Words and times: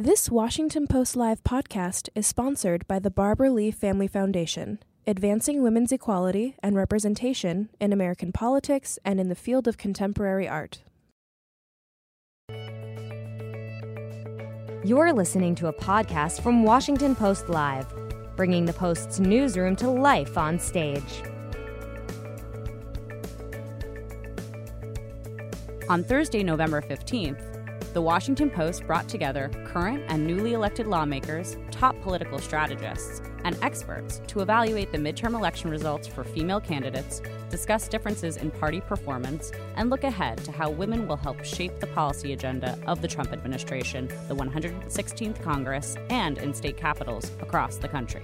This 0.00 0.30
Washington 0.30 0.86
Post 0.86 1.16
Live 1.16 1.42
podcast 1.42 2.08
is 2.14 2.24
sponsored 2.24 2.86
by 2.86 3.00
the 3.00 3.10
Barbara 3.10 3.50
Lee 3.50 3.72
Family 3.72 4.06
Foundation, 4.06 4.78
advancing 5.08 5.60
women's 5.60 5.90
equality 5.90 6.54
and 6.62 6.76
representation 6.76 7.68
in 7.80 7.92
American 7.92 8.30
politics 8.30 9.00
and 9.04 9.18
in 9.18 9.28
the 9.28 9.34
field 9.34 9.66
of 9.66 9.76
contemporary 9.76 10.46
art. 10.46 10.84
You're 14.84 15.12
listening 15.12 15.56
to 15.56 15.66
a 15.66 15.72
podcast 15.72 16.42
from 16.44 16.62
Washington 16.62 17.16
Post 17.16 17.48
Live, 17.48 17.92
bringing 18.36 18.66
the 18.66 18.72
Post's 18.72 19.18
newsroom 19.18 19.74
to 19.74 19.90
life 19.90 20.38
on 20.38 20.60
stage. 20.60 21.24
On 25.88 26.04
Thursday, 26.04 26.44
November 26.44 26.82
15th, 26.82 27.47
the 27.98 28.02
Washington 28.02 28.48
Post 28.48 28.86
brought 28.86 29.08
together 29.08 29.50
current 29.64 30.04
and 30.06 30.24
newly 30.24 30.52
elected 30.52 30.86
lawmakers, 30.86 31.56
top 31.72 32.00
political 32.00 32.38
strategists, 32.38 33.20
and 33.42 33.58
experts 33.60 34.22
to 34.28 34.38
evaluate 34.38 34.92
the 34.92 34.98
midterm 34.98 35.34
election 35.34 35.68
results 35.68 36.06
for 36.06 36.22
female 36.22 36.60
candidates, 36.60 37.20
discuss 37.50 37.88
differences 37.88 38.36
in 38.36 38.52
party 38.52 38.80
performance, 38.80 39.50
and 39.74 39.90
look 39.90 40.04
ahead 40.04 40.38
to 40.44 40.52
how 40.52 40.70
women 40.70 41.08
will 41.08 41.16
help 41.16 41.44
shape 41.44 41.80
the 41.80 41.88
policy 41.88 42.32
agenda 42.32 42.78
of 42.86 43.02
the 43.02 43.08
Trump 43.08 43.32
administration, 43.32 44.06
the 44.28 44.36
116th 44.36 45.42
Congress, 45.42 45.96
and 46.08 46.38
in 46.38 46.54
state 46.54 46.76
capitals 46.76 47.32
across 47.40 47.78
the 47.78 47.88
country. 47.88 48.22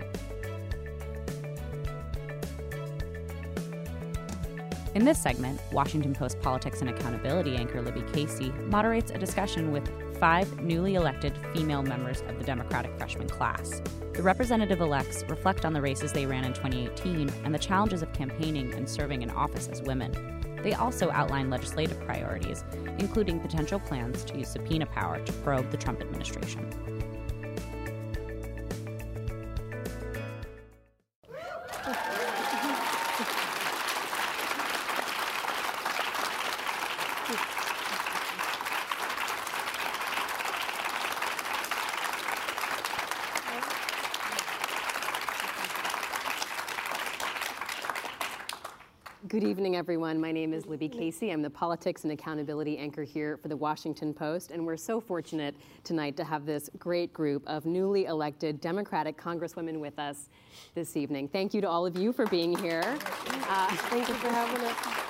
In 4.95 5.05
this 5.05 5.19
segment, 5.19 5.61
Washington 5.73 6.15
Post 6.15 6.41
politics 6.41 6.81
and 6.81 6.89
accountability 6.89 7.57
anchor 7.57 7.83
Libby 7.83 8.05
Casey 8.13 8.51
moderates 8.67 9.11
a 9.11 9.19
discussion 9.19 9.73
with 9.73 9.91
five 10.21 10.61
newly 10.61 10.95
elected 10.95 11.37
female 11.53 11.83
members 11.83 12.21
of 12.29 12.39
the 12.39 12.45
Democratic 12.45 12.97
freshman 12.97 13.29
class. 13.29 13.83
The 14.13 14.23
representative 14.23 14.81
elects 14.81 15.25
reflect 15.29 15.65
on 15.65 15.73
the 15.73 15.83
races 15.83 16.13
they 16.13 16.27
ran 16.27 16.45
in 16.45 16.53
2018 16.53 17.29
and 17.43 17.53
the 17.53 17.59
challenges 17.59 18.03
of 18.03 18.13
campaigning 18.13 18.73
and 18.73 18.89
serving 18.89 19.23
in 19.23 19.31
office 19.31 19.67
as 19.67 19.83
women. 19.83 20.13
They 20.63 20.75
also 20.75 21.11
outline 21.11 21.51
legislative 21.51 21.99
priorities, 22.03 22.65
including 23.01 23.41
potential 23.41 23.81
plans 23.81 24.25
to 24.27 24.39
use 24.39 24.49
subpoena 24.49 24.87
power 24.87 25.19
to 25.19 25.33
probe 25.33 25.73
the 25.73 25.77
Trump 25.77 26.03
administration. 26.03 26.71
Name 50.55 50.61
is 50.61 50.67
Libby 50.67 50.89
Casey. 50.89 51.31
I'm 51.31 51.43
the 51.43 51.51
politics 51.51 52.05
and 52.05 52.13
accountability 52.13 52.79
anchor 52.79 53.03
here 53.03 53.37
for 53.37 53.49
the 53.49 53.57
Washington 53.57 54.15
Post, 54.15 54.53
and 54.53 54.65
we're 54.65 54.77
so 54.77 55.01
fortunate 55.01 55.57
tonight 55.83 56.17
to 56.17 56.23
have 56.23 56.47
this 56.47 56.71
great 56.79 57.13
group 57.13 57.43
of 57.49 57.67
newly 57.67 58.05
elected 58.05 58.61
Democratic 58.61 59.17
Congresswomen 59.17 59.81
with 59.81 59.99
us 59.99 60.29
this 60.77 60.97
evening. 60.97 61.27
Thank 61.27 61.55
you 61.55 61.61
to 61.61 61.69
all 61.69 61.85
of 61.85 61.97
you 61.97 62.13
for 62.13 62.27
being 62.27 62.57
here. 62.57 62.85
Uh, 63.49 63.67
Thank 63.89 64.09
you 64.09 64.15
for 64.15 64.29
having 64.29 64.65
us. 64.65 65.04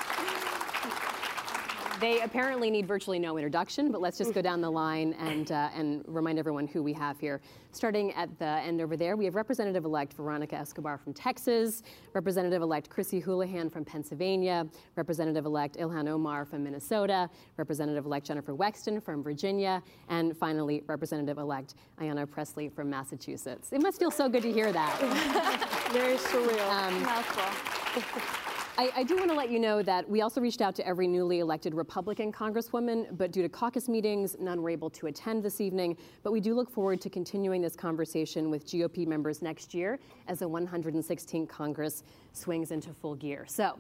They 2.05 2.21
apparently 2.21 2.71
need 2.71 2.87
virtually 2.87 3.19
no 3.19 3.39
introduction, 3.39 3.91
but 3.91 4.03
let's 4.03 4.19
just 4.19 4.35
go 4.35 4.43
down 4.43 4.61
the 4.61 4.69
line 4.69 5.15
and, 5.15 5.51
uh, 5.51 5.71
and 5.75 6.05
remind 6.07 6.39
everyone 6.39 6.67
who 6.67 6.83
we 6.83 6.93
have 6.93 7.19
here. 7.19 7.41
Starting 7.73 8.13
at 8.13 8.39
the 8.39 8.45
end 8.45 8.83
over 8.83 8.95
there, 8.95 9.17
we 9.17 9.25
have 9.25 9.35
Representative-elect 9.35 10.13
Veronica 10.13 10.55
Escobar 10.55 10.99
from 10.99 11.15
Texas, 11.15 11.83
Representative-elect 12.13 12.91
Chrissy 12.91 13.23
Houlahan 13.23 13.73
from 13.73 13.87
Pennsylvania, 13.87 14.67
Representative-elect 14.97 15.79
Ilhan 15.79 16.07
Omar 16.07 16.45
from 16.45 16.63
Minnesota, 16.63 17.31
Representative-elect 17.57 18.27
Jennifer 18.27 18.55
Wexton 18.55 19.03
from 19.03 19.23
Virginia, 19.23 19.83
and 20.11 20.37
finally, 20.37 20.83
Representative-elect 20.87 21.75
Ayanna 22.03 22.31
Pressley 22.31 22.69
from 22.69 22.91
Massachusetts. 22.91 23.73
It 23.73 23.81
must 23.81 23.99
feel 23.99 24.11
so 24.11 24.29
good 24.29 24.43
to 24.43 24.53
hear 24.53 24.73
that. 24.73 25.91
Very 25.91 26.19
surreal. 26.19 26.69
Um, 26.69 28.35
I, 28.77 28.91
I, 28.97 29.03
do 29.05 29.17
want 29.17 29.29
to 29.29 29.37
let 29.37 29.51
you 29.51 29.61
know 29.61 29.83
that 29.83 30.09
we 30.09 30.21
also 30.23 30.41
reached 30.41 30.61
out 30.61 30.75
to 30.77 30.87
every 30.87 31.07
newly 31.07 31.39
elected 31.39 31.75
Republican 31.75 32.33
Congresswoman, 32.33 33.17
but 33.17 33.31
due 33.31 33.43
to 33.43 33.49
caucus 33.49 33.89
meetings, 33.89 34.37
none 34.41 34.63
were 34.63 34.71
able 34.71 34.91
to 34.91 35.07
attend 35.07 35.45
this 35.45 35.61
evening. 35.61 35.97
But 36.25 36.33
we 36.33 36.41
do 36.41 36.55
look 36.55 36.69
forward 36.69 37.01
to 37.03 37.11
continuing 37.11 37.63
this 37.63 37.77
conversation 37.77 38.51
with 38.51 38.67
GOP 38.67 39.07
members 39.07 39.43
next 39.43 39.75
year 39.75 40.01
as 40.27 40.41
the 40.41 40.49
116th 40.49 41.49
Congress 41.49 42.03
swings 42.33 42.73
into 42.73 42.93
full 42.93 43.15
gear. 43.15 43.45
So, 43.47 43.79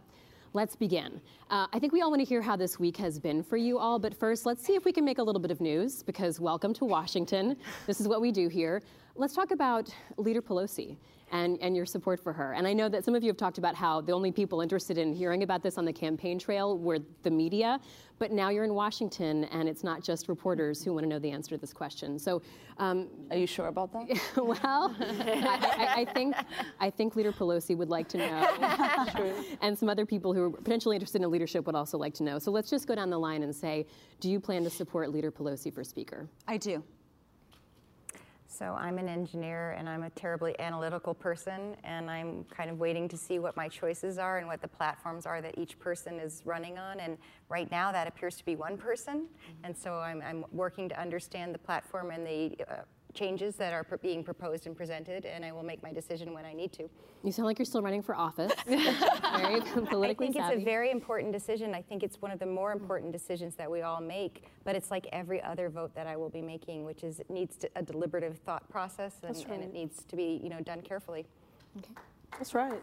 let's 0.53 0.77
begin. 0.77 1.21
Uh, 1.50 1.66
I 1.72 1.81
think 1.81 1.93
we 1.93 2.00
all 2.00 2.10
want 2.10 2.21
to 2.21 2.25
hear 2.25 2.41
how 2.41 2.54
this 2.54 2.78
week 2.78 2.97
has 2.99 3.19
been 3.19 3.43
for 3.43 3.56
you 3.56 3.78
all, 3.78 3.99
but 3.99 4.15
first, 4.15 4.47
let's 4.47 4.65
see 4.65 4.77
if 4.77 4.84
we 4.84 4.93
can 4.93 5.04
make 5.04 5.19
a 5.19 5.22
little 5.25 5.41
bit 5.41 5.50
of 5.50 5.60
news 5.60 6.04
because 6.04 6.38
welcome 6.38 6.72
to 6.75 6.84
Washington. 6.84 7.56
This 7.88 8.00
is 8.00 8.06
what 8.06 8.21
we 8.21 8.31
do 8.31 8.47
here. 8.47 8.81
Let's 9.16 9.34
talk 9.34 9.50
about 9.50 9.93
Leader 10.19 10.41
Pelosi 10.41 10.97
and, 11.33 11.59
and 11.61 11.77
your 11.77 11.87
support 11.87 12.21
for 12.21 12.33
her. 12.33 12.53
And 12.53 12.67
I 12.67 12.73
know 12.73 12.89
that 12.89 13.05
some 13.05 13.15
of 13.15 13.23
you 13.23 13.29
have 13.29 13.37
talked 13.37 13.59
about 13.59 13.75
how 13.75 14.01
the 14.01 14.12
only 14.12 14.31
people 14.31 14.61
interested 14.61 14.99
in 14.99 15.12
hearing 15.12 15.43
about 15.43 15.62
this 15.62 15.79
on 15.79 15.85
the 15.85 15.93
campaign 15.93 16.39
trail 16.39 16.79
were 16.79 16.99
the 17.23 17.31
media, 17.31 17.81
but 18.19 18.31
now 18.31 18.51
you're 18.51 18.65
in 18.65 18.75
Washington 18.75 19.45
and 19.45 19.69
it's 19.69 19.83
not 19.83 20.03
just 20.03 20.29
reporters 20.29 20.83
who 20.84 20.93
want 20.93 21.05
to 21.05 21.09
know 21.09 21.19
the 21.19 21.31
answer 21.31 21.51
to 21.51 21.59
this 21.59 21.73
question. 21.73 22.19
So, 22.19 22.43
um, 22.79 23.09
are 23.31 23.37
you 23.37 23.47
sure 23.47 23.67
about 23.69 23.93
that? 23.93 24.21
well, 24.37 24.95
I, 25.01 25.95
I, 25.97 26.01
I, 26.01 26.05
think 26.13 26.34
I 26.81 26.91
think 26.91 27.17
Leader 27.17 27.33
Pelosi 27.33 27.77
would 27.77 27.89
like 27.89 28.09
to 28.09 28.19
know, 28.19 29.55
and 29.63 29.79
some 29.79 29.89
other 29.89 30.07
people 30.07 30.33
who 30.33 30.43
are 30.43 30.51
potentially 30.51 30.97
interested 30.97 31.23
in 31.23 31.31
leadership 31.31 31.67
would 31.67 31.77
also 31.77 31.99
like 31.99 32.15
to 32.15 32.23
know. 32.23 32.39
So 32.39 32.51
let's 32.51 32.71
just 32.71 32.87
go 32.87 32.95
down 32.95 33.11
the 33.11 33.19
line 33.19 33.43
and 33.43 33.55
say, 33.55 33.87
do 34.21 34.31
you 34.31 34.41
plan 34.41 34.65
to 34.65 34.71
support 34.71 35.11
Leader 35.11 35.31
Pelosi 35.31 35.73
for 35.73 35.84
Speaker? 35.84 36.29
I 36.49 36.57
do. 36.57 36.83
So 38.56 38.76
I'm 38.78 38.98
an 38.98 39.09
engineer 39.09 39.72
and 39.72 39.88
I'm 39.88 40.04
a 40.04 40.10
terribly 40.10 40.54
analytical 40.60 41.12
person, 41.12 41.76
and 41.82 42.09
I'm 42.09 42.44
kind 42.44 42.70
of 42.70 42.78
waiting 42.78 43.09
to 43.09 43.16
see 43.16 43.41
what 43.41 43.56
my 43.56 43.69
choices 43.69 44.16
are 44.16 44.38
and 44.38 44.47
what 44.47 44.62
the 44.62 44.69
platforms 44.69 45.26
are 45.26 45.41
that 45.41 45.59
each 45.59 45.76
person 45.81 46.20
is 46.20 46.41
running 46.44 46.78
on. 46.78 47.00
And 47.00 47.19
right 47.48 47.69
now, 47.72 47.91
that 47.91 48.06
appears 48.06 48.37
to 48.37 48.44
be 48.44 48.54
one 48.54 48.76
person. 48.76 49.22
Mm-hmm. 49.22 49.65
And 49.65 49.76
so 49.76 49.94
I'm, 49.94 50.22
I'm, 50.22 50.44
working 50.53 50.88
to 50.88 51.00
understand 51.00 51.53
the 51.54 51.59
platform 51.59 52.10
and 52.10 52.25
the 52.25 52.56
uh, 52.70 52.75
changes 53.15 53.57
that 53.57 53.73
are 53.73 53.85
pr- 53.85 53.97
being 53.97 54.23
proposed 54.23 54.67
and 54.67 54.77
presented, 54.77 55.25
and 55.25 55.45
I 55.45 55.53
will 55.53 55.63
make 55.63 55.83
my 55.83 55.93
decision 55.93 56.35
when 56.35 56.45
I 56.45 56.53
need 56.53 56.73
to. 56.75 56.89
You 57.23 57.33
sound 57.33 57.47
like 57.47 57.59
you're 57.59 57.67
still 57.67 57.83
running 57.83 58.03
for 58.03 58.15
office. 58.15 58.53
very 58.67 59.61
politically 59.87 60.29
I 60.29 60.33
think 60.33 60.37
savvy. 60.37 60.55
it's 60.55 60.63
a 60.63 60.65
very 60.65 60.91
important 60.91 61.33
decision. 61.33 61.75
I 61.75 61.83
think 61.83 62.03
it's 62.03 62.21
one 62.21 62.31
of 62.31 62.39
the 62.39 62.47
more 62.47 62.73
important 62.73 63.13
decisions 63.13 63.55
that 63.55 63.71
we 63.71 63.83
all 63.83 64.01
make, 64.01 64.45
but 64.65 64.77
it's 64.77 64.91
like 64.91 65.07
every 65.13 65.43
other 65.43 65.69
vote 65.69 65.95
that 65.95 66.07
I 66.07 66.17
will 66.17 66.29
be 66.29 66.43
making, 66.43 66.85
which 66.85 67.05
is 67.05 67.21
it 67.21 67.31
needs 67.31 67.57
to, 67.59 67.71
a 67.77 67.83
deliberative 67.83 68.39
thought 68.39 68.69
process, 68.69 69.17
and, 69.23 69.37
right. 69.37 69.49
and, 69.51 69.63
it 69.63 69.73
needs 69.73 70.05
to 70.05 70.17
be 70.17 70.41
you 70.43 70.51
know 70.51 70.61
done 70.61 70.83
carefully. 70.83 71.25
Okay. 71.79 71.89
That's 72.33 72.55
right. 72.55 72.81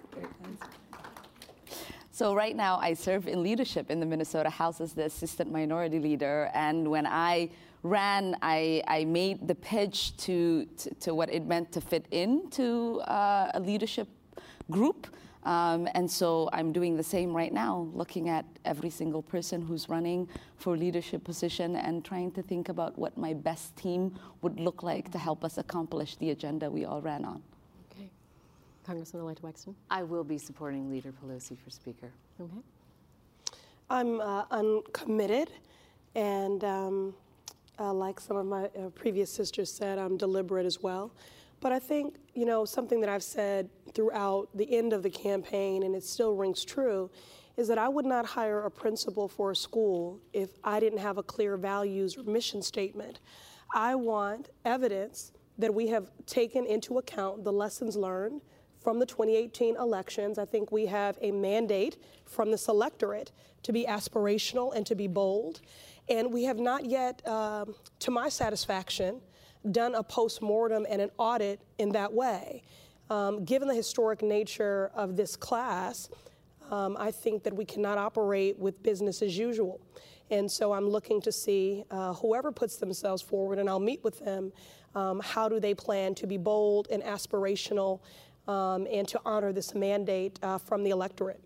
So 2.13 2.33
right 2.33 2.55
now 2.55 2.77
I 2.77 2.93
serve 2.93 3.27
in 3.27 3.41
leadership 3.41 3.89
in 3.89 3.99
the 3.99 4.05
Minnesota 4.05 4.49
House 4.49 4.81
as 4.81 4.93
the 4.93 5.05
assistant 5.05 5.51
minority 5.51 5.99
leader, 5.99 6.51
and 6.53 6.89
when 6.89 7.05
I 7.05 7.49
ran, 7.83 8.35
I, 8.41 8.83
I 8.87 9.05
made 9.05 9.47
the 9.47 9.55
pitch 9.55 10.15
to, 10.17 10.65
to, 10.77 10.93
to, 10.95 11.15
what 11.15 11.33
it 11.33 11.45
meant 11.45 11.71
to 11.73 11.81
fit 11.81 12.05
into 12.11 12.99
uh, 13.01 13.51
a 13.53 13.59
leadership 13.59 14.07
group. 14.69 15.07
Um, 15.43 15.87
and 15.95 16.09
so 16.09 16.49
I'm 16.53 16.71
doing 16.71 16.95
the 16.95 17.03
same 17.03 17.33
right 17.33 17.51
now, 17.51 17.89
looking 17.93 18.29
at 18.29 18.45
every 18.63 18.91
single 18.91 19.23
person 19.23 19.59
who's 19.59 19.89
running 19.89 20.29
for 20.57 20.77
leadership 20.77 21.23
position 21.23 21.75
and 21.75 22.05
trying 22.05 22.31
to 22.33 22.43
think 22.43 22.69
about 22.69 22.97
what 22.97 23.17
my 23.17 23.33
best 23.33 23.75
team 23.75 24.19
would 24.43 24.59
look 24.59 24.83
like 24.83 25.11
to 25.11 25.17
help 25.17 25.43
us 25.43 25.57
accomplish 25.57 26.15
the 26.17 26.29
agenda 26.29 26.69
we 26.69 26.85
all 26.85 27.01
ran 27.01 27.25
on. 27.25 27.41
Okay. 27.91 28.07
Congressman-elect 28.85 29.41
Wexton? 29.41 29.73
I 29.89 30.03
will 30.03 30.23
be 30.23 30.37
supporting 30.37 30.91
Leader 30.91 31.11
Pelosi 31.11 31.57
for 31.57 31.71
Speaker. 31.71 32.11
Okay. 32.39 32.51
I'm, 33.89 34.21
uh, 34.21 34.45
I'm 34.51 34.81
and 36.13 36.63
um, 36.63 37.13
uh, 37.81 37.91
like 37.91 38.19
some 38.19 38.37
of 38.37 38.45
my 38.45 38.65
uh, 38.65 38.89
previous 38.93 39.31
sisters 39.31 39.71
said, 39.71 39.97
I'm 39.97 40.15
deliberate 40.15 40.65
as 40.65 40.81
well. 40.81 41.11
But 41.59 41.71
I 41.71 41.79
think, 41.79 42.17
you 42.35 42.45
know, 42.45 42.63
something 42.63 43.01
that 43.01 43.09
I've 43.09 43.23
said 43.23 43.69
throughout 43.93 44.49
the 44.55 44.77
end 44.77 44.93
of 44.93 45.01
the 45.03 45.09
campaign, 45.09 45.83
and 45.83 45.95
it 45.95 46.03
still 46.03 46.35
rings 46.35 46.63
true, 46.63 47.09
is 47.57 47.67
that 47.67 47.77
I 47.77 47.89
would 47.89 48.05
not 48.05 48.25
hire 48.25 48.63
a 48.63 48.71
principal 48.71 49.27
for 49.27 49.51
a 49.51 49.55
school 49.55 50.19
if 50.31 50.49
I 50.63 50.79
didn't 50.79 50.99
have 50.99 51.17
a 51.17 51.23
clear 51.23 51.57
values 51.57 52.17
or 52.17 52.23
mission 52.23 52.61
statement. 52.61 53.19
I 53.73 53.95
want 53.95 54.49
evidence 54.63 55.31
that 55.57 55.73
we 55.73 55.87
have 55.87 56.09
taken 56.25 56.65
into 56.65 56.97
account 56.99 57.43
the 57.43 57.51
lessons 57.51 57.95
learned 57.95 58.41
from 58.79 58.99
the 58.99 59.05
2018 59.05 59.75
elections. 59.75 60.39
I 60.39 60.45
think 60.45 60.71
we 60.71 60.85
have 60.87 61.17
a 61.21 61.31
mandate 61.31 61.97
from 62.25 62.51
the 62.51 62.63
electorate 62.67 63.31
to 63.63 63.71
be 63.71 63.85
aspirational 63.85 64.75
and 64.75 64.85
to 64.87 64.95
be 64.95 65.07
bold. 65.07 65.61
And 66.11 66.33
we 66.33 66.43
have 66.43 66.59
not 66.59 66.83
yet, 66.83 67.25
um, 67.25 67.73
to 67.99 68.11
my 68.11 68.27
satisfaction, 68.27 69.21
done 69.71 69.95
a 69.95 70.03
post-mortem 70.03 70.85
and 70.89 71.01
an 71.01 71.09
audit 71.17 71.61
in 71.77 71.93
that 71.93 72.11
way. 72.11 72.63
Um, 73.09 73.45
given 73.45 73.69
the 73.69 73.73
historic 73.73 74.21
nature 74.21 74.91
of 74.93 75.15
this 75.15 75.37
class, 75.37 76.09
um, 76.69 76.97
I 76.99 77.11
think 77.11 77.43
that 77.43 77.55
we 77.55 77.63
cannot 77.63 77.97
operate 77.97 78.59
with 78.59 78.83
business 78.83 79.21
as 79.21 79.37
usual. 79.37 79.79
And 80.29 80.51
so 80.51 80.73
I'm 80.73 80.89
looking 80.89 81.21
to 81.21 81.31
see 81.31 81.85
uh, 81.91 82.13
whoever 82.15 82.51
puts 82.51 82.75
themselves 82.75 83.21
forward, 83.21 83.57
and 83.57 83.69
I'll 83.69 83.79
meet 83.79 84.03
with 84.03 84.19
them. 84.19 84.51
Um, 84.95 85.21
how 85.23 85.47
do 85.47 85.61
they 85.61 85.73
plan 85.73 86.13
to 86.15 86.27
be 86.27 86.35
bold 86.35 86.89
and 86.91 87.01
aspirational 87.03 88.01
um, 88.49 88.85
and 88.91 89.07
to 89.07 89.21
honor 89.23 89.53
this 89.53 89.73
mandate 89.73 90.39
uh, 90.43 90.57
from 90.57 90.83
the 90.83 90.89
electorate? 90.89 91.39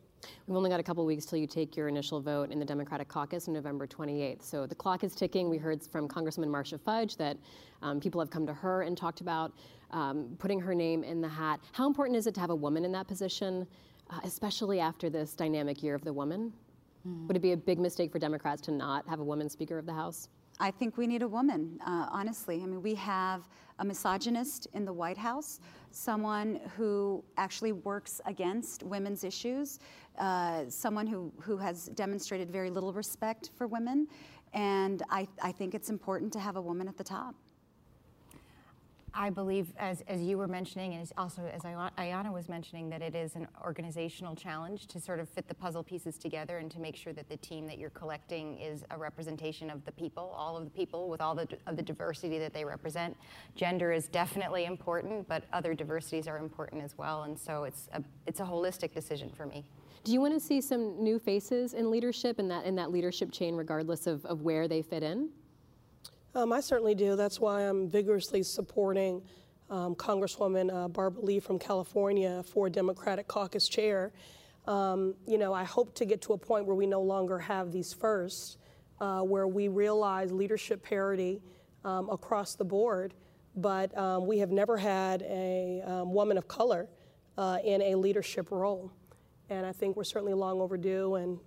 We've 0.48 0.56
only 0.56 0.70
got 0.70 0.80
a 0.80 0.84
couple 0.84 1.06
weeks 1.06 1.26
till 1.26 1.40
you 1.40 1.48
take 1.48 1.76
your 1.76 1.88
initial 1.88 2.22
vote 2.22 2.52
in 2.52 2.60
the 2.60 2.66
Democratic 2.66 3.08
caucus 3.08 3.48
on 3.48 3.54
November 3.54 3.88
28th. 3.88 4.44
So 4.44 4.66
the 4.66 4.76
clock 4.76 5.04
is 5.04 5.16
ticking. 5.16 5.50
We 5.50 5.58
heard 5.58 5.84
from 5.84 6.08
Congresswoman 6.08 6.50
Marcia 6.50 6.78
Fudge 6.78 7.18
that 7.18 7.38
um, 7.82 8.00
people 8.00 8.20
have 8.22 8.30
come 8.30 8.46
to 8.48 8.54
her 8.54 8.84
and 8.84 8.98
talked 8.98 9.22
about 9.22 9.54
um, 9.92 10.36
putting 10.40 10.60
her 10.60 10.76
name 10.76 11.04
in 11.04 11.22
the 11.22 11.30
hat. 11.30 11.60
How 11.72 11.88
important 11.88 12.18
is 12.18 12.28
it 12.28 12.34
to 12.36 12.40
have 12.42 12.50
a 12.50 12.56
woman 12.56 12.86
in 12.86 12.92
that 12.92 13.08
position, 13.08 13.68
uh, 14.10 14.20
especially 14.24 14.80
after 14.80 15.10
this 15.10 15.34
dynamic 15.34 15.84
year 15.84 15.96
of 15.96 16.04
the 16.04 16.14
woman? 16.14 16.54
Mm. 17.08 17.28
Would 17.28 17.38
it 17.38 17.42
be 17.42 17.52
a 17.52 17.58
big 17.58 17.80
mistake 17.80 18.12
for 18.12 18.20
Democrats 18.20 18.62
to 18.64 18.72
not 18.72 19.08
have 19.08 19.20
a 19.20 19.24
woman 19.24 19.50
Speaker 19.50 19.78
of 19.78 19.86
the 19.86 19.94
House? 19.94 20.30
I 20.60 20.72
think 20.72 20.98
we 20.98 21.06
need 21.06 21.22
a 21.22 21.28
woman, 21.28 21.80
uh, 21.86 22.08
honestly. 22.10 22.62
I 22.64 22.66
mean, 22.66 22.82
we 22.82 22.96
have 22.96 23.50
a 23.80 23.86
misogynist 23.86 24.68
in 24.74 24.86
the 24.86 24.94
White 24.94 25.18
House, 25.18 25.60
someone 25.92 26.62
who 26.78 27.24
actually 27.36 27.74
works 27.74 28.22
against 28.26 28.84
women's 28.84 29.26
issues, 29.26 29.80
uh, 30.18 30.64
someone 30.70 31.08
who, 31.08 31.32
who 31.42 31.58
has 31.58 31.88
demonstrated 31.88 32.50
very 32.50 32.70
little 32.70 32.94
respect 32.94 33.52
for 33.58 33.68
women. 33.68 34.08
And 34.54 35.04
I, 35.10 35.28
I 35.42 35.52
think 35.52 35.76
it's 35.76 35.90
important 35.90 36.32
to 36.34 36.40
have 36.40 36.56
a 36.56 36.62
woman 36.62 36.88
at 36.88 36.96
the 36.96 37.04
top. 37.04 37.36
I 39.18 39.30
believe, 39.30 39.68
as, 39.78 40.02
as 40.10 40.22
you 40.22 40.38
were 40.38 40.48
mentioning, 40.48 40.94
and 40.94 41.10
also 41.18 41.44
as 41.54 41.62
Ayanna 41.62 42.34
was 42.34 42.50
mentioning, 42.50 42.90
that 42.90 43.02
it 43.02 43.16
is 43.16 43.36
an 43.36 43.48
organizational 43.64 44.36
challenge 44.36 44.88
to 44.88 45.00
sort 45.00 45.22
of 45.22 45.30
fit 45.30 45.48
the 45.48 45.54
puzzle 45.54 45.84
pieces 45.84 46.18
together 46.18 46.58
and 46.58 46.70
to 46.72 46.80
make 46.80 46.98
sure 46.98 47.14
that 47.14 47.30
the 47.30 47.38
team 47.38 47.66
that 47.68 47.78
you're 47.78 47.92
collecting 47.92 48.60
is 48.60 48.84
a 48.92 48.98
representation 48.98 49.70
of 49.70 49.86
the 49.86 49.92
people, 49.94 50.36
all 50.38 50.58
of 50.58 50.66
the 50.66 50.70
people, 50.70 51.08
with 51.08 51.22
all 51.22 51.34
the, 51.34 51.48
of 51.66 51.78
the 51.78 51.82
diversity 51.82 52.38
that 52.40 52.54
they 52.54 52.66
represent. 52.66 53.16
Gender 53.56 53.94
is 53.94 54.10
definitely 54.10 54.66
important, 54.66 55.28
but 55.30 55.46
other 55.54 55.74
diversities 55.74 56.28
are 56.28 56.38
important 56.38 56.84
as 56.84 56.98
well, 56.98 57.24
and 57.24 57.40
so 57.40 57.64
it's 57.64 57.88
a, 57.94 58.04
it's 58.28 58.42
a 58.42 58.46
holistic 58.46 58.94
decision 58.94 59.30
for 59.30 59.46
me. 59.46 59.64
Do 60.04 60.12
you 60.12 60.20
want 60.20 60.34
to 60.34 60.40
see 60.40 60.60
some 60.60 61.02
new 61.02 61.20
faces 61.20 61.74
in 61.74 61.90
leadership 61.90 62.38
in 62.38 62.48
that 62.50 62.66
in 62.66 62.76
that 62.76 62.92
leadership 62.92 63.32
chain, 63.32 63.56
regardless 63.56 64.06
of, 64.06 64.24
of 64.26 64.42
where 64.42 64.68
they 64.68 64.82
fit 64.82 65.02
in? 65.02 65.30
Um, 66.36 66.52
I 66.52 66.60
certainly 66.60 66.96
do. 66.96 67.16
That's 67.16 67.40
why 67.40 67.62
I'm 67.62 67.90
vigorously 67.90 68.44
supporting 68.44 69.22
um, 69.70 69.96
Congresswoman 69.96 70.70
uh, 70.70 70.90
Barbara 70.90 71.24
Lee 71.24 71.40
from 71.40 71.58
California 71.58 72.44
for 72.44 72.70
Democratic 72.70 73.26
caucus 73.30 73.70
chair. 73.70 74.12
Um, 74.68 75.16
you 75.26 75.38
know, 75.38 75.54
I 75.54 75.64
hope 75.64 75.96
to 75.96 76.04
get 76.04 76.22
to 76.24 76.34
a 76.34 76.38
point 76.38 76.66
where 76.66 76.76
we 76.76 76.88
no 76.88 77.02
longer 77.02 77.40
have 77.40 77.72
these 77.72 77.94
firsts, 77.94 78.58
uh, 79.00 79.22
where 79.22 79.48
we 79.48 79.70
realize 79.70 80.34
leadership 80.34 80.84
parity 80.84 81.42
um, 81.86 82.10
across 82.10 82.56
the 82.56 82.66
board, 82.66 83.14
but 83.56 83.98
um, 83.98 84.28
we 84.28 84.40
have 84.40 84.52
never 84.52 84.76
had 84.76 85.22
a 85.22 85.82
um, 85.86 86.14
woman 86.14 86.38
of 86.38 86.50
color 86.50 86.90
uh, 87.38 87.60
in 87.64 87.82
a 87.82 87.96
leadership 87.96 88.52
role. 88.52 88.92
And 89.50 89.66
I 89.66 89.72
think 89.72 89.96
we're 89.96 90.04
certainly 90.04 90.34
long 90.34 90.60
overdue, 90.60 91.16
and 91.16 91.40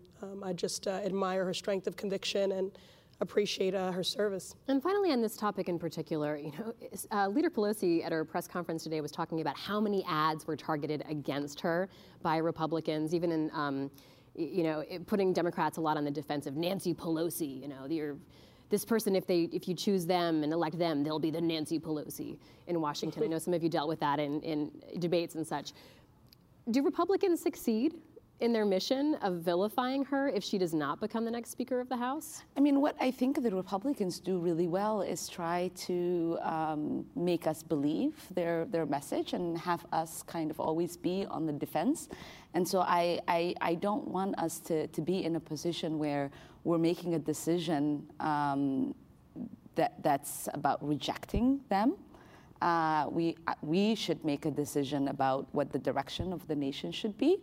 I 0.43 0.55
just 0.55 0.89
uh, 0.89 0.93
admire 1.05 1.45
her 1.45 1.53
strength 1.53 1.87
of 1.87 1.97
conviction 1.97 2.53
and 2.53 2.73
appreciate 3.21 3.75
uh, 3.75 3.91
her 3.91 4.03
service. 4.05 4.55
And 4.69 4.83
finally, 4.83 5.11
on 5.11 5.21
this 5.21 5.37
topic 5.37 5.69
in 5.69 5.79
particular, 5.79 6.37
you 6.37 6.53
know, 6.59 6.75
uh, 7.11 7.29
Leader 7.29 7.51
Pelosi 7.51 8.05
at 8.05 8.13
her 8.13 8.25
press 8.25 8.47
conference 8.47 8.85
today 8.85 9.01
was 9.01 9.11
talking 9.11 9.41
about 9.41 9.57
how 9.57 9.81
many 9.81 10.05
ads 10.09 10.47
were 10.47 10.57
targeted 10.57 11.05
against 11.09 11.61
her 11.61 11.89
by 12.23 12.37
Republicans, 12.37 13.15
even 13.15 13.33
in, 13.33 13.51
um, 13.53 13.91
you 14.35 14.63
know, 14.63 14.85
putting 15.07 15.33
Democrats 15.33 15.79
a 15.79 15.81
lot 15.81 15.97
on 15.97 16.05
the 16.05 16.11
defensive. 16.11 16.53
Of 16.53 16.57
Nancy 16.57 16.95
Pelosi, 16.95 17.61
you 17.61 17.69
know, 17.69 17.87
you're 17.89 18.17
this 18.71 18.85
person, 18.85 19.17
if 19.17 19.27
they 19.27 19.49
if 19.53 19.67
you 19.67 19.75
choose 19.75 20.07
them 20.07 20.43
and 20.43 20.53
elect 20.53 20.79
them, 20.79 21.03
they'll 21.03 21.19
be 21.19 21.31
the 21.31 21.41
Nancy 21.41 21.79
Pelosi 21.79 22.39
in 22.67 22.81
Washington. 22.81 23.23
I 23.23 23.27
know 23.27 23.39
some 23.39 23.55
of 23.55 23.63
you 23.63 23.69
dealt 23.69 23.89
with 23.89 24.01
that 24.01 24.21
in, 24.21 24.41
in 24.43 24.71
debates 24.99 25.35
and 25.35 25.47
such. 25.47 25.73
Do 26.71 26.83
Republicans 26.83 27.41
succeed 27.41 27.95
in 28.41 28.53
their 28.53 28.65
mission 28.65 29.17
of 29.17 29.37
vilifying 29.37 30.05
her 30.05 30.29
if 30.29 30.45
she 30.45 30.59
does 30.59 30.73
not 30.73 31.01
become 31.01 31.25
the 31.25 31.31
next 31.31 31.51
Speaker 31.51 31.81
of 31.81 31.89
the 31.89 31.97
House? 31.97 32.43
I 32.57 32.61
mean, 32.61 32.81
what 32.81 32.95
I 33.01 33.11
think 33.11 33.43
the 33.43 33.51
Republicans 33.51 34.21
do 34.21 34.39
really 34.39 34.69
well 34.69 35.03
is 35.03 35.29
try 35.29 35.71
to 35.87 36.39
um, 36.43 37.05
make 37.17 37.47
us 37.47 37.63
believe 37.63 38.15
their, 38.35 38.67
their 38.67 38.87
message 38.87 39.33
and 39.33 39.59
have 39.59 39.85
us 39.93 40.23
kind 40.23 40.51
of 40.51 40.61
always 40.61 40.97
be 40.97 41.27
on 41.29 41.47
the 41.47 41.53
defense. 41.53 42.09
And 42.55 42.67
so 42.67 42.81
I, 42.81 43.21
I, 43.27 43.55
I 43.61 43.75
don't 43.75 44.07
want 44.07 44.39
us 44.39 44.61
to, 44.61 44.87
to 44.87 45.01
be 45.01 45.25
in 45.25 45.37
a 45.37 45.41
position 45.41 45.99
where 45.99 46.31
we're 46.63 46.79
making 46.79 47.15
a 47.15 47.19
decision 47.19 48.07
um, 48.21 48.95
that, 49.75 50.01
that's 50.03 50.49
about 50.55 50.87
rejecting 50.87 51.61
them. 51.69 51.97
Uh, 52.61 53.07
we, 53.11 53.37
we 53.63 53.95
should 53.95 54.25
make 54.25 54.45
a 54.45 54.51
decision 54.51 55.09
about 55.09 55.47
what 55.53 55.73
the 55.73 55.79
direction 55.79 56.33
of 56.33 56.47
the 56.49 56.57
nation 56.57 56.91
should 56.91 57.17
be. 57.17 57.39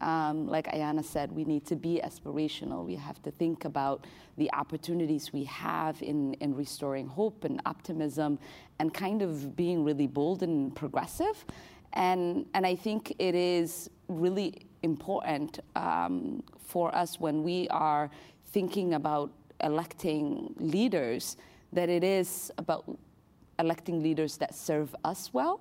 Um, 0.00 0.46
like 0.46 0.66
Ayanna 0.66 1.04
said, 1.04 1.32
we 1.32 1.44
need 1.44 1.64
to 1.66 1.76
be 1.76 2.00
aspirational. 2.04 2.84
We 2.84 2.96
have 2.96 3.22
to 3.22 3.30
think 3.30 3.64
about 3.64 4.06
the 4.36 4.52
opportunities 4.52 5.32
we 5.32 5.44
have 5.44 6.02
in, 6.02 6.34
in 6.34 6.54
restoring 6.54 7.06
hope 7.06 7.44
and 7.44 7.62
optimism 7.64 8.38
and 8.78 8.92
kind 8.92 9.22
of 9.22 9.56
being 9.56 9.84
really 9.84 10.06
bold 10.06 10.42
and 10.42 10.74
progressive. 10.74 11.44
And, 11.94 12.46
and 12.52 12.66
I 12.66 12.76
think 12.76 13.14
it 13.18 13.34
is 13.34 13.88
really 14.08 14.66
important 14.82 15.60
um, 15.74 16.42
for 16.58 16.94
us 16.94 17.18
when 17.18 17.42
we 17.42 17.68
are 17.68 18.10
thinking 18.52 18.94
about 18.94 19.32
electing 19.62 20.54
leaders 20.58 21.36
that 21.72 21.88
it 21.88 22.04
is 22.04 22.52
about 22.58 22.84
electing 23.58 24.02
leaders 24.02 24.36
that 24.36 24.54
serve 24.54 24.94
us 25.04 25.30
well, 25.32 25.60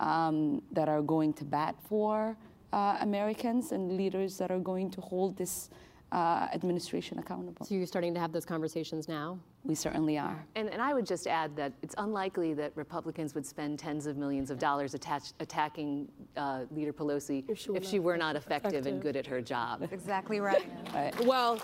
um, 0.00 0.62
that 0.72 0.88
are 0.88 1.02
going 1.02 1.32
to 1.34 1.44
bat 1.44 1.74
for 1.88 2.36
uh, 2.72 2.96
Americans 3.00 3.72
and 3.72 3.96
leaders 3.96 4.38
that 4.38 4.50
are 4.50 4.58
going 4.58 4.90
to 4.90 5.00
hold 5.00 5.36
this 5.36 5.70
uh, 6.12 6.46
administration 6.52 7.18
accountable. 7.18 7.64
So 7.64 7.74
you're 7.74 7.86
starting 7.86 8.12
to 8.14 8.20
have 8.20 8.32
those 8.32 8.44
conversations 8.44 9.08
now? 9.08 9.38
We 9.64 9.74
certainly 9.74 10.18
are. 10.18 10.44
And, 10.56 10.68
and 10.68 10.82
I 10.82 10.92
would 10.92 11.06
just 11.06 11.26
add 11.26 11.56
that 11.56 11.72
it's 11.82 11.94
unlikely 11.96 12.52
that 12.54 12.72
Republicans 12.74 13.34
would 13.34 13.46
spend 13.46 13.78
tens 13.78 14.06
of 14.06 14.18
millions 14.18 14.50
of 14.50 14.58
dollars 14.58 14.92
attach, 14.92 15.32
attacking 15.40 16.08
uh, 16.36 16.64
Leader 16.70 16.92
Pelosi 16.92 17.44
if 17.48 17.58
she 17.58 17.70
were, 17.70 17.76
if 17.76 17.82
not, 17.84 17.90
she 17.90 17.98
were 17.98 18.16
not 18.16 18.36
effective, 18.36 18.72
effective, 18.72 18.92
and 18.92 19.02
good 19.02 19.16
at 19.16 19.26
her 19.26 19.40
job. 19.40 19.88
Exactly 19.90 20.40
right. 20.40 20.66
right. 20.94 21.18
Well, 21.24 21.62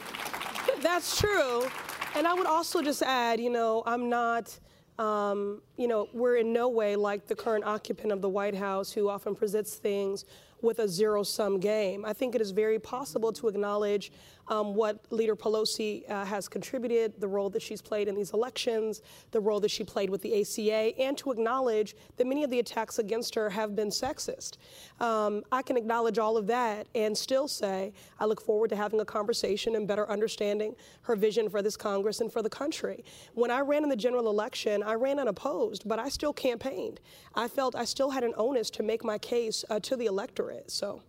that's 0.81 1.19
true. 1.19 1.67
And 2.15 2.27
I 2.27 2.33
would 2.33 2.47
also 2.47 2.81
just 2.81 3.03
add, 3.03 3.41
you 3.41 3.51
know, 3.51 3.83
I'm 3.87 4.09
not. 4.09 4.59
Um, 4.99 5.63
you 5.77 5.87
know, 5.87 6.09
we're 6.13 6.39
in 6.39 6.53
no 6.53 6.69
way 6.69 6.97
like 6.97 7.29
the 7.29 7.37
current 7.37 7.65
occupant 7.65 8.11
of 8.11 8.21
the 8.21 8.29
White 8.29 8.57
House 8.57 8.91
who 8.91 9.09
often 9.09 9.33
presents 9.33 9.77
things 9.77 10.25
with 10.63 10.79
a 10.79 10.89
zero 10.89 11.23
sum 11.23 11.61
game. 11.61 12.05
I 12.05 12.13
think 12.13 12.35
it 12.35 12.41
is 12.41 12.51
very 12.51 12.79
possible 12.79 13.33
to 13.35 13.49
acknowledge 13.49 14.13
um, 14.49 14.75
what 14.75 15.01
Leader 15.11 15.37
Pelosi 15.37 16.09
uh, 16.11 16.25
has 16.25 16.49
contributed, 16.49 17.13
the 17.21 17.29
role 17.29 17.51
that 17.51 17.63
she's 17.63 17.83
played 17.83 18.09
in 18.09 18.15
these 18.15 18.33
elections, 18.33 19.03
the 19.31 19.41
role 19.41 19.61
that 19.61 19.71
she 19.71 19.85
played 19.85 20.11
with 20.11 20.23
the 20.23 20.41
ACA, 20.41 20.99
and 20.99 21.17
to 21.19 21.31
acknowledge 21.31 21.95
that 22.17 22.27
many 22.27 22.45
of 22.45 22.51
the 22.51 22.59
attacks 22.59 22.99
against 22.99 23.35
her 23.35 23.51
have 23.51 23.77
been 23.77 23.89
sexist. 23.89 24.57
Um, 25.01 25.43
I 25.53 25.63
can 25.63 25.77
acknowledge 25.77 26.19
all 26.19 26.37
of 26.37 26.47
that 26.49 26.87
and 26.95 27.17
still 27.17 27.49
say 27.49 27.93
I 28.19 28.25
look 28.25 28.41
forward 28.41 28.71
to 28.71 28.77
having 28.77 29.01
a 29.01 29.05
conversation 29.05 29.77
and 29.77 29.87
better 29.87 30.09
understanding 30.11 30.75
her 31.03 31.17
vision 31.17 31.49
for 31.49 31.63
this 31.63 31.77
Congress 31.77 32.21
and 32.21 32.33
for 32.33 32.43
the 32.43 32.51
country. 32.51 33.05
When 33.35 33.51
I 33.51 33.61
ran 33.61 33.83
in 33.83 33.89
the 33.89 33.97
general 33.97 34.29
election, 34.29 34.83
I 34.83 34.95
ran 34.95 35.19
unopposed, 35.19 35.89
but 35.89 35.99
I 35.99 36.09
still 36.09 36.33
campaigned. 36.33 37.01
I 37.35 37.49
felt 37.49 37.75
I 37.75 37.85
still 37.85 38.11
had 38.11 38.25
an 38.25 38.35
onus 38.37 38.71
to 38.71 38.83
make 38.83 39.05
my 39.05 39.19
case 39.19 39.65
uh, 39.71 39.81
to 39.81 39.97
the 39.97 40.07
electorate. 40.07 40.71
So. 40.71 41.03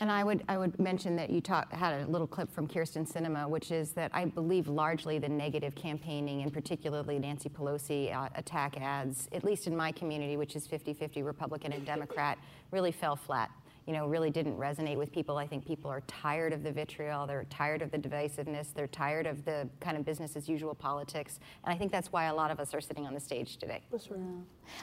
And 0.00 0.10
I 0.10 0.24
would 0.24 0.42
I 0.48 0.56
would 0.56 0.78
mention 0.78 1.16
that 1.16 1.28
you 1.28 1.40
talk, 1.40 1.70
had 1.72 2.00
a 2.00 2.06
little 2.06 2.26
clip 2.26 2.50
from 2.50 2.66
Kyrsten 2.66 3.10
Sinema, 3.10 3.48
which 3.48 3.70
is 3.70 3.92
that 3.92 4.10
I 4.14 4.24
believe 4.24 4.66
largely 4.66 5.18
the 5.18 5.28
negative 5.28 5.74
campaigning, 5.74 6.42
and 6.42 6.52
particularly 6.52 7.18
Nancy 7.18 7.50
Pelosi 7.50 8.14
uh, 8.14 8.28
attack 8.34 8.80
ads, 8.80 9.28
at 9.32 9.44
least 9.44 9.66
in 9.66 9.76
my 9.76 9.92
community, 9.92 10.38
which 10.38 10.56
is 10.56 10.66
50-50 10.66 11.24
Republican 11.24 11.72
and 11.72 11.84
Democrat, 11.84 12.38
really 12.70 12.92
fell 12.92 13.16
flat 13.16 13.50
you 13.90 13.96
know, 13.96 14.06
really 14.06 14.30
didn't 14.30 14.56
resonate 14.56 14.96
with 14.96 15.10
people. 15.10 15.36
I 15.36 15.48
think 15.48 15.66
people 15.66 15.90
are 15.90 16.02
tired 16.02 16.52
of 16.52 16.62
the 16.62 16.70
vitriol. 16.70 17.26
They're 17.26 17.42
tired 17.50 17.82
of 17.82 17.90
the 17.90 17.98
divisiveness. 17.98 18.72
They're 18.72 18.86
tired 18.86 19.26
of 19.26 19.44
the 19.44 19.68
kind 19.80 19.96
of 19.96 20.04
business 20.04 20.36
as 20.36 20.48
usual 20.48 20.76
politics. 20.76 21.40
And 21.64 21.74
I 21.74 21.76
think 21.76 21.90
that's 21.90 22.12
why 22.12 22.26
a 22.26 22.34
lot 22.34 22.52
of 22.52 22.60
us 22.60 22.72
are 22.72 22.80
sitting 22.80 23.04
on 23.04 23.14
the 23.14 23.18
stage 23.18 23.56
today. 23.56 23.82
That's 23.90 24.08
right. 24.08 24.20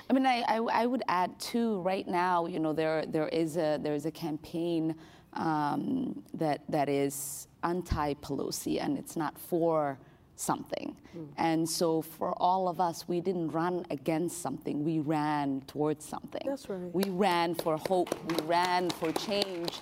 I 0.09 0.13
mean, 0.13 0.25
I, 0.25 0.41
I, 0.41 0.57
I 0.81 0.85
would 0.85 1.03
add 1.07 1.39
too. 1.39 1.79
Right 1.83 2.05
now, 2.05 2.47
you 2.47 2.59
know, 2.59 2.73
there 2.73 3.05
there 3.05 3.29
is 3.29 3.55
a 3.55 3.79
there 3.81 3.93
is 3.93 4.05
a 4.05 4.11
campaign 4.11 4.93
um, 5.31 6.21
that 6.33 6.63
that 6.67 6.89
is 6.89 7.47
anti-Pelosi, 7.63 8.83
and 8.83 8.97
it's 8.97 9.15
not 9.15 9.39
for 9.39 9.97
something. 10.39 10.95
Mm. 11.15 11.27
And 11.37 11.69
so 11.69 12.01
for 12.01 12.33
all 12.37 12.67
of 12.67 12.79
us, 12.79 13.07
we 13.07 13.19
didn't 13.19 13.49
run 13.49 13.85
against 13.89 14.41
something, 14.41 14.83
we 14.83 14.99
ran 14.99 15.61
towards 15.67 16.05
something. 16.05 16.43
That's 16.45 16.69
right. 16.69 16.93
We 16.93 17.09
ran 17.09 17.55
for 17.55 17.77
hope, 17.77 18.15
we 18.29 18.45
ran 18.45 18.89
for 18.89 19.11
change. 19.11 19.79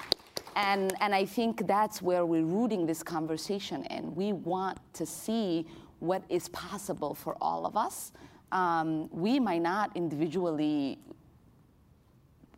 And, 0.56 0.94
and 1.02 1.14
I 1.14 1.26
think 1.26 1.68
that's 1.68 2.02
where 2.02 2.26
we're 2.26 2.46
rooting 2.46 2.86
this 2.86 3.04
conversation 3.04 3.84
in. 3.86 4.16
We 4.16 4.32
want 4.32 4.80
to 4.94 5.06
see 5.06 5.68
what 6.00 6.24
is 6.30 6.48
possible 6.50 7.14
for 7.14 7.36
all 7.42 7.66
of 7.66 7.76
us. 7.76 8.14
Um, 8.52 9.10
we 9.12 9.40
might 9.40 9.62
not 9.62 9.92
individually 9.96 11.00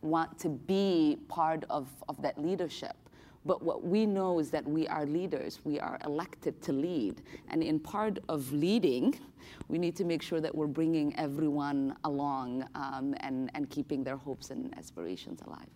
want 0.02 0.38
to 0.40 0.50
be 0.50 1.18
part 1.28 1.64
of, 1.70 1.88
of 2.08 2.22
that 2.22 2.40
leadership. 2.40 2.96
But 3.48 3.64
what 3.64 3.84
we 3.84 4.06
know 4.06 4.40
is 4.40 4.52
that 4.52 4.68
we 4.68 4.88
are 4.88 5.06
leaders. 5.06 5.60
We 5.64 5.80
are 5.80 5.98
elected 6.04 6.62
to 6.64 6.74
lead. 6.74 7.22
And 7.48 7.64
in 7.64 7.80
part 7.80 8.20
of 8.28 8.52
leading, 8.52 9.18
we 9.70 9.78
need 9.78 9.96
to 9.96 10.04
make 10.04 10.22
sure 10.22 10.42
that 10.42 10.54
we're 10.54 10.68
bringing 10.68 11.18
everyone 11.18 11.96
along 12.04 12.68
um, 12.76 13.16
and, 13.22 13.50
and 13.56 13.70
keeping 13.70 14.04
their 14.04 14.18
hopes 14.18 14.50
and 14.50 14.78
aspirations 14.78 15.42
alive. 15.48 15.70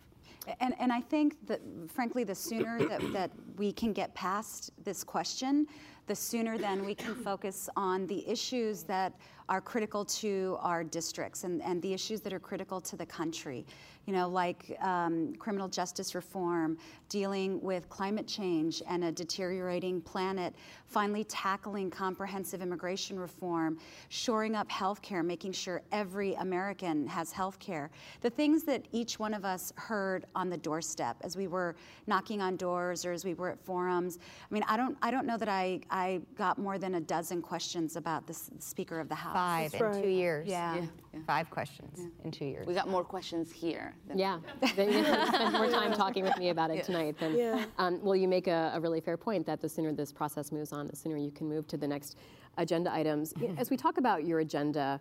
And, 0.60 0.74
and 0.80 0.92
I 0.92 1.02
think 1.02 1.38
that, 1.48 1.62
frankly, 1.88 2.24
the 2.24 2.36
sooner 2.36 2.80
that, 2.88 3.14
that 3.14 3.32
we 3.58 3.72
can 3.72 3.94
get 3.94 4.14
past 4.16 4.72
this 4.84 5.04
question, 5.04 5.68
the 6.08 6.16
sooner 6.16 6.58
then 6.58 6.86
we 6.86 6.96
can 6.96 7.16
focus 7.24 7.70
on 7.76 8.08
the 8.08 8.28
issues 8.28 8.84
that 8.84 9.14
are 9.50 9.62
critical 9.62 10.06
to 10.06 10.58
our 10.62 10.84
districts 10.84 11.44
and, 11.44 11.62
and 11.62 11.82
the 11.82 11.94
issues 11.94 12.22
that 12.22 12.32
are 12.32 12.40
critical 12.40 12.80
to 12.80 12.96
the 12.96 13.06
country 13.06 13.66
you 14.06 14.14
know, 14.14 14.28
like 14.28 14.78
um, 14.82 15.36
criminal 15.36 15.68
justice 15.68 16.16
reform, 16.16 16.78
dealing 17.08 17.62
with 17.62 17.88
climate 17.90 18.28
change 18.28 18.82
and 18.88 19.04
a 19.04 19.12
deteriorating 19.12 20.02
planet, 20.02 20.56
finally 20.86 21.24
tackling 21.26 21.90
comprehensive 21.92 22.62
immigration 22.62 23.20
reform, 23.20 23.78
shoring 24.10 24.56
up 24.56 24.68
healthcare, 24.70 25.24
making 25.24 25.52
sure 25.52 25.82
every 25.92 26.34
American 26.36 27.06
has 27.08 27.32
healthcare. 27.32 27.90
The 28.22 28.30
things 28.30 28.64
that 28.64 28.86
each 28.92 29.20
one 29.20 29.34
of 29.34 29.46
us 29.46 29.72
heard 29.76 30.26
on 30.36 30.50
the 30.50 30.58
doorstep 30.58 31.18
as 31.22 31.38
we 31.38 31.48
were 31.48 31.76
knocking 32.08 32.42
on 32.42 32.56
doors 32.56 33.06
or 33.06 33.12
as 33.12 33.24
we 33.24 33.36
were 33.36 33.50
at 33.52 33.60
forums. 33.64 34.18
I 34.50 34.54
mean, 34.54 34.64
I 34.68 34.78
don't, 34.78 34.98
I 35.02 35.12
don't 35.12 35.28
know 35.28 35.38
that 35.38 35.50
I, 35.50 35.80
I 35.92 36.22
got 36.36 36.58
more 36.58 36.78
than 36.78 36.96
a 36.96 37.02
dozen 37.02 37.42
questions 37.42 37.98
about 37.98 38.26
the 38.26 38.34
Speaker 38.60 39.00
of 39.00 39.10
the 39.10 39.16
House. 39.16 39.34
Five 39.34 39.72
That's 39.72 39.82
in 39.82 39.88
right. 39.88 40.04
two 40.04 40.10
years. 40.10 40.48
Yeah. 40.48 40.76
yeah. 40.76 40.86
yeah. 41.14 41.20
Five 41.28 41.50
questions 41.50 42.00
yeah. 42.00 42.08
in 42.24 42.32
two 42.32 42.46
years. 42.46 42.66
We 42.66 42.74
got 42.74 42.88
more 42.88 43.04
questions 43.04 43.52
here. 43.52 43.94
yeah. 44.16 44.40
They 44.76 45.04
spend 45.04 45.54
more 45.54 45.70
time 45.70 45.94
talking 45.94 46.24
with 46.24 46.38
me 46.38 46.50
about 46.50 46.72
it 46.72 46.86
tonight 46.86 47.20
than. 47.20 47.38
Yeah. 47.38 47.66
Um, 47.78 48.02
well, 48.02 48.16
you 48.16 48.30
make 48.30 48.48
a, 48.48 48.72
a, 48.74 48.80
really 48.80 49.02
fair 49.02 49.18
point 49.18 49.46
that 49.46 49.60
the 49.60 49.68
sooner 49.68 49.92
this 49.92 50.14
process 50.14 50.52
moves 50.52 50.72
on, 50.72 50.88
the 50.88 50.96
sooner 50.96 51.18
you 51.18 51.32
can 51.32 51.48
move 51.50 51.68
to 51.68 51.78
the 51.78 51.88
next 51.88 52.18
agenda 52.58 52.92
items. 52.94 53.34
As 53.58 53.70
we 53.70 53.76
talk 53.76 53.98
about 53.98 54.24
your 54.26 54.40
agenda, 54.40 55.00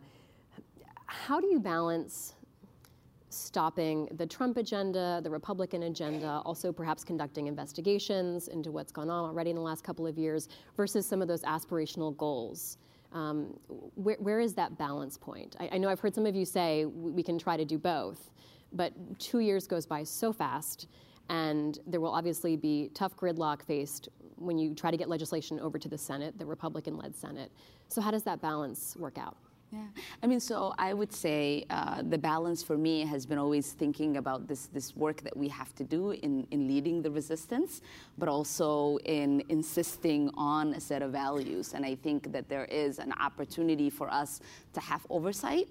how 1.06 1.40
do 1.40 1.46
you 1.46 1.60
balance 1.60 2.34
stopping 3.30 4.08
the 4.16 4.26
Trump 4.26 4.56
agenda, 4.56 5.20
the 5.22 5.30
Republican 5.30 5.84
agenda, 5.84 6.42
also 6.44 6.72
perhaps 6.72 7.04
conducting 7.04 7.46
investigations 7.46 8.48
into 8.48 8.70
what's 8.70 8.92
gone 8.92 9.08
on 9.08 9.24
already 9.24 9.50
in 9.50 9.56
the 9.56 9.62
last 9.62 9.82
couple 9.84 10.06
of 10.06 10.18
years, 10.18 10.48
versus 10.76 11.06
some 11.06 11.22
of 11.22 11.28
those 11.28 11.42
aspirational 11.42 12.16
goals? 12.16 12.78
Um, 13.12 13.58
where, 13.94 14.16
where 14.16 14.40
is 14.40 14.54
that 14.54 14.76
balance 14.78 15.16
point? 15.16 15.56
I, 15.58 15.70
I, 15.72 15.78
know 15.78 15.88
I've 15.88 15.98
heard 15.98 16.14
some 16.14 16.26
of 16.26 16.36
you 16.36 16.44
say 16.44 16.84
we 16.84 17.24
can 17.24 17.38
try 17.38 17.56
to 17.56 17.64
do 17.64 17.76
both, 17.76 18.30
but 18.72 18.92
two 19.18 19.40
years 19.40 19.66
goes 19.66 19.84
by 19.84 20.04
so 20.04 20.32
fast, 20.32 20.86
and 21.28 21.78
there 21.86 22.00
will 22.00 22.12
obviously 22.12 22.56
be 22.56 22.90
tough 22.94 23.16
gridlock 23.16 23.62
faced 23.62 24.08
when 24.36 24.58
you 24.58 24.74
try 24.74 24.90
to 24.90 24.96
get 24.96 25.08
legislation 25.08 25.58
over 25.60 25.78
to 25.78 25.88
the 25.88 25.98
Senate, 25.98 26.38
the 26.38 26.46
Republican 26.46 26.96
led 26.96 27.16
Senate. 27.16 27.50
So, 27.88 28.00
how 28.00 28.10
does 28.10 28.22
that 28.24 28.40
balance 28.40 28.96
work 28.96 29.18
out? 29.18 29.36
Yeah, 29.72 29.78
I 30.20 30.26
mean, 30.26 30.40
so 30.40 30.74
I 30.78 30.92
would 30.92 31.12
say 31.12 31.64
uh, 31.70 32.02
the 32.02 32.18
balance 32.18 32.60
for 32.60 32.76
me 32.76 33.02
has 33.02 33.24
been 33.24 33.38
always 33.38 33.70
thinking 33.70 34.16
about 34.16 34.48
this 34.48 34.66
this 34.66 34.96
work 34.96 35.22
that 35.22 35.36
we 35.36 35.46
have 35.48 35.72
to 35.76 35.84
do 35.84 36.10
in, 36.10 36.44
in 36.50 36.66
leading 36.66 37.02
the 37.02 37.10
resistance, 37.10 37.80
but 38.18 38.28
also 38.28 38.98
in 39.04 39.44
insisting 39.48 40.28
on 40.34 40.74
a 40.74 40.80
set 40.80 41.02
of 41.02 41.12
values. 41.12 41.72
And 41.74 41.86
I 41.86 41.94
think 41.94 42.32
that 42.32 42.48
there 42.48 42.64
is 42.64 42.98
an 42.98 43.12
opportunity 43.20 43.90
for 43.90 44.10
us 44.10 44.40
to 44.72 44.80
have 44.80 45.06
oversight 45.08 45.68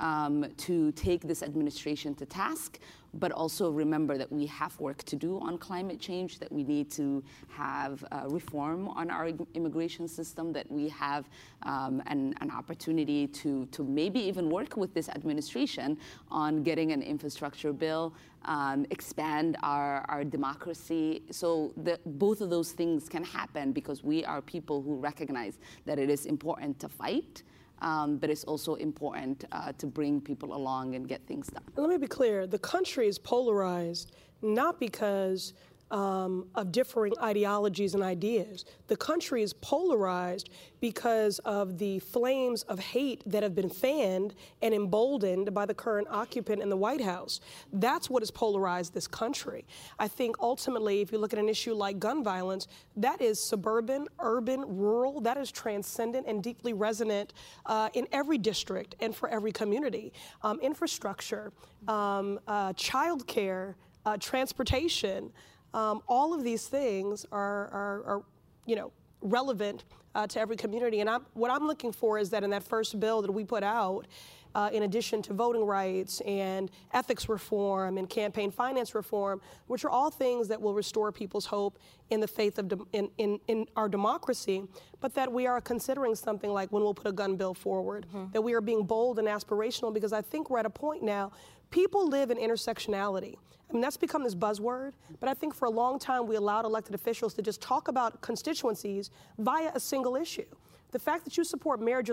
um, 0.00 0.46
to 0.56 0.92
take 0.92 1.22
this 1.22 1.42
administration 1.42 2.14
to 2.16 2.26
task, 2.26 2.78
but 3.14 3.30
also 3.30 3.70
remember 3.70 4.16
that 4.16 4.30
we 4.32 4.46
have 4.46 4.78
work 4.80 5.02
to 5.04 5.16
do 5.16 5.38
on 5.40 5.58
climate 5.58 6.00
change, 6.00 6.38
that 6.38 6.50
we 6.50 6.64
need 6.64 6.90
to 6.90 7.22
have 7.48 8.04
uh, 8.10 8.24
reform 8.28 8.88
on 8.88 9.10
our 9.10 9.30
immigration 9.54 10.08
system, 10.08 10.52
that 10.52 10.70
we 10.70 10.88
have 10.88 11.28
um, 11.64 12.02
an, 12.06 12.34
an, 12.40 12.50
opportunity 12.50 13.26
to, 13.26 13.66
to 13.66 13.84
maybe 13.84 14.18
even 14.20 14.48
work 14.48 14.76
with 14.76 14.94
this 14.94 15.08
administration 15.10 15.98
on 16.30 16.62
getting 16.62 16.92
an 16.92 17.02
infrastructure 17.02 17.72
bill, 17.72 18.14
um, 18.46 18.86
expand 18.90 19.56
our, 19.62 20.04
our 20.08 20.24
democracy. 20.24 21.22
So 21.30 21.72
the, 21.76 22.00
both 22.04 22.40
of 22.40 22.50
those 22.50 22.72
things 22.72 23.08
can 23.08 23.24
happen 23.24 23.72
because 23.72 24.02
we 24.02 24.24
are 24.24 24.40
people 24.40 24.82
who 24.82 24.96
recognize 24.96 25.58
that 25.84 25.98
it 25.98 26.08
is 26.08 26.26
important 26.26 26.78
to 26.80 26.88
fight 26.88 27.42
um, 27.82 28.16
but 28.16 28.30
it's 28.30 28.44
also 28.44 28.74
important 28.76 29.44
uh, 29.52 29.72
to 29.72 29.86
bring 29.86 30.20
people 30.20 30.54
along 30.54 30.94
and 30.94 31.06
get 31.06 31.26
things 31.26 31.48
done. 31.48 31.64
Let 31.76 31.90
me 31.90 31.98
be 31.98 32.06
clear 32.06 32.46
the 32.46 32.58
country 32.58 33.06
is 33.08 33.18
polarized 33.18 34.12
not 34.42 34.80
because 34.80 35.54
um, 35.92 36.46
of 36.54 36.72
differing 36.72 37.12
ideologies 37.22 37.94
and 37.94 38.02
ideas. 38.02 38.64
The 38.88 38.96
country 38.96 39.42
is 39.42 39.52
polarized 39.52 40.48
because 40.80 41.38
of 41.40 41.78
the 41.78 41.98
flames 42.00 42.62
of 42.62 42.78
hate 42.78 43.22
that 43.26 43.42
have 43.42 43.54
been 43.54 43.68
fanned 43.68 44.34
and 44.62 44.74
emboldened 44.74 45.54
by 45.54 45.66
the 45.66 45.74
current 45.74 46.08
occupant 46.10 46.62
in 46.62 46.70
the 46.70 46.76
White 46.76 47.02
House. 47.02 47.40
That's 47.72 48.08
what 48.08 48.22
has 48.22 48.30
polarized 48.30 48.94
this 48.94 49.06
country. 49.06 49.66
I 49.98 50.08
think 50.08 50.36
ultimately, 50.40 51.02
if 51.02 51.12
you 51.12 51.18
look 51.18 51.34
at 51.34 51.38
an 51.38 51.48
issue 51.48 51.74
like 51.74 51.98
gun 51.98 52.24
violence, 52.24 52.66
that 52.96 53.20
is 53.20 53.38
suburban, 53.38 54.08
urban, 54.18 54.64
rural, 54.66 55.20
that 55.20 55.36
is 55.36 55.52
transcendent 55.52 56.26
and 56.26 56.42
deeply 56.42 56.72
resonant 56.72 57.34
uh, 57.66 57.90
in 57.92 58.08
every 58.12 58.38
district 58.38 58.94
and 59.00 59.14
for 59.14 59.28
every 59.28 59.52
community. 59.52 60.12
Um, 60.42 60.58
infrastructure, 60.60 61.52
um, 61.86 62.40
uh, 62.48 62.72
childcare, 62.72 63.74
uh, 64.04 64.16
transportation. 64.16 65.30
Um, 65.74 66.02
all 66.08 66.34
of 66.34 66.44
these 66.44 66.66
things 66.66 67.26
are, 67.32 67.68
are, 67.68 68.04
are 68.04 68.22
you 68.66 68.76
know, 68.76 68.92
relevant 69.20 69.84
uh, 70.14 70.26
to 70.26 70.40
every 70.40 70.56
community. 70.56 71.00
And 71.00 71.08
I'm, 71.08 71.24
what 71.34 71.50
I'm 71.50 71.66
looking 71.66 71.92
for 71.92 72.18
is 72.18 72.30
that 72.30 72.44
in 72.44 72.50
that 72.50 72.62
first 72.62 72.98
bill 73.00 73.22
that 73.22 73.32
we 73.32 73.44
put 73.44 73.62
out, 73.62 74.06
uh, 74.54 74.70
in 74.72 74.82
addition 74.82 75.22
to 75.22 75.32
voting 75.32 75.64
rights 75.64 76.20
and 76.22 76.70
ethics 76.92 77.28
reform 77.28 77.96
and 77.96 78.08
campaign 78.08 78.50
finance 78.50 78.94
reform, 78.94 79.40
which 79.66 79.84
are 79.84 79.90
all 79.90 80.10
things 80.10 80.48
that 80.48 80.60
will 80.60 80.74
restore 80.74 81.10
people's 81.10 81.46
hope 81.46 81.78
in 82.10 82.20
the 82.20 82.28
faith 82.28 82.58
of 82.58 82.68
de- 82.68 82.78
in, 82.92 83.10
in, 83.18 83.40
in, 83.48 83.66
our 83.76 83.88
democracy, 83.88 84.62
but 85.00 85.14
that 85.14 85.32
we 85.32 85.46
are 85.46 85.60
considering 85.60 86.14
something 86.14 86.50
like 86.50 86.70
when 86.70 86.82
we'll 86.82 86.94
put 86.94 87.06
a 87.06 87.12
gun 87.12 87.36
bill 87.36 87.54
forward, 87.54 88.06
mm-hmm. 88.08 88.30
that 88.32 88.42
we 88.42 88.52
are 88.52 88.60
being 88.60 88.84
bold 88.84 89.18
and 89.18 89.26
aspirational 89.26 89.92
because 89.92 90.12
I 90.12 90.20
think 90.20 90.50
we're 90.50 90.58
at 90.58 90.66
a 90.66 90.70
point 90.70 91.02
now, 91.02 91.32
people 91.70 92.06
live 92.06 92.30
in 92.30 92.36
intersectionality. 92.36 93.36
I 93.72 93.74
mean, 93.74 93.80
that's 93.80 93.96
become 93.96 94.22
this 94.22 94.34
buzzword, 94.34 94.92
but 95.18 95.30
I 95.30 95.34
think 95.34 95.54
for 95.54 95.64
a 95.64 95.70
long 95.70 95.98
time 95.98 96.26
we 96.26 96.36
allowed 96.36 96.66
elected 96.66 96.94
officials 96.94 97.32
to 97.34 97.42
just 97.42 97.62
talk 97.62 97.88
about 97.88 98.20
constituencies 98.20 99.10
via 99.38 99.72
a 99.74 99.80
single 99.80 100.14
issue. 100.14 100.44
The 100.92 100.98
fact 100.98 101.24
that 101.24 101.36
you 101.36 101.44
support 101.44 101.80
marriage 101.80 102.10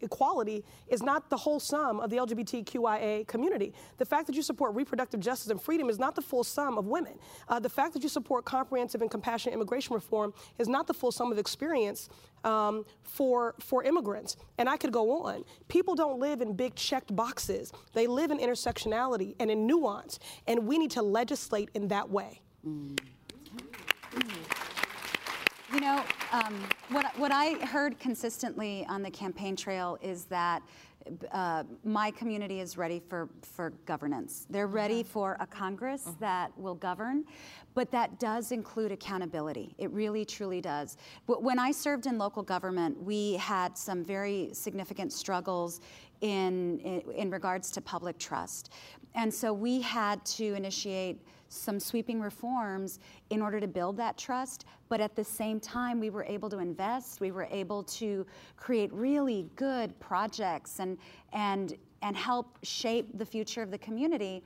equality 0.00 0.64
is 0.88 1.02
not 1.02 1.30
the 1.30 1.36
whole 1.36 1.58
sum 1.58 1.98
of 1.98 2.10
the 2.10 2.16
LGBTQIA 2.16 3.26
community. 3.26 3.72
The 3.96 4.04
fact 4.04 4.26
that 4.26 4.36
you 4.36 4.42
support 4.42 4.74
reproductive 4.74 5.20
justice 5.20 5.50
and 5.50 5.60
freedom 5.60 5.88
is 5.88 5.98
not 5.98 6.14
the 6.14 6.22
full 6.22 6.44
sum 6.44 6.78
of 6.78 6.86
women. 6.86 7.14
Uh, 7.48 7.58
the 7.58 7.68
fact 7.68 7.94
that 7.94 8.02
you 8.02 8.08
support 8.08 8.44
comprehensive 8.44 9.00
and 9.00 9.10
compassionate 9.10 9.54
immigration 9.54 9.94
reform 9.94 10.32
is 10.58 10.68
not 10.68 10.86
the 10.86 10.94
full 10.94 11.10
sum 11.10 11.32
of 11.32 11.38
experience 11.38 12.08
um, 12.44 12.84
for, 13.02 13.54
for 13.58 13.82
immigrants. 13.82 14.36
And 14.58 14.68
I 14.68 14.76
could 14.76 14.92
go 14.92 15.24
on. 15.24 15.44
People 15.68 15.94
don't 15.94 16.20
live 16.20 16.40
in 16.40 16.54
big 16.54 16.74
checked 16.74 17.14
boxes, 17.16 17.72
they 17.94 18.06
live 18.06 18.30
in 18.30 18.38
intersectionality 18.38 19.34
and 19.40 19.50
in 19.50 19.66
nuance. 19.66 20.18
And 20.46 20.66
we 20.66 20.78
need 20.78 20.90
to 20.92 21.02
legislate 21.02 21.70
in 21.74 21.88
that 21.88 22.08
way. 22.10 22.40
Mm. 22.66 22.98
You 25.72 25.80
know, 25.80 26.02
um, 26.32 26.54
what, 26.90 27.18
what 27.18 27.32
I 27.32 27.54
heard 27.66 27.98
consistently 27.98 28.86
on 28.88 29.02
the 29.02 29.10
campaign 29.10 29.56
trail 29.56 29.98
is 30.00 30.24
that 30.24 30.62
uh, 31.32 31.62
my 31.84 32.10
community 32.10 32.60
is 32.60 32.76
ready 32.76 33.00
for, 33.08 33.28
for 33.42 33.70
governance. 33.86 34.46
They're 34.50 34.66
ready 34.66 35.02
for 35.02 35.36
a 35.40 35.46
Congress 35.46 36.04
mm-hmm. 36.04 36.20
that 36.20 36.56
will 36.58 36.74
govern, 36.74 37.24
but 37.74 37.90
that 37.92 38.18
does 38.18 38.52
include 38.52 38.92
accountability. 38.92 39.74
It 39.78 39.90
really, 39.90 40.24
truly 40.24 40.60
does. 40.60 40.96
But 41.26 41.42
when 41.42 41.58
I 41.58 41.70
served 41.70 42.06
in 42.06 42.18
local 42.18 42.42
government, 42.42 43.02
we 43.02 43.34
had 43.34 43.76
some 43.78 44.04
very 44.04 44.50
significant 44.52 45.12
struggles 45.12 45.80
in, 46.20 46.78
in, 46.80 47.02
in 47.12 47.30
regards 47.30 47.70
to 47.72 47.80
public 47.80 48.18
trust. 48.18 48.72
And 49.14 49.32
so 49.32 49.52
we 49.52 49.80
had 49.80 50.24
to 50.26 50.54
initiate 50.54 51.20
some 51.48 51.80
sweeping 51.80 52.20
reforms 52.20 52.98
in 53.30 53.40
order 53.40 53.60
to 53.60 53.66
build 53.66 53.96
that 53.96 54.18
trust. 54.18 54.66
But 54.88 55.00
at 55.00 55.14
the 55.14 55.24
same 55.24 55.60
time, 55.60 56.00
we 56.00 56.10
were 56.10 56.24
able 56.24 56.48
to 56.50 56.58
invest. 56.58 57.20
We 57.20 57.30
were 57.30 57.48
able 57.50 57.82
to 57.84 58.26
create 58.56 58.92
really 58.92 59.46
good 59.56 59.98
projects 60.00 60.80
and 60.80 60.98
and 61.32 61.76
and 62.02 62.16
help 62.16 62.58
shape 62.62 63.18
the 63.18 63.26
future 63.26 63.62
of 63.62 63.70
the 63.70 63.78
community. 63.78 64.42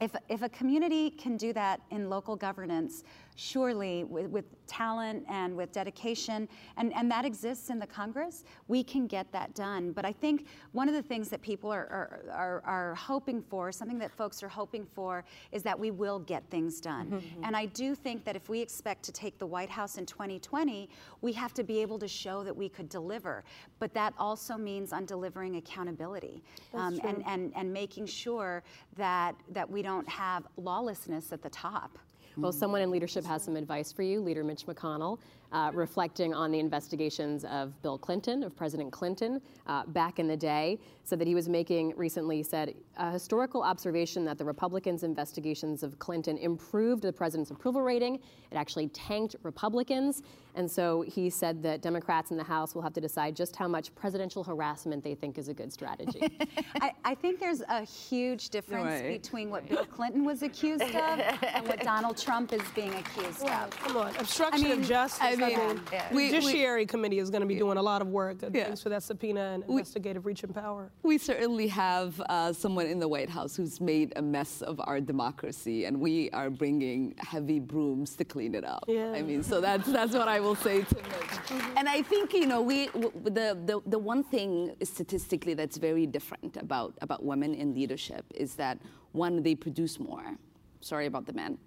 If, 0.00 0.16
if 0.30 0.40
a 0.40 0.48
community 0.48 1.10
can 1.10 1.36
do 1.36 1.52
that 1.52 1.82
in 1.90 2.08
local 2.08 2.34
governance, 2.34 3.04
surely 3.36 4.04
with, 4.04 4.26
with, 4.26 4.44
talent 4.70 5.24
and 5.28 5.56
with 5.56 5.72
dedication, 5.72 6.48
and, 6.76 6.94
and 6.94 7.10
that 7.10 7.24
exists 7.24 7.70
in 7.70 7.78
the 7.80 7.86
Congress, 7.86 8.44
we 8.68 8.84
can 8.84 9.08
get 9.08 9.30
that 9.32 9.52
done. 9.54 9.90
But 9.90 10.04
I 10.04 10.12
think 10.12 10.46
one 10.70 10.88
of 10.88 10.94
the 10.94 11.02
things 11.02 11.28
that 11.30 11.42
people 11.42 11.72
are, 11.72 11.88
are, 11.90 12.22
are, 12.32 12.62
are 12.64 12.94
hoping 12.94 13.42
for, 13.42 13.72
something 13.72 13.98
that 13.98 14.12
folks 14.12 14.44
are 14.44 14.48
hoping 14.48 14.86
for, 14.94 15.24
is 15.50 15.64
that 15.64 15.78
we 15.78 15.90
will 15.90 16.20
get 16.20 16.44
things 16.50 16.80
done. 16.80 17.10
Mm-hmm. 17.10 17.44
And 17.44 17.56
I 17.56 17.66
do 17.66 17.96
think 17.96 18.24
that 18.24 18.36
if 18.36 18.48
we 18.48 18.60
expect 18.60 19.02
to 19.04 19.12
take 19.12 19.38
the 19.38 19.46
White 19.46 19.70
House 19.70 19.98
in 19.98 20.06
2020, 20.06 20.88
we 21.20 21.32
have 21.32 21.52
to 21.54 21.64
be 21.64 21.82
able 21.82 21.98
to 21.98 22.08
show 22.08 22.44
that 22.44 22.56
we 22.56 22.68
could 22.68 22.88
deliver. 22.88 23.42
But 23.80 23.92
that 23.94 24.14
also 24.18 24.56
means 24.56 24.92
on 24.92 25.04
delivering 25.04 25.56
accountability 25.56 26.44
um, 26.74 27.00
and, 27.02 27.24
and, 27.26 27.52
and 27.56 27.72
making 27.72 28.06
sure 28.06 28.62
that, 28.96 29.34
that 29.50 29.68
we 29.68 29.82
don't 29.82 30.08
have 30.08 30.46
lawlessness 30.56 31.32
at 31.32 31.42
the 31.42 31.50
top. 31.50 31.98
Well, 32.36 32.52
someone 32.52 32.80
in 32.80 32.90
leadership 32.90 33.24
has 33.26 33.42
some 33.42 33.56
advice 33.56 33.92
for 33.92 34.02
you, 34.02 34.20
Leader 34.20 34.44
Mitch 34.44 34.66
McConnell 34.66 35.18
uh, 35.52 35.70
reflecting 35.74 36.32
on 36.32 36.50
the 36.50 36.58
investigations 36.58 37.44
of 37.44 37.80
Bill 37.82 37.98
Clinton, 37.98 38.42
of 38.42 38.56
President 38.56 38.92
Clinton, 38.92 39.40
uh, 39.66 39.84
back 39.86 40.18
in 40.18 40.28
the 40.28 40.36
day, 40.36 40.78
said 41.04 41.18
that 41.18 41.26
he 41.26 41.34
was 41.34 41.48
making 41.48 41.94
recently 41.96 42.42
said 42.42 42.74
a 42.98 43.10
historical 43.10 43.62
observation 43.62 44.24
that 44.24 44.38
the 44.38 44.44
Republicans' 44.44 45.02
investigations 45.02 45.82
of 45.82 45.98
Clinton 45.98 46.38
improved 46.38 47.02
the 47.02 47.12
president's 47.12 47.50
approval 47.50 47.82
rating. 47.82 48.14
It 48.14 48.56
actually 48.56 48.88
tanked 48.88 49.36
Republicans. 49.42 50.22
And 50.54 50.70
so 50.70 51.02
he 51.02 51.30
said 51.30 51.62
that 51.62 51.82
Democrats 51.82 52.30
in 52.30 52.36
the 52.36 52.44
House 52.44 52.74
will 52.74 52.82
have 52.82 52.92
to 52.94 53.00
decide 53.00 53.36
just 53.36 53.56
how 53.56 53.68
much 53.68 53.94
presidential 53.94 54.44
harassment 54.44 55.04
they 55.04 55.14
think 55.14 55.38
is 55.38 55.48
a 55.48 55.54
good 55.54 55.72
strategy. 55.72 56.20
I, 56.80 56.92
I, 57.04 57.14
think 57.14 57.40
there's 57.40 57.62
a 57.62 57.82
huge 57.82 58.50
difference 58.50 59.02
right. 59.02 59.22
between 59.22 59.50
what 59.50 59.68
Bill 59.68 59.84
Clinton 59.84 60.24
was 60.24 60.42
accused 60.42 60.82
of 60.82 60.94
and 60.94 61.66
what 61.66 61.80
Donald 61.80 62.16
Trump 62.16 62.52
is 62.52 62.62
being 62.74 62.94
accused 62.94 63.42
well, 63.42 63.64
of. 63.64 63.70
Come 63.70 63.96
on, 63.96 64.16
obstruction 64.16 64.66
I 64.66 64.68
mean, 64.70 64.80
of 64.80 64.88
justice. 64.88 65.20
I 65.22 65.36
mean, 65.36 65.80
yeah. 65.92 66.08
the 66.08 66.14
we, 66.14 66.30
Judiciary 66.30 66.82
we, 66.82 66.86
Committee 66.86 67.18
is 67.18 67.30
going 67.30 67.42
to 67.42 67.46
be 67.46 67.56
doing 67.56 67.78
a 67.78 67.82
lot 67.82 68.02
of 68.02 68.08
work. 68.08 68.38
Yeah. 68.42 68.64
Thanks 68.64 68.82
for 68.82 68.88
that 68.88 69.02
subpoena 69.02 69.52
and 69.54 69.64
we, 69.66 69.74
investigative 69.74 70.26
reach 70.26 70.42
and 70.42 70.54
power. 70.54 70.90
We 71.02 71.18
certainly 71.18 71.68
have 71.68 72.20
uh, 72.28 72.52
someone 72.52 72.86
in 72.86 72.98
the 72.98 73.08
White 73.08 73.30
House 73.30 73.56
who's 73.56 73.80
made 73.80 74.12
a 74.16 74.22
mess 74.22 74.62
of 74.62 74.80
our 74.84 75.00
democracy, 75.00 75.84
and 75.84 76.00
we 76.00 76.30
are 76.30 76.50
bringing 76.50 77.14
heavy 77.18 77.60
brooms 77.60 78.16
to 78.16 78.24
clean 78.24 78.54
it 78.54 78.64
up. 78.64 78.84
Yeah. 78.88 79.12
I 79.12 79.22
mean, 79.22 79.42
so 79.42 79.60
that's 79.60 79.90
that's 79.90 80.14
what 80.14 80.28
I 80.28 80.39
will 80.40 80.56
say 80.56 80.82
to 80.82 80.94
Mitch. 80.96 81.04
Mm-hmm. 81.04 81.78
And 81.78 81.88
I 81.88 82.02
think 82.02 82.32
you 82.32 82.46
know 82.46 82.60
we 82.62 82.88
the, 82.88 83.58
the 83.64 83.80
the 83.86 83.98
one 83.98 84.22
thing 84.24 84.74
statistically 84.82 85.54
that's 85.54 85.76
very 85.78 86.06
different 86.06 86.56
about 86.56 86.94
about 87.00 87.24
women 87.24 87.54
in 87.54 87.74
leadership 87.74 88.24
is 88.34 88.54
that 88.56 88.78
one 89.12 89.42
they 89.42 89.54
produce 89.54 89.98
more. 90.00 90.36
Sorry 90.80 91.06
about 91.06 91.26
the 91.26 91.32
men 91.34 91.58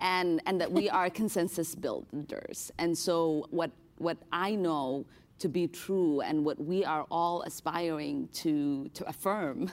and, 0.00 0.40
and 0.46 0.60
that 0.60 0.70
we 0.70 0.88
are 0.88 1.10
consensus 1.22 1.74
builders. 1.74 2.70
And 2.78 2.96
so, 2.96 3.46
what, 3.50 3.70
what 3.98 4.18
I 4.32 4.54
know 4.54 5.06
to 5.38 5.48
be 5.48 5.66
true 5.68 6.20
and 6.20 6.44
what 6.44 6.62
we 6.62 6.84
are 6.84 7.06
all 7.10 7.42
aspiring 7.42 8.28
to, 8.34 8.88
to 8.94 9.08
affirm 9.08 9.70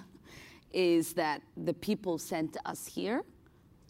is 0.71 1.13
that 1.13 1.41
the 1.55 1.73
people 1.73 2.17
sent 2.17 2.57
us 2.65 2.85
here 2.85 3.23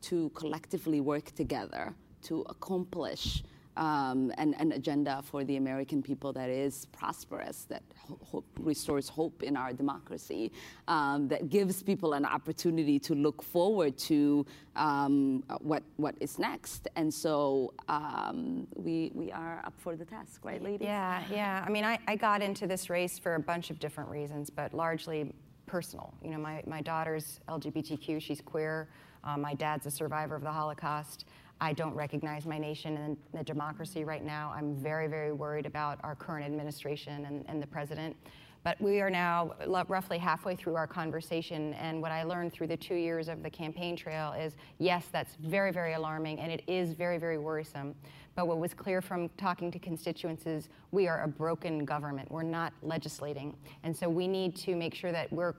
to 0.02 0.30
collectively 0.30 1.02
work 1.02 1.34
together 1.36 1.94
to 2.24 2.42
accomplish 2.50 3.44
um, 3.78 4.32
an, 4.38 4.54
an, 4.56 4.72
agenda 4.72 5.22
for 5.24 5.44
the 5.44 5.58
American 5.58 6.02
people 6.02 6.34
that 6.34 6.50
is 6.50 6.86
prosperous, 6.88 7.66
that 7.70 7.84
ho- 8.24 8.44
restores 8.60 9.08
hope 9.08 9.44
in 9.44 9.56
our 9.56 9.72
democracy, 9.72 10.52
um, 10.88 11.28
that 11.28 11.50
gives 11.50 11.84
people 11.84 12.14
an 12.14 12.26
opportunity 12.26 13.00
to 13.00 13.16
look 13.16 13.44
forward 13.44 13.98
to 13.98 14.46
um, 14.76 15.44
what 15.62 15.84
what 15.98 16.16
is 16.20 16.40
next. 16.40 16.88
And 16.96 17.14
so 17.14 17.74
um, 17.88 18.68
we 18.76 19.12
we 19.14 19.32
are 19.32 19.62
up 19.66 19.74
for 19.78 19.96
the 19.96 20.06
task, 20.06 20.44
right, 20.44 20.62
ladies? 20.62 20.86
Yeah, 20.86 21.24
yeah. 21.32 21.64
I 21.66 21.70
mean, 21.70 21.86
I, 21.86 22.00
I 22.08 22.16
got 22.16 22.42
into 22.42 22.68
this 22.68 22.90
race 22.90 23.20
for 23.20 23.36
a 23.36 23.40
bunch 23.40 23.70
of 23.70 23.80
different 23.80 24.10
reasons, 24.10 24.50
but 24.50 24.74
largely 24.74 25.32
personal. 25.68 26.14
You 26.24 26.32
know, 26.32 26.40
my, 26.40 26.64
my 26.66 26.82
daughter's 26.82 27.40
LGBTQ, 27.48 28.20
she's 28.22 28.42
queer. 28.42 28.88
Uh, 29.24 29.38
my 29.38 29.54
dad's 29.54 29.86
a 29.86 29.92
survivor 29.92 30.36
of 30.36 30.42
the 30.42 30.52
Holocaust. 30.52 31.26
I 31.60 31.74
don't 31.74 31.96
recognize 31.96 32.46
my 32.46 32.58
nation 32.58 32.98
and 32.98 33.18
the 33.34 33.44
democracy 33.44 34.04
right 34.04 34.24
now. 34.24 34.54
I'm 34.56 34.76
very, 34.76 35.08
very 35.08 35.32
worried 35.32 35.66
about 35.66 36.00
our 36.04 36.16
current 36.16 36.46
administration 36.46 37.26
and, 37.26 37.46
and 37.48 37.62
the 37.62 37.68
president. 37.68 38.16
But 38.64 38.82
we 38.82 39.00
are 39.00 39.10
now 39.10 39.54
roughly 39.88 40.18
halfway 40.18 40.56
through 40.56 40.76
our 40.76 40.88
conversation, 40.88 41.74
and 41.76 42.02
what 42.02 42.12
I 42.12 42.24
learned 42.24 42.52
through 42.52 42.68
the 42.68 42.76
two 42.76 42.96
years 42.96 43.30
of 43.30 43.42
the 43.42 43.50
campaign 43.50 43.96
trail 43.96 44.34
is 44.34 44.58
yes, 44.78 45.06
that's 45.12 45.36
very, 45.36 45.72
very 45.72 45.94
alarming, 45.94 46.40
and 46.40 46.52
it 46.52 46.64
is 46.68 46.92
very, 46.92 47.18
very 47.18 47.38
worrisome. 47.38 47.96
But 48.36 48.48
what 48.48 48.60
was 48.60 48.74
clear 48.74 49.02
from 49.02 49.30
talking 49.38 49.72
to 49.72 49.80
constituents 49.80 50.46
is 50.46 50.70
we 50.92 51.08
are 51.08 51.24
a 51.24 51.28
broken 51.28 51.86
government. 51.86 52.30
We're 52.30 52.44
not 52.44 52.74
legislating. 52.82 53.56
And 53.84 53.96
so 53.96 54.10
we 54.10 54.28
need 54.28 54.56
to 54.58 54.76
make 54.76 54.94
sure 54.94 55.12
that 55.12 55.32
we're 55.32 55.54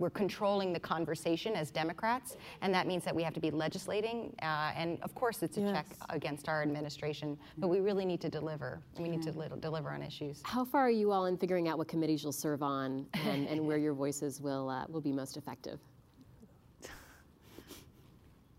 we're 0.00 0.10
controlling 0.10 0.72
the 0.72 0.80
conversation 0.80 1.54
as 1.54 1.70
Democrats, 1.70 2.38
and 2.62 2.74
that 2.74 2.86
means 2.86 3.04
that 3.04 3.14
we 3.14 3.22
have 3.22 3.34
to 3.34 3.40
be 3.40 3.50
legislating. 3.50 4.34
Uh, 4.42 4.72
and 4.74 4.98
of 5.02 5.14
course, 5.14 5.42
it's 5.42 5.58
a 5.58 5.60
yes. 5.60 5.76
check 5.76 5.86
against 6.08 6.48
our 6.48 6.62
administration, 6.62 7.38
but 7.58 7.68
we 7.68 7.80
really 7.80 8.06
need 8.06 8.20
to 8.22 8.30
deliver. 8.30 8.80
We 8.98 9.08
need 9.08 9.22
to 9.22 9.32
li- 9.32 9.48
deliver 9.60 9.90
on 9.90 10.02
issues. 10.02 10.40
How 10.42 10.64
far 10.64 10.86
are 10.86 10.90
you 10.90 11.12
all 11.12 11.26
in 11.26 11.36
figuring 11.36 11.68
out 11.68 11.76
what 11.76 11.86
committees 11.86 12.22
you'll 12.22 12.32
serve 12.32 12.62
on 12.62 13.06
and, 13.12 13.46
and 13.46 13.64
where 13.64 13.76
your 13.76 13.92
voices 13.92 14.40
will 14.40 14.70
uh, 14.70 14.86
will 14.88 15.02
be 15.02 15.12
most 15.12 15.36
effective? 15.36 15.78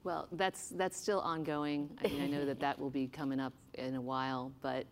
Well, 0.04 0.28
that's 0.34 0.70
that's 0.70 0.98
still 0.98 1.22
ongoing. 1.22 1.90
I 2.04 2.08
mean, 2.08 2.22
I 2.22 2.28
know 2.28 2.46
that 2.46 2.60
that 2.60 2.80
will 2.80 2.90
be 2.92 3.08
coming 3.08 3.40
up 3.40 3.54
in 3.76 3.96
a 3.96 4.02
while, 4.02 4.52
but 4.62 4.86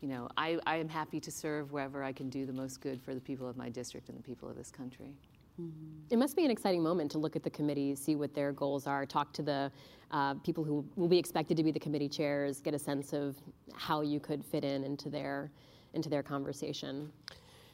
you 0.00 0.08
know, 0.08 0.28
I, 0.36 0.58
I 0.66 0.76
am 0.76 0.88
happy 0.88 1.18
to 1.20 1.30
serve 1.30 1.72
wherever 1.72 2.04
I 2.04 2.12
can 2.12 2.28
do 2.28 2.46
the 2.46 2.52
most 2.52 2.80
good 2.80 3.02
for 3.02 3.14
the 3.14 3.20
people 3.20 3.48
of 3.48 3.56
my 3.56 3.68
district 3.68 4.08
and 4.08 4.16
the 4.16 4.22
people 4.22 4.48
of 4.48 4.56
this 4.56 4.70
country. 4.70 5.14
Mm-hmm. 5.60 5.96
It 6.10 6.18
must 6.18 6.36
be 6.36 6.44
an 6.44 6.50
exciting 6.50 6.82
moment 6.82 7.10
to 7.12 7.18
look 7.18 7.34
at 7.36 7.42
the 7.42 7.50
committees, 7.50 8.00
see 8.00 8.14
what 8.14 8.34
their 8.34 8.52
goals 8.52 8.86
are, 8.86 9.06
talk 9.06 9.32
to 9.34 9.42
the 9.42 9.72
uh, 10.10 10.34
people 10.34 10.62
who 10.62 10.84
will 10.96 11.08
be 11.08 11.18
expected 11.18 11.56
to 11.56 11.64
be 11.64 11.72
the 11.72 11.80
committee 11.80 12.08
chairs, 12.08 12.60
get 12.60 12.74
a 12.74 12.78
sense 12.78 13.12
of 13.12 13.36
how 13.74 14.02
you 14.02 14.20
could 14.20 14.44
fit 14.44 14.64
in 14.64 14.84
into 14.84 15.08
their 15.08 15.50
into 15.94 16.08
their 16.08 16.22
conversation. 16.22 17.10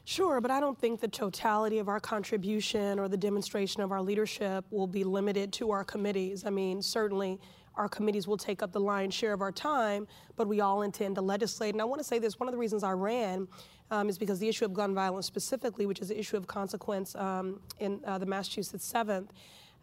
Sure, 0.05 0.41
but 0.41 0.51
I 0.51 0.59
don't 0.59 0.77
think 0.77 0.99
the 0.99 1.07
totality 1.07 1.79
of 1.79 1.87
our 1.87 1.99
contribution 1.99 2.99
or 2.99 3.07
the 3.07 3.17
demonstration 3.17 3.81
of 3.81 3.91
our 3.91 4.01
leadership 4.01 4.65
will 4.69 4.87
be 4.87 5.03
limited 5.03 5.53
to 5.53 5.71
our 5.71 5.83
committees. 5.83 6.45
I 6.45 6.49
mean, 6.49 6.81
certainly 6.81 7.39
our 7.75 7.89
committees 7.89 8.27
will 8.27 8.37
take 8.37 8.61
up 8.61 8.71
the 8.71 8.79
lion's 8.79 9.13
share 9.13 9.33
of 9.33 9.41
our 9.41 9.51
time, 9.51 10.07
but 10.35 10.47
we 10.47 10.61
all 10.61 10.81
intend 10.81 11.15
to 11.15 11.21
legislate. 11.21 11.73
And 11.73 11.81
I 11.81 11.85
want 11.85 11.99
to 11.99 12.03
say 12.03 12.19
this 12.19 12.39
one 12.39 12.47
of 12.47 12.53
the 12.53 12.59
reasons 12.59 12.83
I 12.83 12.91
ran 12.91 13.47
um, 13.91 14.09
is 14.09 14.17
because 14.17 14.39
the 14.39 14.49
issue 14.49 14.65
of 14.65 14.73
gun 14.73 14.93
violence 14.93 15.25
specifically, 15.25 15.85
which 15.85 15.99
is 15.99 16.09
the 16.09 16.19
issue 16.19 16.37
of 16.37 16.47
consequence 16.47 17.15
um, 17.15 17.59
in 17.79 17.99
uh, 18.05 18.17
the 18.17 18.25
Massachusetts 18.25 18.91
7th, 18.91 19.29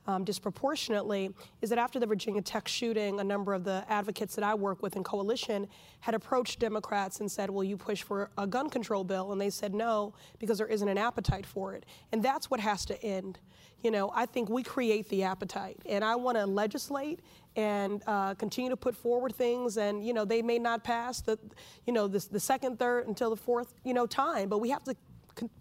um, 0.06 0.24
disproportionately 0.24 1.30
is 1.60 1.70
that 1.70 1.78
after 1.78 2.00
the 2.00 2.06
Virginia 2.06 2.40
Tech 2.40 2.66
shooting, 2.66 3.20
a 3.20 3.24
number 3.24 3.52
of 3.52 3.64
the 3.64 3.84
advocates 3.88 4.34
that 4.34 4.44
I 4.44 4.54
work 4.54 4.82
with 4.82 4.96
in 4.96 5.04
coalition 5.04 5.68
had 6.00 6.14
approached 6.14 6.58
Democrats 6.58 7.20
and 7.20 7.30
said, 7.30 7.50
Will 7.50 7.64
you 7.64 7.76
push 7.76 8.02
for 8.02 8.30
a 8.38 8.46
gun 8.46 8.70
control 8.70 9.04
bill? 9.04 9.32
And 9.32 9.40
they 9.40 9.50
said 9.50 9.74
no, 9.74 10.14
because 10.38 10.58
there 10.58 10.66
isn't 10.66 10.88
an 10.88 10.98
appetite 10.98 11.46
for 11.46 11.74
it. 11.74 11.84
And 12.12 12.22
that's 12.22 12.50
what 12.50 12.60
has 12.60 12.84
to 12.86 13.02
end. 13.02 13.38
You 13.82 13.90
know, 13.90 14.10
I 14.14 14.26
think 14.26 14.48
we 14.48 14.62
create 14.62 15.08
the 15.08 15.22
appetite. 15.22 15.78
And 15.86 16.04
I 16.04 16.16
want 16.16 16.36
to 16.36 16.46
legislate 16.46 17.20
and 17.56 18.02
uh, 18.06 18.34
continue 18.34 18.70
to 18.70 18.76
put 18.76 18.94
forward 18.94 19.34
things. 19.34 19.76
And, 19.76 20.04
you 20.06 20.12
know, 20.12 20.24
they 20.24 20.42
may 20.42 20.58
not 20.58 20.84
pass 20.84 21.20
the, 21.20 21.38
you 21.86 21.92
know, 21.92 22.08
the, 22.08 22.24
the 22.30 22.40
second, 22.40 22.78
third, 22.78 23.08
until 23.08 23.30
the 23.30 23.36
fourth, 23.36 23.74
you 23.84 23.94
know, 23.94 24.06
time, 24.06 24.48
but 24.48 24.58
we 24.58 24.70
have 24.70 24.84
to 24.84 24.94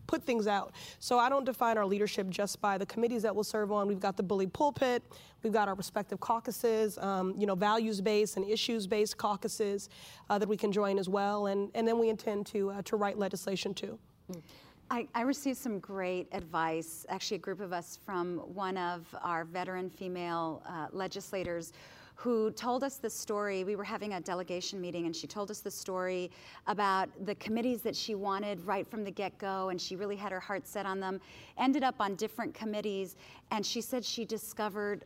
put 0.07 0.23
things 0.23 0.45
out. 0.47 0.73
So 0.99 1.19
I 1.19 1.29
don't 1.29 1.45
define 1.45 1.77
our 1.77 1.85
leadership 1.85 2.29
just 2.29 2.59
by 2.59 2.77
the 2.77 2.85
committees 2.85 3.21
that 3.21 3.33
we'll 3.33 3.43
serve 3.43 3.71
on. 3.71 3.87
We've 3.87 3.99
got 3.99 4.17
the 4.17 4.23
bully 4.23 4.47
pulpit, 4.47 5.03
we've 5.41 5.53
got 5.53 5.67
our 5.67 5.75
respective 5.75 6.19
caucuses, 6.19 6.97
um, 6.97 7.33
you 7.37 7.45
know, 7.45 7.55
values-based 7.55 8.35
and 8.35 8.45
issues-based 8.49 9.17
caucuses 9.17 9.89
uh, 10.29 10.37
that 10.37 10.49
we 10.49 10.57
can 10.57 10.71
join 10.71 10.99
as 10.99 11.07
well, 11.07 11.47
and, 11.47 11.69
and 11.75 11.87
then 11.87 11.97
we 11.97 12.09
intend 12.09 12.45
to, 12.47 12.71
uh, 12.71 12.81
to 12.83 12.97
write 12.97 13.17
legislation 13.17 13.73
too. 13.73 13.97
Mm. 14.31 14.41
I, 14.91 15.07
I, 15.13 15.21
received 15.21 15.59
some 15.59 15.77
great 15.77 16.27
advice, 16.31 17.05
actually, 17.09 17.35
a 17.35 17.41
group 17.41 17.61
of 17.61 17.71
us 17.71 17.99
from 18.03 18.39
one 18.39 18.75
of 18.75 19.05
our 19.21 19.45
veteran 19.45 19.87
female 19.87 20.63
uh, 20.67 20.87
legislators 20.91 21.73
who 22.15 22.49
told 22.51 22.83
us 22.83 22.97
the 22.97 23.09
story. 23.09 23.63
We 23.63 23.75
were 23.75 23.83
having 23.83 24.13
a 24.13 24.19
delegation 24.19 24.81
meeting, 24.81 25.05
and 25.05 25.15
she 25.15 25.27
told 25.27 25.51
us 25.51 25.59
the 25.59 25.69
story 25.69 26.31
about 26.65 27.07
the 27.25 27.35
committees 27.35 27.81
that 27.83 27.95
she 27.95 28.15
wanted 28.15 28.65
right 28.65 28.85
from 28.85 29.03
the 29.03 29.11
get 29.11 29.37
go, 29.37 29.69
and 29.69 29.79
she 29.79 29.95
really 29.95 30.15
had 30.15 30.31
her 30.31 30.39
heart 30.39 30.67
set 30.67 30.87
on 30.87 30.99
them. 30.99 31.21
Ended 31.59 31.83
up 31.83 31.95
on 31.99 32.15
different 32.15 32.55
committees, 32.55 33.15
and 33.51 33.63
she 33.63 33.81
said 33.81 34.03
she 34.03 34.25
discovered 34.25 35.05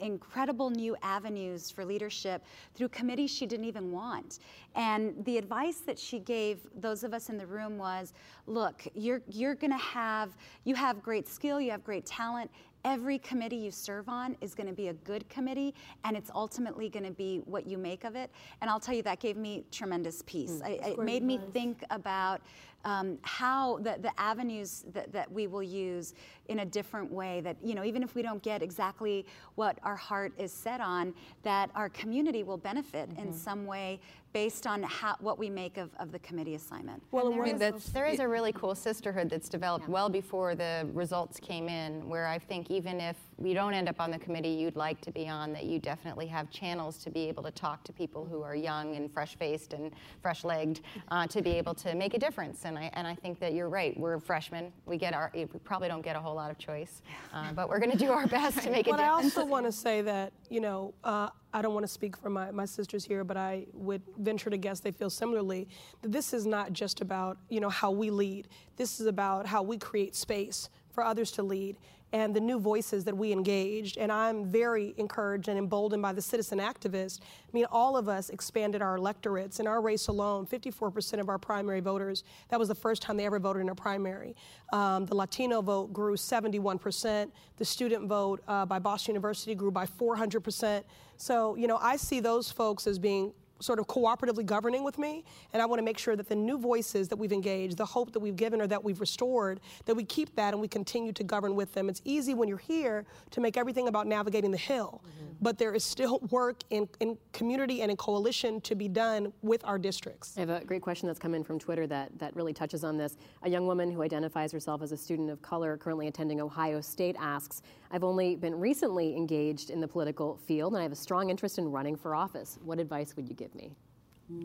incredible 0.00 0.70
new 0.70 0.96
avenues 1.02 1.70
for 1.70 1.84
leadership 1.84 2.44
through 2.74 2.88
committees 2.88 3.30
she 3.30 3.46
didn't 3.46 3.66
even 3.66 3.90
want. 3.90 4.38
And 4.74 5.24
the 5.24 5.38
advice 5.38 5.78
that 5.80 5.98
she 5.98 6.18
gave 6.18 6.58
those 6.76 7.02
of 7.02 7.12
us 7.14 7.28
in 7.28 7.36
the 7.36 7.46
room 7.46 7.78
was, 7.78 8.12
look, 8.46 8.86
you're 8.94 9.22
you're 9.28 9.54
going 9.54 9.72
to 9.72 9.78
have 9.78 10.36
you 10.64 10.74
have 10.74 11.02
great 11.02 11.28
skill, 11.28 11.60
you 11.60 11.70
have 11.70 11.84
great 11.84 12.06
talent. 12.06 12.50
Every 12.82 13.18
committee 13.18 13.56
you 13.56 13.70
serve 13.70 14.08
on 14.08 14.36
is 14.40 14.54
going 14.54 14.66
to 14.66 14.72
be 14.72 14.88
a 14.88 14.94
good 14.94 15.28
committee, 15.28 15.74
and 16.04 16.16
it's 16.16 16.30
ultimately 16.34 16.88
going 16.88 17.04
to 17.04 17.10
be 17.10 17.42
what 17.44 17.66
you 17.66 17.76
make 17.76 18.04
of 18.04 18.16
it. 18.16 18.30
And 18.62 18.70
I'll 18.70 18.80
tell 18.80 18.94
you, 18.94 19.02
that 19.02 19.20
gave 19.20 19.36
me 19.36 19.64
tremendous 19.70 20.22
peace. 20.24 20.62
I, 20.64 20.70
it 20.82 20.98
made 20.98 21.22
me 21.22 21.38
think 21.52 21.84
about 21.90 22.40
um, 22.86 23.18
how 23.20 23.78
the, 23.78 23.98
the 24.00 24.12
avenues 24.18 24.86
that, 24.94 25.12
that 25.12 25.30
we 25.30 25.46
will 25.46 25.62
use 25.62 26.14
in 26.50 26.58
a 26.58 26.66
different 26.66 27.10
way 27.10 27.40
that 27.40 27.56
you 27.62 27.74
know 27.74 27.84
even 27.84 28.02
if 28.02 28.14
we 28.14 28.22
don't 28.22 28.42
get 28.42 28.60
exactly 28.60 29.24
what 29.54 29.78
our 29.84 29.96
heart 29.96 30.32
is 30.36 30.52
set 30.52 30.80
on 30.80 31.14
that 31.44 31.70
our 31.74 31.88
community 31.88 32.42
will 32.42 32.58
benefit 32.58 33.08
in 33.16 33.32
some 33.32 33.64
way 33.64 34.00
based 34.32 34.66
on 34.66 34.82
how, 34.82 35.16
what 35.20 35.38
we 35.38 35.50
make 35.50 35.76
of, 35.76 35.90
of 35.98 36.12
the 36.12 36.18
committee 36.20 36.54
assignment 36.54 37.02
Well, 37.10 37.30
there, 37.30 37.74
is, 37.74 37.86
there 37.86 38.06
is 38.06 38.20
a 38.20 38.28
really 38.28 38.52
cool 38.52 38.74
sisterhood 38.74 39.28
that's 39.28 39.48
developed 39.48 39.88
well 39.88 40.08
before 40.08 40.54
the 40.54 40.88
results 40.92 41.40
came 41.40 41.68
in, 41.68 42.08
where 42.08 42.26
I 42.26 42.38
think 42.38 42.70
even 42.70 43.00
if 43.00 43.16
you 43.42 43.54
don't 43.54 43.74
end 43.74 43.88
up 43.88 44.00
on 44.00 44.10
the 44.10 44.18
committee 44.18 44.50
you'd 44.50 44.76
like 44.76 45.00
to 45.02 45.10
be 45.10 45.28
on, 45.28 45.52
that 45.54 45.64
you 45.64 45.78
definitely 45.78 46.26
have 46.28 46.50
channels 46.50 46.98
to 46.98 47.10
be 47.10 47.28
able 47.28 47.42
to 47.42 47.50
talk 47.50 47.82
to 47.84 47.92
people 47.92 48.24
who 48.24 48.42
are 48.42 48.54
young 48.54 48.94
and 48.96 49.12
fresh-faced 49.12 49.72
and 49.72 49.92
fresh-legged 50.22 50.80
uh, 51.08 51.26
to 51.26 51.42
be 51.42 51.50
able 51.50 51.74
to 51.74 51.94
make 51.94 52.14
a 52.14 52.18
difference. 52.18 52.64
And 52.64 52.78
I, 52.78 52.90
and 52.94 53.06
I 53.06 53.14
think 53.14 53.40
that 53.40 53.52
you're 53.52 53.68
right. 53.68 53.98
We're 53.98 54.20
freshmen. 54.20 54.72
We 54.86 54.96
get 54.96 55.14
our, 55.14 55.30
we 55.34 55.46
probably 55.64 55.88
don't 55.88 56.02
get 56.02 56.16
a 56.16 56.20
whole 56.20 56.38
lot 56.40 56.50
of 56.50 56.58
choice, 56.58 57.02
uh, 57.34 57.52
but 57.52 57.68
we're 57.68 57.78
going 57.78 57.90
to 57.90 57.98
do 57.98 58.10
our 58.10 58.26
best 58.38 58.62
to 58.62 58.70
make 58.70 58.86
it. 58.86 58.90
But 58.90 59.00
I 59.00 59.08
also 59.08 59.44
want 59.44 59.66
to 59.66 59.72
say 59.72 60.02
that, 60.02 60.32
you 60.48 60.60
know, 60.60 60.94
uh, 61.04 61.28
I 61.52 61.62
don't 61.62 61.74
want 61.74 61.84
to 61.84 61.92
speak 61.92 62.16
for 62.16 62.30
my, 62.30 62.50
my 62.50 62.64
sisters 62.64 63.04
here, 63.04 63.24
but 63.24 63.36
I 63.36 63.66
would 63.74 64.02
venture 64.18 64.50
to 64.50 64.56
guess 64.56 64.80
they 64.80 64.92
feel 64.92 65.10
similarly 65.10 65.68
that 66.02 66.12
this 66.12 66.32
is 66.32 66.46
not 66.46 66.72
just 66.72 67.00
about, 67.00 67.38
you 67.48 67.60
know, 67.60 67.68
how 67.68 67.90
we 67.90 68.10
lead. 68.10 68.48
This 68.76 69.00
is 69.00 69.06
about 69.06 69.46
how 69.46 69.62
we 69.62 69.76
create 69.78 70.14
space 70.14 70.68
for 70.92 71.04
others 71.04 71.30
to 71.32 71.42
lead 71.42 71.76
and 72.12 72.34
the 72.34 72.40
new 72.40 72.58
voices 72.58 73.04
that 73.04 73.16
we 73.16 73.32
engaged. 73.32 73.98
And 73.98 74.10
I'm 74.10 74.44
very 74.44 74.94
encouraged 74.96 75.48
and 75.48 75.58
emboldened 75.58 76.02
by 76.02 76.12
the 76.12 76.22
citizen 76.22 76.58
activists. 76.58 77.20
I 77.20 77.50
mean, 77.52 77.66
all 77.70 77.96
of 77.96 78.08
us 78.08 78.30
expanded 78.30 78.82
our 78.82 78.96
electorates. 78.96 79.60
In 79.60 79.66
our 79.66 79.80
race 79.80 80.08
alone, 80.08 80.46
54% 80.46 81.20
of 81.20 81.28
our 81.28 81.38
primary 81.38 81.80
voters, 81.80 82.24
that 82.48 82.58
was 82.58 82.68
the 82.68 82.74
first 82.74 83.02
time 83.02 83.16
they 83.16 83.26
ever 83.26 83.38
voted 83.38 83.62
in 83.62 83.68
a 83.68 83.74
primary. 83.74 84.34
Um, 84.72 85.06
the 85.06 85.14
Latino 85.14 85.62
vote 85.62 85.92
grew 85.92 86.16
71%. 86.16 87.30
The 87.56 87.64
student 87.64 88.08
vote 88.08 88.42
uh, 88.48 88.66
by 88.66 88.78
Boston 88.78 89.14
University 89.14 89.54
grew 89.54 89.70
by 89.70 89.86
400%. 89.86 90.82
So, 91.16 91.54
you 91.54 91.66
know, 91.66 91.78
I 91.80 91.96
see 91.96 92.20
those 92.20 92.50
folks 92.50 92.86
as 92.86 92.98
being 92.98 93.32
sort 93.60 93.78
of 93.78 93.86
cooperatively 93.86 94.44
governing 94.44 94.82
with 94.82 94.98
me, 94.98 95.24
and 95.52 95.62
I 95.62 95.66
want 95.66 95.78
to 95.78 95.84
make 95.84 95.98
sure 95.98 96.16
that 96.16 96.28
the 96.28 96.34
new 96.34 96.58
voices 96.58 97.08
that 97.08 97.16
we've 97.16 97.32
engaged, 97.32 97.76
the 97.76 97.86
hope 97.86 98.12
that 98.12 98.20
we've 98.20 98.36
given 98.36 98.60
or 98.60 98.66
that 98.66 98.82
we've 98.82 99.00
restored, 99.00 99.60
that 99.84 99.94
we 99.94 100.04
keep 100.04 100.34
that 100.36 100.54
and 100.54 100.60
we 100.60 100.68
continue 100.68 101.12
to 101.12 101.24
govern 101.24 101.54
with 101.54 101.72
them. 101.72 101.88
It's 101.88 102.02
easy 102.04 102.34
when 102.34 102.48
you're 102.48 102.58
here 102.58 103.04
to 103.30 103.40
make 103.40 103.56
everything 103.56 103.88
about 103.88 104.06
navigating 104.06 104.50
the 104.50 104.58
hill, 104.58 105.02
mm-hmm. 105.04 105.32
but 105.40 105.58
there 105.58 105.74
is 105.74 105.84
still 105.84 106.18
work 106.30 106.62
in, 106.70 106.88
in 107.00 107.16
community 107.32 107.82
and 107.82 107.90
in 107.90 107.96
coalition 107.96 108.60
to 108.62 108.74
be 108.74 108.88
done 108.88 109.32
with 109.42 109.64
our 109.64 109.78
districts. 109.78 110.36
I 110.36 110.40
have 110.40 110.50
a 110.50 110.64
great 110.64 110.82
question 110.82 111.06
that's 111.06 111.18
come 111.18 111.34
in 111.34 111.44
from 111.44 111.58
Twitter 111.58 111.86
that, 111.88 112.18
that 112.18 112.34
really 112.34 112.52
touches 112.52 112.84
on 112.84 112.96
this. 112.96 113.16
A 113.42 113.50
young 113.50 113.66
woman 113.66 113.90
who 113.90 114.02
identifies 114.02 114.52
herself 114.52 114.82
as 114.82 114.92
a 114.92 114.96
student 114.96 115.30
of 115.30 115.42
color 115.42 115.76
currently 115.76 116.06
attending 116.06 116.40
Ohio 116.40 116.80
State 116.80 117.16
asks, 117.18 117.62
I've 117.90 118.04
only 118.04 118.36
been 118.36 118.58
recently 118.58 119.16
engaged 119.16 119.70
in 119.70 119.80
the 119.80 119.88
political 119.88 120.36
field 120.36 120.72
and 120.72 120.80
I 120.80 120.82
have 120.82 120.92
a 120.92 120.96
strong 120.96 121.30
interest 121.30 121.58
in 121.58 121.70
running 121.70 121.96
for 121.96 122.14
office. 122.14 122.58
What 122.62 122.78
advice 122.78 123.16
would 123.16 123.28
you 123.28 123.34
give 123.34 123.49
me? 123.54 123.76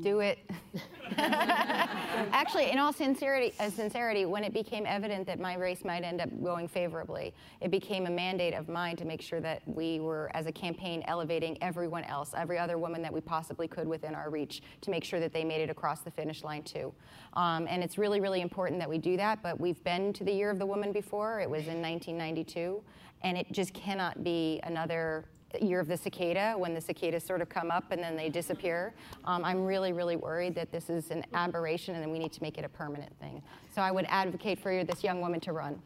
Do 0.01 0.19
it. 0.19 0.39
Actually, 1.17 2.71
in 2.71 2.79
all 2.79 2.91
sincerity, 2.91 3.53
uh, 3.59 3.69
sincerity, 3.69 4.25
when 4.25 4.43
it 4.43 4.51
became 4.51 4.83
evident 4.87 5.27
that 5.27 5.39
my 5.39 5.55
race 5.55 5.85
might 5.85 6.03
end 6.03 6.21
up 6.21 6.29
going 6.43 6.67
favorably, 6.67 7.35
it 7.61 7.69
became 7.69 8.07
a 8.07 8.09
mandate 8.09 8.55
of 8.55 8.67
mine 8.67 8.95
to 8.95 9.05
make 9.05 9.21
sure 9.21 9.39
that 9.41 9.61
we 9.67 9.99
were, 9.99 10.31
as 10.33 10.47
a 10.47 10.51
campaign, 10.51 11.03
elevating 11.05 11.61
everyone 11.61 12.03
else, 12.05 12.31
every 12.35 12.57
other 12.57 12.79
woman 12.79 13.03
that 13.03 13.13
we 13.13 13.21
possibly 13.21 13.67
could 13.67 13.87
within 13.87 14.15
our 14.15 14.31
reach, 14.31 14.63
to 14.81 14.89
make 14.89 15.03
sure 15.03 15.19
that 15.19 15.33
they 15.33 15.43
made 15.43 15.61
it 15.61 15.69
across 15.69 16.01
the 16.01 16.09
finish 16.09 16.43
line 16.43 16.63
too. 16.63 16.91
Um, 17.33 17.67
and 17.69 17.83
it's 17.83 17.99
really, 17.99 18.19
really 18.19 18.41
important 18.41 18.79
that 18.79 18.89
we 18.89 18.97
do 18.97 19.17
that. 19.17 19.43
But 19.43 19.59
we've 19.59 19.83
been 19.83 20.13
to 20.13 20.23
the 20.23 20.33
Year 20.33 20.49
of 20.49 20.57
the 20.57 20.65
Woman 20.65 20.93
before. 20.93 21.41
It 21.41 21.49
was 21.49 21.67
in 21.67 21.79
1992, 21.79 22.81
and 23.21 23.37
it 23.37 23.51
just 23.51 23.71
cannot 23.75 24.23
be 24.23 24.59
another 24.63 25.25
year 25.61 25.79
of 25.79 25.87
the 25.87 25.97
cicada 25.97 26.53
when 26.57 26.73
the 26.73 26.81
cicadas 26.81 27.23
sort 27.23 27.41
of 27.41 27.49
come 27.49 27.71
up 27.71 27.91
and 27.91 28.01
then 28.01 28.15
they 28.15 28.29
disappear. 28.29 28.93
Um, 29.25 29.43
I'm 29.43 29.63
really, 29.63 29.93
really 29.93 30.15
worried 30.15 30.55
that 30.55 30.71
this 30.71 30.89
is 30.89 31.11
an 31.11 31.23
aberration 31.33 31.95
and 31.95 32.11
we 32.11 32.19
need 32.19 32.33
to 32.33 32.41
make 32.41 32.57
it 32.57 32.65
a 32.65 32.69
permanent 32.69 33.17
thing. 33.19 33.41
So 33.73 33.81
I 33.81 33.91
would 33.91 34.05
advocate 34.09 34.59
for 34.59 34.83
this 34.83 35.03
young 35.03 35.21
woman 35.21 35.39
to 35.41 35.51
run. 35.51 35.81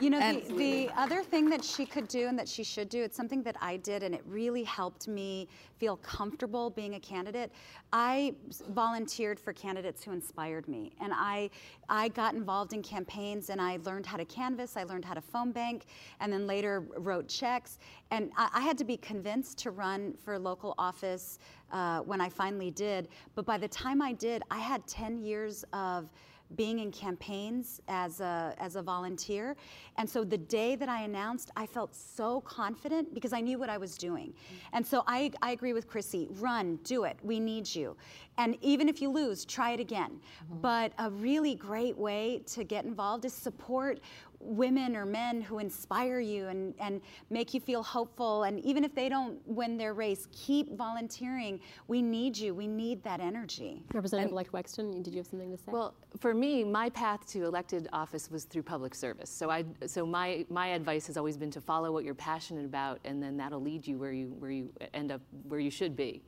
You 0.00 0.10
know, 0.10 0.20
the, 0.20 0.54
the 0.54 0.90
other 0.96 1.22
thing 1.22 1.48
that 1.50 1.64
she 1.64 1.86
could 1.86 2.08
do 2.08 2.28
and 2.28 2.38
that 2.38 2.48
she 2.48 2.62
should 2.62 2.88
do, 2.88 3.02
it's 3.02 3.16
something 3.16 3.42
that 3.42 3.56
I 3.60 3.78
did 3.78 4.02
and 4.02 4.14
it 4.14 4.22
really 4.26 4.62
helped 4.62 5.08
me 5.08 5.48
feel 5.78 5.96
comfortable 5.96 6.70
being 6.70 6.94
a 6.94 7.00
candidate. 7.00 7.50
I 7.92 8.34
volunteered 8.68 9.40
for 9.40 9.52
candidates 9.52 10.04
who 10.04 10.12
inspired 10.12 10.68
me. 10.68 10.92
And 11.00 11.12
I, 11.14 11.50
I 11.88 12.08
got 12.08 12.34
involved 12.34 12.74
in 12.74 12.82
campaigns 12.82 13.50
and 13.50 13.60
I 13.60 13.78
learned 13.84 14.06
how 14.06 14.18
to 14.18 14.24
canvass, 14.24 14.76
I 14.76 14.84
learned 14.84 15.04
how 15.04 15.14
to 15.14 15.20
phone 15.22 15.52
bank, 15.52 15.86
and 16.20 16.32
then 16.32 16.46
later 16.46 16.84
wrote 16.98 17.28
checks. 17.28 17.78
And 18.10 18.30
I, 18.36 18.50
I 18.54 18.60
had 18.60 18.76
to 18.78 18.84
be 18.84 18.96
convinced 18.96 19.58
to 19.58 19.70
run 19.70 20.14
for 20.22 20.38
local 20.38 20.74
office 20.78 21.38
uh, 21.72 22.00
when 22.00 22.20
I 22.20 22.28
finally 22.28 22.70
did. 22.70 23.08
But 23.34 23.46
by 23.46 23.58
the 23.58 23.68
time 23.68 24.02
I 24.02 24.12
did, 24.12 24.42
I 24.50 24.58
had 24.58 24.86
10 24.86 25.18
years 25.18 25.64
of 25.72 26.10
being 26.56 26.78
in 26.78 26.90
campaigns 26.90 27.80
as 27.88 28.20
a, 28.20 28.54
as 28.58 28.76
a 28.76 28.82
volunteer. 28.82 29.56
And 29.96 30.08
so 30.08 30.24
the 30.24 30.38
day 30.38 30.76
that 30.76 30.88
I 30.88 31.02
announced, 31.02 31.50
I 31.56 31.66
felt 31.66 31.94
so 31.94 32.40
confident 32.42 33.14
because 33.14 33.32
I 33.32 33.40
knew 33.40 33.58
what 33.58 33.68
I 33.68 33.78
was 33.78 33.96
doing. 33.96 34.28
Mm-hmm. 34.28 34.76
And 34.76 34.86
so 34.86 35.04
I, 35.06 35.30
I 35.42 35.50
agree 35.50 35.72
with 35.72 35.88
Chrissy 35.88 36.28
run, 36.38 36.76
do 36.84 37.04
it. 37.04 37.16
We 37.22 37.40
need 37.40 37.74
you. 37.74 37.96
And 38.38 38.56
even 38.62 38.88
if 38.88 39.02
you 39.02 39.10
lose, 39.10 39.44
try 39.44 39.72
it 39.72 39.80
again. 39.80 40.12
Mm-hmm. 40.12 40.60
But 40.60 40.92
a 40.98 41.10
really 41.10 41.54
great 41.54 41.96
way 41.96 42.42
to 42.52 42.64
get 42.64 42.84
involved 42.84 43.24
is 43.24 43.32
support 43.32 44.00
women 44.40 44.96
or 44.96 45.04
men 45.04 45.40
who 45.40 45.58
inspire 45.58 46.20
you 46.20 46.48
and, 46.48 46.74
and 46.78 47.00
make 47.30 47.54
you 47.54 47.60
feel 47.60 47.82
hopeful. 47.82 48.44
And 48.44 48.60
even 48.64 48.84
if 48.84 48.94
they 48.94 49.08
don't 49.08 49.40
win 49.46 49.76
their 49.76 49.94
race, 49.94 50.26
keep 50.32 50.76
volunteering. 50.76 51.60
We 51.88 52.02
need 52.02 52.36
you. 52.36 52.54
We 52.54 52.66
need 52.66 53.02
that 53.04 53.20
energy. 53.20 53.82
Representative-elect 53.92 54.52
Wexton, 54.52 55.02
did 55.02 55.12
you 55.12 55.18
have 55.18 55.26
something 55.26 55.50
to 55.50 55.56
say? 55.56 55.72
Well, 55.72 55.94
for 56.20 56.34
me, 56.34 56.64
my 56.64 56.88
path 56.90 57.26
to 57.32 57.44
elected 57.44 57.88
office 57.92 58.30
was 58.30 58.44
through 58.44 58.62
public 58.62 58.94
service. 58.94 59.30
So 59.30 59.50
I, 59.50 59.64
so 59.86 60.06
my, 60.06 60.46
my 60.48 60.68
advice 60.68 61.06
has 61.08 61.16
always 61.16 61.36
been 61.36 61.50
to 61.50 61.60
follow 61.60 61.90
what 61.92 62.04
you're 62.04 62.14
passionate 62.14 62.64
about, 62.64 63.00
and 63.04 63.22
then 63.22 63.36
that'll 63.36 63.62
lead 63.62 63.86
you 63.86 63.98
where 63.98 64.12
you, 64.12 64.34
where 64.38 64.50
you 64.50 64.72
end 64.94 65.10
up 65.10 65.20
where 65.48 65.60
you 65.60 65.70
should 65.70 65.96
be. 65.96 66.22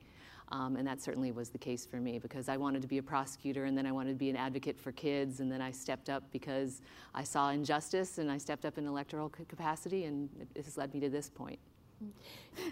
Um, 0.51 0.75
and 0.75 0.85
that 0.85 1.01
certainly 1.01 1.31
was 1.31 1.49
the 1.49 1.57
case 1.57 1.85
for 1.85 1.97
me 1.97 2.19
because 2.19 2.49
I 2.49 2.57
wanted 2.57 2.81
to 2.81 2.87
be 2.87 2.97
a 2.97 3.03
prosecutor 3.03 3.65
and 3.65 3.77
then 3.77 3.85
I 3.85 3.91
wanted 3.93 4.11
to 4.11 4.17
be 4.17 4.29
an 4.29 4.35
advocate 4.35 4.77
for 4.77 4.91
kids 4.91 5.39
and 5.39 5.49
then 5.49 5.61
I 5.61 5.71
stepped 5.71 6.09
up 6.09 6.23
because 6.31 6.81
I 7.15 7.23
saw 7.23 7.51
injustice 7.51 8.17
and 8.17 8.29
I 8.29 8.37
stepped 8.37 8.65
up 8.65 8.77
in 8.77 8.85
electoral 8.85 9.29
capacity 9.29 10.05
and 10.05 10.29
it, 10.53 10.65
has 10.65 10.77
led 10.77 10.93
me 10.93 10.99
to 10.99 11.09
this 11.09 11.29
point. 11.29 11.59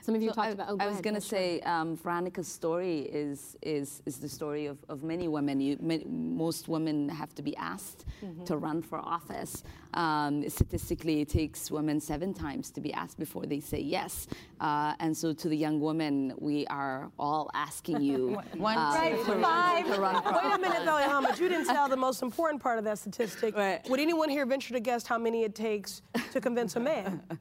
Some 0.02 0.13
of 0.13 0.22
you 0.22 0.28
So 0.30 0.36
talked 0.36 0.48
I, 0.50 0.52
about. 0.52 0.68
Oh, 0.72 0.78
I 0.80 0.86
was 0.88 0.94
ahead. 0.96 1.04
going 1.04 1.15
to 1.15 1.22
say, 1.22 1.62
um, 1.62 1.96
Veronica's 1.96 2.48
story 2.50 3.00
is 3.04 3.56
is 3.62 4.02
is 4.06 4.18
the 4.18 4.28
story 4.28 4.65
of, 4.65 4.78
of 4.89 5.04
many 5.04 5.28
women. 5.30 5.62
You, 5.62 5.78
ma- 5.80 6.04
most 6.06 6.68
women 6.68 7.08
have 7.10 7.34
to 7.36 7.42
be 7.42 7.56
asked 7.56 8.06
Mm-hmm. 8.22 8.44
to 8.44 8.58
run 8.58 8.82
for 8.82 8.98
office. 9.00 9.63
Um, 9.94 10.48
statistically, 10.50 11.22
it 11.22 11.30
takes 11.30 11.72
women 11.72 12.02
seven 12.02 12.34
times 12.34 12.70
to 12.72 12.82
be 12.82 12.92
asked 12.92 13.18
before 13.18 13.46
they 13.46 13.62
say 13.62 13.80
yes. 13.80 14.28
Uh, 14.60 14.94
and 15.00 15.15
so, 15.15 15.32
to 15.32 15.48
the 15.48 15.56
young 15.56 15.80
women, 15.80 16.34
we 16.38 16.68
are 16.68 17.10
all 17.18 17.50
asking 17.54 18.02
you 18.02 18.38
One- 18.58 18.78
uh, 18.78 18.92
Right, 18.94 19.15
to, 19.26 19.42
five. 19.42 19.86
to 19.96 20.02
run 20.02 20.22
for 20.22 20.34
Wait 20.34 20.54
a 20.54 20.58
minute, 20.60 20.84
though, 20.84 21.22
but 21.22 21.39
you 21.39 21.48
didn't 21.48 21.68
tell 21.68 21.88
the 21.88 21.96
most 21.96 22.22
important 22.22 22.62
part 22.62 22.78
of 22.78 22.84
that 22.84 23.00
statistic. 23.00 23.56
Right. 23.56 23.88
Would 23.89 24.02
anyone 24.02 24.28
here 24.28 24.46
venture 24.46 24.74
to 24.74 24.82
guess 24.82 25.08
how 25.08 25.18
many 25.18 25.44
it 25.44 25.56
takes 25.56 26.02
to 26.34 26.42
convince 26.42 26.76
a 26.76 26.82
man? 26.82 27.22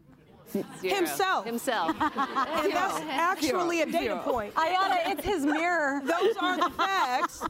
Zero. 0.53 0.67
Himself. 0.95 1.45
Himself. 1.45 1.91
And 2.01 2.73
that's 2.73 3.01
actually 3.11 3.83
a 3.83 3.87
data 3.87 4.21
point. 4.25 4.55
Ayanna, 4.55 4.99
it's 5.13 5.25
his 5.25 5.45
mirror. 5.45 6.01
Those 6.05 6.37
are 6.41 6.57
the 6.57 6.71
facts, 6.71 7.43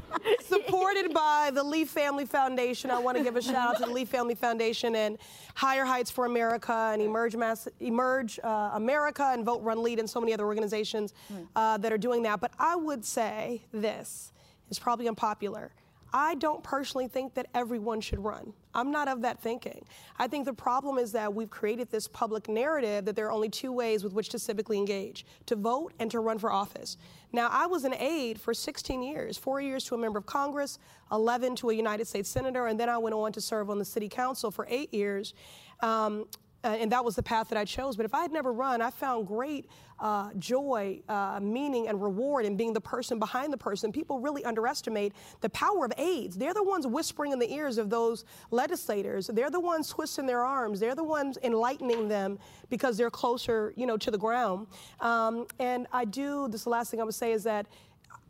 supported 0.44 1.12
by 1.14 1.50
the 1.52 1.62
Lee 1.62 1.84
Family 1.84 2.26
Foundation. 2.26 2.90
I 2.90 2.98
want 2.98 3.16
to 3.16 3.24
give 3.24 3.36
a 3.36 3.42
shout 3.42 3.56
out 3.56 3.76
to 3.78 3.84
the 3.86 3.90
Lee 3.92 4.04
Family 4.04 4.34
Foundation 4.34 4.94
and 4.96 5.18
Higher 5.54 5.84
Heights 5.84 6.10
for 6.10 6.26
America 6.26 6.90
and 6.92 7.00
Emerge, 7.02 7.36
Mass- 7.36 7.68
Emerge 7.80 8.38
uh, 8.44 8.70
America 8.74 9.30
and 9.32 9.44
Vote 9.44 9.62
Run 9.62 9.82
Lead 9.82 9.98
and 9.98 10.08
so 10.08 10.20
many 10.20 10.32
other 10.34 10.44
organizations 10.46 11.14
uh, 11.56 11.78
that 11.78 11.92
are 11.92 11.98
doing 11.98 12.22
that. 12.24 12.40
But 12.40 12.52
I 12.58 12.76
would 12.76 13.04
say 13.04 13.62
this 13.72 14.32
is 14.70 14.78
probably 14.78 15.08
unpopular. 15.08 15.72
I 16.12 16.34
don't 16.36 16.62
personally 16.62 17.08
think 17.08 17.34
that 17.34 17.46
everyone 17.54 18.00
should 18.00 18.22
run. 18.22 18.52
I'm 18.74 18.90
not 18.90 19.08
of 19.08 19.22
that 19.22 19.40
thinking. 19.40 19.84
I 20.18 20.28
think 20.28 20.44
the 20.44 20.52
problem 20.52 20.98
is 20.98 21.12
that 21.12 21.34
we've 21.34 21.50
created 21.50 21.90
this 21.90 22.08
public 22.08 22.48
narrative 22.48 23.04
that 23.04 23.16
there 23.16 23.26
are 23.26 23.32
only 23.32 23.48
two 23.48 23.72
ways 23.72 24.04
with 24.04 24.12
which 24.12 24.28
to 24.30 24.36
civically 24.36 24.76
engage 24.76 25.26
to 25.46 25.56
vote 25.56 25.92
and 25.98 26.10
to 26.10 26.20
run 26.20 26.38
for 26.38 26.52
office. 26.52 26.96
Now, 27.32 27.48
I 27.50 27.66
was 27.66 27.84
an 27.84 27.94
aide 27.94 28.40
for 28.40 28.54
16 28.54 29.02
years 29.02 29.36
four 29.36 29.60
years 29.60 29.84
to 29.84 29.94
a 29.94 29.98
member 29.98 30.18
of 30.18 30.26
Congress, 30.26 30.78
11 31.12 31.56
to 31.56 31.70
a 31.70 31.74
United 31.74 32.06
States 32.06 32.28
Senator, 32.28 32.66
and 32.66 32.78
then 32.78 32.88
I 32.88 32.98
went 32.98 33.14
on 33.14 33.32
to 33.32 33.40
serve 33.40 33.68
on 33.68 33.78
the 33.78 33.84
City 33.84 34.08
Council 34.08 34.50
for 34.50 34.66
eight 34.70 34.92
years. 34.94 35.34
Um, 35.80 36.26
uh, 36.64 36.68
and 36.68 36.90
that 36.90 37.04
was 37.04 37.14
the 37.14 37.22
path 37.22 37.48
that 37.48 37.58
I 37.58 37.64
chose. 37.64 37.96
But 37.96 38.04
if 38.04 38.14
I 38.14 38.22
had 38.22 38.32
never 38.32 38.52
run, 38.52 38.82
I 38.82 38.90
found 38.90 39.26
great 39.26 39.66
uh, 40.00 40.30
joy, 40.38 41.00
uh, 41.08 41.38
meaning, 41.40 41.88
and 41.88 42.02
reward 42.02 42.44
in 42.44 42.56
being 42.56 42.72
the 42.72 42.80
person 42.80 43.18
behind 43.18 43.52
the 43.52 43.56
person. 43.56 43.92
People 43.92 44.20
really 44.20 44.44
underestimate 44.44 45.12
the 45.40 45.48
power 45.50 45.84
of 45.84 45.92
aides. 45.98 46.36
They're 46.36 46.54
the 46.54 46.62
ones 46.62 46.86
whispering 46.86 47.32
in 47.32 47.38
the 47.38 47.52
ears 47.52 47.78
of 47.78 47.90
those 47.90 48.24
legislators. 48.50 49.28
They're 49.32 49.50
the 49.50 49.60
ones 49.60 49.88
twisting 49.88 50.26
their 50.26 50.44
arms. 50.44 50.80
They're 50.80 50.94
the 50.94 51.04
ones 51.04 51.38
enlightening 51.42 52.08
them 52.08 52.38
because 52.70 52.96
they're 52.96 53.10
closer, 53.10 53.72
you 53.76 53.86
know, 53.86 53.96
to 53.96 54.10
the 54.10 54.18
ground. 54.18 54.66
Um, 55.00 55.46
and 55.58 55.86
I 55.92 56.04
do. 56.04 56.48
This 56.48 56.66
last 56.66 56.90
thing 56.90 57.00
I 57.00 57.04
would 57.04 57.14
say 57.14 57.32
is 57.32 57.44
that, 57.44 57.66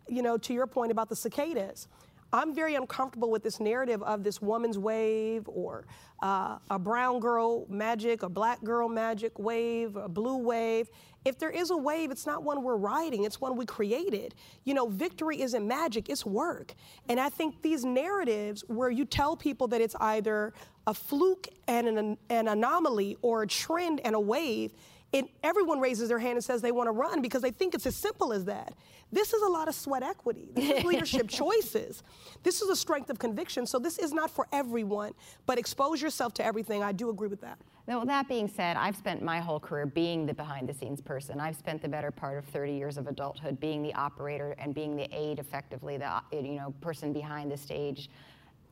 you 0.06 0.22
know, 0.22 0.38
to 0.38 0.54
your 0.54 0.66
point 0.66 0.92
about 0.92 1.08
the 1.08 1.16
cicadas. 1.16 1.88
I'm 2.32 2.54
very 2.54 2.74
uncomfortable 2.74 3.30
with 3.30 3.42
this 3.42 3.58
narrative 3.58 4.02
of 4.02 4.22
this 4.22 4.42
woman's 4.42 4.78
wave 4.78 5.48
or 5.48 5.86
uh, 6.22 6.58
a 6.70 6.78
brown 6.78 7.20
girl 7.20 7.66
magic, 7.68 8.22
a 8.22 8.28
black 8.28 8.62
girl 8.62 8.88
magic 8.88 9.38
wave, 9.38 9.96
a 9.96 10.08
blue 10.08 10.36
wave. 10.36 10.90
If 11.24 11.38
there 11.38 11.50
is 11.50 11.70
a 11.70 11.76
wave, 11.76 12.10
it's 12.10 12.26
not 12.26 12.42
one 12.42 12.62
we're 12.62 12.76
riding, 12.76 13.24
it's 13.24 13.40
one 13.40 13.56
we 13.56 13.66
created. 13.66 14.34
You 14.64 14.74
know, 14.74 14.88
victory 14.88 15.40
isn't 15.40 15.66
magic, 15.66 16.08
it's 16.08 16.26
work. 16.26 16.74
And 17.08 17.18
I 17.18 17.28
think 17.30 17.62
these 17.62 17.84
narratives 17.84 18.62
where 18.68 18.90
you 18.90 19.04
tell 19.04 19.36
people 19.36 19.68
that 19.68 19.80
it's 19.80 19.96
either 19.98 20.52
a 20.86 20.94
fluke 20.94 21.48
and 21.66 21.86
an, 21.86 22.18
an 22.28 22.48
anomaly 22.48 23.16
or 23.22 23.42
a 23.42 23.46
trend 23.46 24.00
and 24.04 24.14
a 24.14 24.20
wave, 24.20 24.72
it, 25.12 25.26
everyone 25.42 25.80
raises 25.80 26.08
their 26.08 26.18
hand 26.18 26.34
and 26.34 26.44
says 26.44 26.60
they 26.60 26.72
want 26.72 26.86
to 26.86 26.92
run 26.92 27.22
because 27.22 27.40
they 27.40 27.50
think 27.50 27.74
it's 27.74 27.86
as 27.86 27.96
simple 27.96 28.32
as 28.32 28.44
that. 28.44 28.74
This 29.10 29.32
is 29.32 29.42
a 29.42 29.48
lot 29.48 29.66
of 29.68 29.74
sweat 29.74 30.02
equity. 30.02 30.50
This 30.52 30.78
is 30.78 30.84
leadership 30.84 31.28
choices. 31.28 32.02
This 32.42 32.60
is 32.60 32.68
a 32.68 32.76
strength 32.76 33.08
of 33.08 33.18
conviction. 33.18 33.66
So 33.66 33.78
this 33.78 33.98
is 33.98 34.12
not 34.12 34.30
for 34.30 34.46
everyone, 34.52 35.14
but 35.46 35.58
expose 35.58 36.02
yourself 36.02 36.34
to 36.34 36.44
everything. 36.44 36.82
I 36.82 36.92
do 36.92 37.08
agree 37.08 37.28
with 37.28 37.40
that. 37.40 37.58
Well, 37.86 38.04
that 38.04 38.28
being 38.28 38.48
said, 38.48 38.76
I've 38.76 38.96
spent 38.96 39.22
my 39.22 39.40
whole 39.40 39.58
career 39.58 39.86
being 39.86 40.26
the 40.26 40.34
behind 40.34 40.68
the 40.68 40.74
scenes 40.74 41.00
person. 41.00 41.40
I've 41.40 41.56
spent 41.56 41.80
the 41.80 41.88
better 41.88 42.10
part 42.10 42.36
of 42.36 42.44
30 42.44 42.74
years 42.74 42.98
of 42.98 43.06
adulthood 43.06 43.58
being 43.58 43.82
the 43.82 43.94
operator 43.94 44.54
and 44.58 44.74
being 44.74 44.94
the 44.94 45.08
aide 45.10 45.38
effectively, 45.38 45.96
the 45.96 46.20
you 46.30 46.56
know 46.56 46.74
person 46.82 47.14
behind 47.14 47.50
the 47.50 47.56
stage 47.56 48.10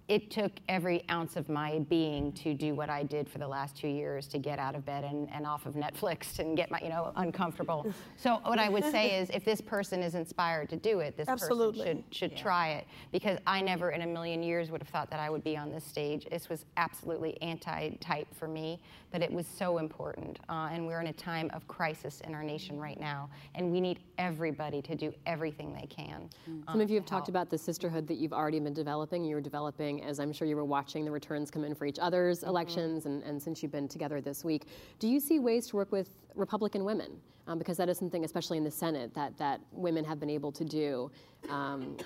it 0.08 0.30
took 0.30 0.52
every 0.68 1.04
ounce 1.10 1.34
of 1.36 1.48
my 1.48 1.80
being 1.88 2.30
to 2.32 2.54
do 2.54 2.74
what 2.74 2.88
I 2.88 3.02
did 3.02 3.28
for 3.28 3.38
the 3.38 3.48
last 3.48 3.76
two 3.76 3.88
years 3.88 4.28
to 4.28 4.38
get 4.38 4.58
out 4.60 4.76
of 4.76 4.86
bed 4.86 5.02
and, 5.02 5.28
and 5.32 5.44
off 5.44 5.66
of 5.66 5.74
Netflix 5.74 6.38
and 6.38 6.56
get 6.56 6.70
my, 6.70 6.78
you 6.80 6.88
know, 6.88 7.12
uncomfortable. 7.16 7.92
so 8.16 8.40
what 8.44 8.58
I 8.58 8.68
would 8.68 8.84
say 8.84 9.16
is 9.20 9.30
if 9.30 9.44
this 9.44 9.60
person 9.60 10.02
is 10.02 10.14
inspired 10.14 10.68
to 10.70 10.76
do 10.76 11.00
it, 11.00 11.16
this 11.16 11.28
Absolutely. 11.28 11.80
person 11.80 12.04
should, 12.10 12.14
should 12.14 12.32
yeah. 12.32 12.42
try 12.42 12.68
it 12.70 12.86
because 13.10 13.38
I 13.46 13.60
never 13.60 13.90
in 13.90 14.02
a 14.02 14.06
million 14.06 14.42
years 14.42 14.70
would 14.70 14.80
have 14.80 14.88
thought 14.88 15.10
that 15.10 15.20
I 15.20 15.28
would 15.28 15.42
be 15.42 15.56
on 15.56 15.72
this 15.72 15.84
stage. 15.84 16.26
This 16.30 16.48
was 16.48 16.64
absolutely 16.76 17.40
anti-type 17.42 18.28
for 18.32 18.46
me, 18.46 18.80
but 19.10 19.22
it 19.22 19.32
was 19.32 19.46
so 19.46 19.78
important. 19.78 20.38
Uh, 20.48 20.68
and 20.70 20.86
we're 20.86 21.00
in 21.00 21.08
a 21.08 21.12
time 21.12 21.50
of 21.52 21.66
crisis 21.66 22.20
in 22.20 22.34
our 22.34 22.44
nation 22.44 22.78
right 22.78 23.00
now, 23.00 23.28
and 23.56 23.72
we 23.72 23.80
need 23.80 23.98
everybody 24.18 24.80
to 24.82 24.94
do 24.94 25.12
everything 25.26 25.72
they 25.72 25.86
can. 25.86 26.28
Mm. 26.48 26.70
Some 26.70 26.80
of 26.80 26.90
you 26.90 26.96
have 26.96 27.06
talked 27.06 27.28
about 27.28 27.50
the 27.50 27.58
sisterhood 27.58 28.06
that 28.08 28.18
you've 28.18 28.32
already 28.32 28.60
been 28.60 28.74
developing. 28.74 29.24
You're 29.24 29.40
developing 29.40 29.95
as 30.02 30.20
I'm 30.20 30.32
sure 30.32 30.46
you 30.46 30.56
were 30.56 30.64
watching 30.64 31.04
the 31.04 31.10
returns 31.10 31.50
come 31.50 31.64
in 31.64 31.74
for 31.74 31.86
each 31.86 31.98
other's 31.98 32.40
mm-hmm. 32.40 32.48
elections 32.48 33.06
and, 33.06 33.22
and 33.22 33.42
since 33.42 33.62
you've 33.62 33.72
been 33.72 33.88
together 33.88 34.20
this 34.20 34.44
week. 34.44 34.66
Do 34.98 35.08
you 35.08 35.20
see 35.20 35.38
ways 35.38 35.66
to 35.68 35.76
work 35.76 35.92
with 35.92 36.10
Republican 36.34 36.84
women? 36.84 37.12
Um, 37.48 37.58
because 37.58 37.76
that 37.76 37.88
is 37.88 37.96
something, 37.96 38.24
especially 38.24 38.58
in 38.58 38.64
the 38.64 38.70
Senate, 38.72 39.14
that, 39.14 39.38
that 39.38 39.60
women 39.70 40.04
have 40.04 40.18
been 40.18 40.30
able 40.30 40.50
to 40.50 40.64
do. 40.64 41.12
Um, 41.48 41.96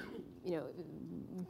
you 0.44 0.56
know, 0.56 0.64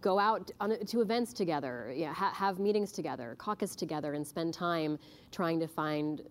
go 0.00 0.18
out 0.18 0.50
on, 0.60 0.78
to 0.86 1.00
events 1.00 1.32
together, 1.32 1.92
yeah, 1.94 2.12
ha- 2.12 2.32
have 2.32 2.58
meetings 2.58 2.92
together, 2.92 3.34
caucus 3.38 3.74
together, 3.74 4.14
and 4.14 4.26
spend 4.26 4.54
time 4.54 4.98
trying 5.32 5.58
to 5.60 5.66
find 5.66 6.22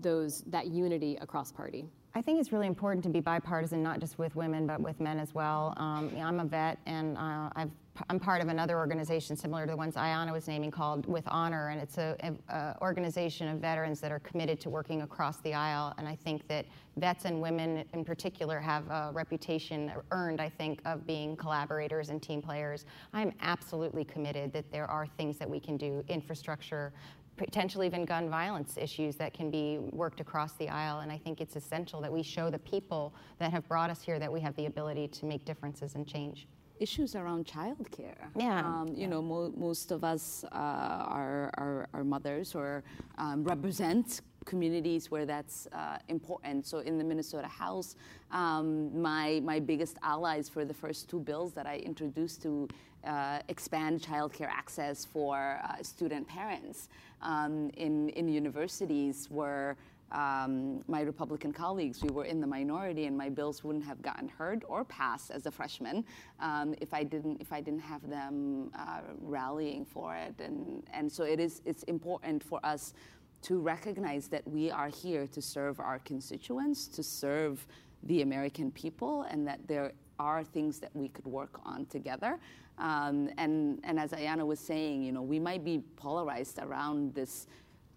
those 0.00 0.42
that 0.46 0.66
unity 0.68 1.16
across 1.20 1.52
party. 1.52 1.86
I 2.14 2.22
think 2.22 2.38
it's 2.38 2.52
really 2.52 2.68
important 2.68 3.02
to 3.04 3.10
be 3.10 3.20
bipartisan, 3.20 3.82
not 3.82 3.98
just 3.98 4.18
with 4.18 4.36
women, 4.36 4.66
but 4.66 4.80
with 4.80 5.00
men 5.00 5.18
as 5.18 5.34
well. 5.34 5.74
Um, 5.76 6.12
I'm 6.16 6.38
a 6.38 6.44
vet, 6.44 6.78
and 6.86 7.16
uh, 7.16 7.50
i 7.56 7.66
am 8.10 8.18
part 8.18 8.42
of 8.42 8.48
another 8.48 8.76
organization 8.76 9.36
similar 9.36 9.66
to 9.66 9.70
the 9.70 9.76
ones 9.76 9.94
Ayanna 9.94 10.32
was 10.32 10.48
naming 10.48 10.70
called 10.70 11.06
With 11.06 11.24
Honor, 11.28 11.68
and 11.68 11.80
it's 11.80 11.98
an 11.98 12.38
organization 12.82 13.48
of 13.48 13.58
veterans 13.58 14.00
that 14.00 14.10
are 14.10 14.18
committed 14.20 14.60
to 14.62 14.70
working 14.70 15.02
across 15.02 15.38
the 15.38 15.54
aisle. 15.54 15.94
And 15.98 16.08
I 16.08 16.16
think 16.16 16.46
that 16.48 16.66
vets 16.96 17.24
and 17.24 17.40
women 17.40 17.84
in 17.92 18.04
particular 18.04 18.58
have 18.60 18.88
a 18.88 19.10
reputation 19.12 19.92
earned, 20.10 20.40
I 20.40 20.48
think, 20.48 20.80
of 20.84 21.06
being 21.06 21.36
collaborators 21.36 22.10
and 22.10 22.22
team 22.22 22.42
players. 22.42 22.84
I'm 23.12 23.32
absolutely 23.40 24.04
committed 24.04 24.52
that 24.52 24.70
there 24.72 24.90
are 24.90 25.06
things 25.06 25.38
that 25.38 25.48
we 25.48 25.60
can 25.60 25.76
do, 25.76 26.04
infrastructure, 26.08 26.92
potentially 27.36 27.86
even 27.86 28.04
gun 28.04 28.30
violence 28.30 28.76
issues 28.76 29.16
that 29.16 29.34
can 29.34 29.50
be 29.50 29.78
worked 29.90 30.20
across 30.20 30.52
the 30.54 30.68
aisle. 30.68 31.00
And 31.00 31.10
I 31.10 31.18
think 31.18 31.40
it's 31.40 31.56
essential 31.56 32.00
that 32.00 32.12
we 32.12 32.22
show 32.22 32.48
the 32.48 32.60
people 32.60 33.12
that 33.38 33.50
have 33.50 33.66
brought 33.66 33.90
us 33.90 34.02
here 34.02 34.20
that 34.20 34.32
we 34.32 34.40
have 34.40 34.54
the 34.54 34.66
ability 34.66 35.08
to 35.08 35.26
make 35.26 35.44
differences 35.44 35.96
and 35.96 36.06
change. 36.06 36.46
Issues 36.80 37.14
around 37.14 37.46
childcare. 37.46 38.16
Yeah. 38.36 38.58
Um, 38.66 38.88
you 38.88 39.02
yeah. 39.02 39.06
know, 39.06 39.22
mo- 39.22 39.52
most 39.56 39.92
of 39.92 40.02
us 40.02 40.44
uh, 40.50 40.56
are, 40.56 41.50
are, 41.54 41.88
are, 41.94 42.02
mothers 42.04 42.54
or 42.54 42.82
um, 43.16 43.44
represent 43.44 44.22
communities 44.44 45.10
where 45.10 45.24
that's 45.24 45.68
uh, 45.72 45.98
important. 46.08 46.66
So 46.66 46.78
in 46.78 46.98
the 46.98 47.04
Minnesota 47.04 47.46
House, 47.46 47.94
um, 48.32 49.00
my, 49.00 49.40
my 49.44 49.60
biggest 49.60 49.98
allies 50.02 50.48
for 50.48 50.64
the 50.64 50.74
first 50.74 51.08
two 51.08 51.20
bills 51.20 51.52
that 51.52 51.66
I 51.66 51.76
introduced 51.76 52.42
to 52.42 52.68
uh, 53.06 53.38
expand 53.48 54.00
childcare 54.00 54.48
access 54.48 55.04
for 55.04 55.60
uh, 55.62 55.82
student 55.82 56.26
parents 56.26 56.88
um, 57.22 57.70
in, 57.76 58.08
in 58.10 58.28
universities 58.28 59.28
were 59.30 59.76
um, 60.12 60.82
my 60.88 61.00
Republican 61.00 61.52
colleagues. 61.52 62.02
We 62.02 62.10
were 62.10 62.24
in 62.24 62.40
the 62.40 62.46
minority, 62.46 63.06
and 63.06 63.16
my 63.16 63.28
bills 63.28 63.64
wouldn't 63.64 63.84
have 63.84 64.00
gotten 64.02 64.28
heard 64.28 64.64
or 64.68 64.84
passed 64.84 65.30
as 65.30 65.46
a 65.46 65.50
freshman 65.50 66.04
um, 66.40 66.74
if 66.80 66.94
I 66.94 67.02
didn't 67.04 67.40
if 67.40 67.52
I 67.52 67.60
didn't 67.60 67.80
have 67.80 68.08
them 68.08 68.70
uh, 68.78 69.00
rallying 69.20 69.84
for 69.84 70.14
it. 70.14 70.34
And 70.38 70.82
and 70.92 71.10
so 71.10 71.24
it 71.24 71.40
is 71.40 71.62
it's 71.64 71.82
important 71.84 72.42
for 72.42 72.60
us 72.64 72.94
to 73.42 73.58
recognize 73.58 74.28
that 74.28 74.46
we 74.48 74.70
are 74.70 74.88
here 74.88 75.26
to 75.26 75.42
serve 75.42 75.78
our 75.78 75.98
constituents, 75.98 76.86
to 76.88 77.02
serve 77.02 77.66
the 78.04 78.22
American 78.22 78.70
people, 78.70 79.22
and 79.22 79.46
that 79.46 79.60
there 79.66 79.92
are 80.18 80.44
things 80.44 80.78
that 80.78 80.90
we 80.94 81.08
could 81.08 81.26
work 81.26 81.60
on 81.64 81.86
together. 81.86 82.38
Um, 82.78 83.30
and, 83.38 83.80
and 83.84 83.98
as 83.98 84.12
Ayanna 84.12 84.46
was 84.46 84.60
saying, 84.60 85.02
you 85.02 85.12
know, 85.12 85.22
we 85.22 85.38
might 85.38 85.64
be 85.64 85.82
polarized 85.96 86.58
around 86.58 87.14
this 87.14 87.46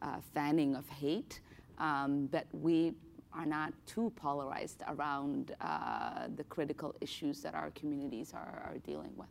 uh, 0.02 0.18
fanning 0.34 0.76
of 0.76 0.88
hate, 0.90 1.42
um, 1.78 2.28
but 2.28 2.46
we 2.52 2.94
are 3.34 3.46
not 3.46 3.74
too 3.86 4.12
polarized 4.16 4.82
around 4.88 5.56
uh, 5.62 6.28
the 6.36 6.44
critical 6.46 6.96
issues 7.02 7.42
that 7.42 7.54
our 7.54 7.72
communities 7.72 8.34
are, 8.34 8.64
are 8.66 8.78
dealing 8.80 9.12
with. 9.16 9.28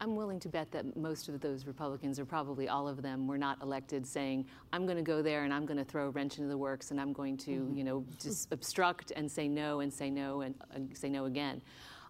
I'm 0.00 0.16
willing 0.16 0.40
to 0.40 0.48
bet 0.48 0.72
that 0.72 0.96
most 0.96 1.28
of 1.28 1.40
those 1.40 1.64
Republicans, 1.64 2.18
or 2.18 2.24
probably 2.24 2.68
all 2.68 2.88
of 2.88 3.02
them, 3.02 3.28
were 3.28 3.38
not 3.38 3.62
elected 3.62 4.04
saying, 4.04 4.46
"I'm 4.72 4.84
going 4.84 4.96
to 4.96 5.02
go 5.02 5.22
there 5.22 5.44
and 5.44 5.54
I'm 5.54 5.64
going 5.64 5.76
to 5.76 5.84
throw 5.84 6.08
a 6.08 6.10
wrench 6.10 6.38
into 6.38 6.48
the 6.48 6.58
works 6.58 6.90
and 6.90 7.00
I'm 7.00 7.12
going 7.12 7.36
to, 7.38 7.50
mm-hmm. 7.52 7.76
you 7.76 7.84
know, 7.84 8.04
just 8.20 8.52
obstruct 8.52 9.12
and 9.14 9.30
say 9.30 9.46
no 9.46 9.78
and 9.78 9.92
say 9.92 10.10
no 10.10 10.40
and 10.40 10.54
uh, 10.74 10.80
say 10.92 11.08
no 11.08 11.26
again." 11.26 11.62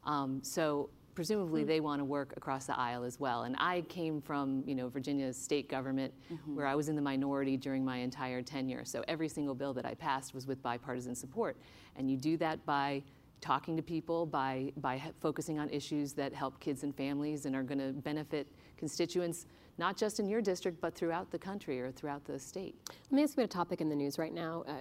Um, 0.05 0.41
so 0.43 0.89
presumably 1.15 1.65
mm. 1.65 1.67
they 1.67 1.81
want 1.81 2.01
to 2.01 2.05
work 2.05 2.33
across 2.37 2.67
the 2.67 2.79
aisle 2.79 3.05
as 3.05 3.21
well. 3.21 3.43
And 3.43 3.57
I 3.59 3.83
came 3.83 4.21
from, 4.21 4.63
you 4.67 4.75
know, 4.75 4.89
Virginia's 4.89 5.37
state 5.37 5.69
government 5.69 6.13
mm-hmm. 6.33 6.57
where 6.57 6.67
I 6.67 6.75
was 6.75 6.89
in 6.89 6.97
the 6.97 7.03
minority 7.03 7.57
during 7.57 7.85
my 7.85 7.99
entire 7.99 8.43
tenure. 8.43 8.85
So 8.85 9.05
every 9.09 9.29
single 9.29 9.55
bill 9.55 9.75
that 9.75 9.85
I 9.85 9.95
passed 9.95 10.35
was 10.35 10.47
with 10.47 10.63
bipartisan 10.63 11.15
support. 11.15 11.57
And 11.97 12.11
you 12.11 12.17
do 12.17 12.37
that 12.39 12.65
by 12.65 13.03
talking 13.43 13.77
to 13.77 13.83
people, 13.83 14.25
by, 14.25 14.73
by 14.79 15.03
focusing 15.21 15.59
on 15.59 15.69
issues 15.69 16.15
that 16.15 16.33
help 16.33 16.59
kids 16.61 16.85
and 16.85 16.97
families 16.97 17.45
and 17.45 17.55
are 17.55 17.63
going 17.63 17.79
to 17.79 17.93
benefit 17.93 18.47
constituents 18.79 19.47
not 19.79 19.97
just 19.97 20.21
in 20.21 20.29
your 20.29 20.43
district, 20.43 20.81
but 20.81 20.95
throughout 20.95 21.31
the 21.31 21.39
country 21.39 21.81
or 21.81 21.91
throughout 21.91 22.25
the 22.25 22.39
state. 22.39 22.75
Let 23.11 23.17
me 23.17 23.23
ask 23.23 23.37
you 23.37 23.43
about 23.43 23.53
a 23.53 23.57
topic 23.57 23.81
in 23.81 23.89
the 23.89 23.97
news 23.97 24.19
right 24.19 24.33
now. 24.33 24.65
Uh, 24.69 24.73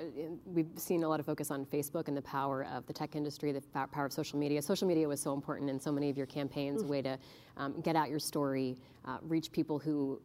we've 0.46 0.68
seen 0.76 1.04
a 1.04 1.10
lot 1.10 1.20
of 1.20 1.26
focus 1.26 1.50
on 1.50 1.66
Facebook 1.66 2.08
and 2.08 2.16
the 2.16 2.22
power 2.22 2.66
of 2.66 2.86
the 2.88 2.94
tech 2.94 3.16
industry, 3.16 3.52
the 3.52 3.62
power 3.62 4.06
of 4.06 4.12
social 4.14 4.38
media. 4.38 4.62
Social 4.62 4.88
media 4.88 5.08
was 5.08 5.22
so 5.22 5.34
important 5.34 5.70
in 5.70 5.80
so 5.80 5.92
many 5.92 6.10
of 6.10 6.18
your 6.18 6.26
campaigns, 6.26 6.84
a 6.84 6.86
way 6.86 7.02
to 7.02 7.18
um, 7.58 7.80
get 7.82 7.96
out 7.96 8.10
your 8.10 8.20
story, 8.20 8.78
uh, 9.06 9.18
reach 9.22 9.52
people 9.52 9.80
who 9.80 10.22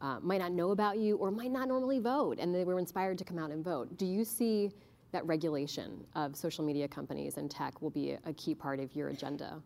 uh, 0.00 0.18
might 0.20 0.38
not 0.38 0.52
know 0.52 0.70
about 0.72 0.98
you 0.98 1.16
or 1.16 1.30
might 1.30 1.50
not 1.50 1.68
normally 1.68 2.00
vote, 2.00 2.38
and 2.40 2.54
they 2.54 2.64
were 2.64 2.78
inspired 2.78 3.18
to 3.18 3.24
come 3.24 3.38
out 3.38 3.50
and 3.50 3.64
vote. 3.64 3.96
Do 3.96 4.06
you 4.06 4.24
see 4.24 4.72
that 5.12 5.26
regulation 5.26 6.04
of 6.14 6.36
social 6.36 6.64
media 6.64 6.88
companies 6.88 7.36
and 7.36 7.50
tech 7.50 7.80
will 7.80 7.90
be 7.90 8.16
a, 8.24 8.32
key 8.34 8.54
part 8.54 8.80
of 8.80 8.94
your 8.94 9.08
agenda? 9.08 9.62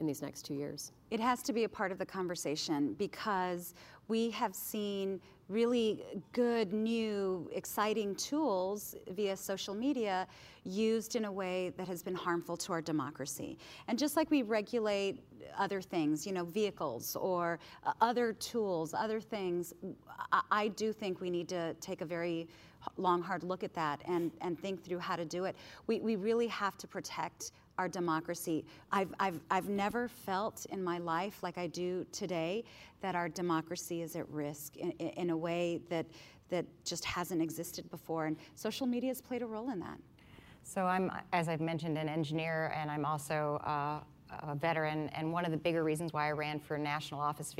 in 0.00 0.06
these 0.06 0.22
next 0.22 0.44
two 0.44 0.54
years? 0.54 0.92
It 1.10 1.20
has 1.20 1.42
to 1.42 1.52
be 1.52 1.64
a 1.64 1.68
part 1.68 1.92
of 1.92 1.98
the 1.98 2.06
conversation 2.06 2.94
because 2.94 3.74
we 4.08 4.30
have 4.30 4.54
seen 4.54 5.20
really 5.48 6.04
good, 6.32 6.72
new, 6.72 7.50
exciting 7.52 8.14
tools 8.14 8.94
via 9.10 9.36
social 9.36 9.74
media 9.74 10.26
used 10.64 11.16
in 11.16 11.24
a 11.24 11.32
way 11.32 11.72
that 11.76 11.86
has 11.86 12.02
been 12.02 12.14
harmful 12.14 12.56
to 12.56 12.72
our 12.72 12.80
democracy. 12.80 13.58
And 13.88 13.98
just 13.98 14.16
like 14.16 14.30
we 14.30 14.42
regulate 14.42 15.22
other 15.58 15.82
things, 15.82 16.26
you 16.26 16.32
know, 16.32 16.44
vehicles 16.44 17.16
or 17.16 17.58
uh, 17.84 17.92
other 18.00 18.32
tools, 18.32 18.94
other 18.94 19.20
things, 19.20 19.74
I 20.50 20.68
do 20.68 20.92
think 20.92 21.20
we 21.20 21.30
need 21.30 21.48
to 21.48 21.74
take 21.74 22.00
a 22.00 22.04
very 22.04 22.48
long, 22.96 23.22
hard 23.22 23.42
look 23.42 23.62
at 23.64 23.74
that 23.74 24.00
and, 24.06 24.30
and 24.40 24.58
think 24.58 24.84
through 24.84 24.98
how 24.98 25.16
to 25.16 25.24
do 25.24 25.44
it. 25.44 25.56
We, 25.86 26.00
we 26.00 26.16
really 26.16 26.48
have 26.48 26.76
to 26.78 26.86
protect 26.86 27.52
our 27.78 27.88
democracy. 27.88 28.64
I've, 28.92 29.12
I've, 29.18 29.40
I've 29.50 29.68
never 29.68 30.08
felt 30.08 30.66
in 30.66 30.82
my 30.84 30.98
life 30.98 31.42
like 31.42 31.56
I 31.56 31.66
do 31.66 32.04
today 32.12 32.64
that 33.00 33.14
our 33.14 33.28
democracy 33.28 34.02
is 34.02 34.16
at 34.16 34.28
risk 34.28 34.76
in, 34.76 34.90
in 34.92 35.30
a 35.30 35.36
way 35.36 35.80
that, 35.88 36.06
that 36.50 36.66
just 36.84 37.04
hasn't 37.04 37.40
existed 37.40 37.90
before. 37.90 38.26
And 38.26 38.36
social 38.54 38.86
media 38.86 39.08
has 39.08 39.20
played 39.20 39.42
a 39.42 39.46
role 39.46 39.70
in 39.70 39.80
that. 39.80 39.98
So 40.62 40.84
I'm, 40.84 41.10
as 41.32 41.48
I've 41.48 41.62
mentioned, 41.62 41.96
an 41.96 42.08
engineer, 42.08 42.72
and 42.76 42.90
I'm 42.90 43.06
also 43.06 43.60
uh, 43.64 44.00
a 44.42 44.54
veteran, 44.54 45.08
and 45.10 45.32
one 45.32 45.44
of 45.44 45.50
the 45.50 45.56
bigger 45.56 45.84
reasons 45.84 46.12
why 46.12 46.28
I 46.28 46.32
ran 46.32 46.60
for 46.60 46.78
national 46.78 47.20
office 47.20 47.54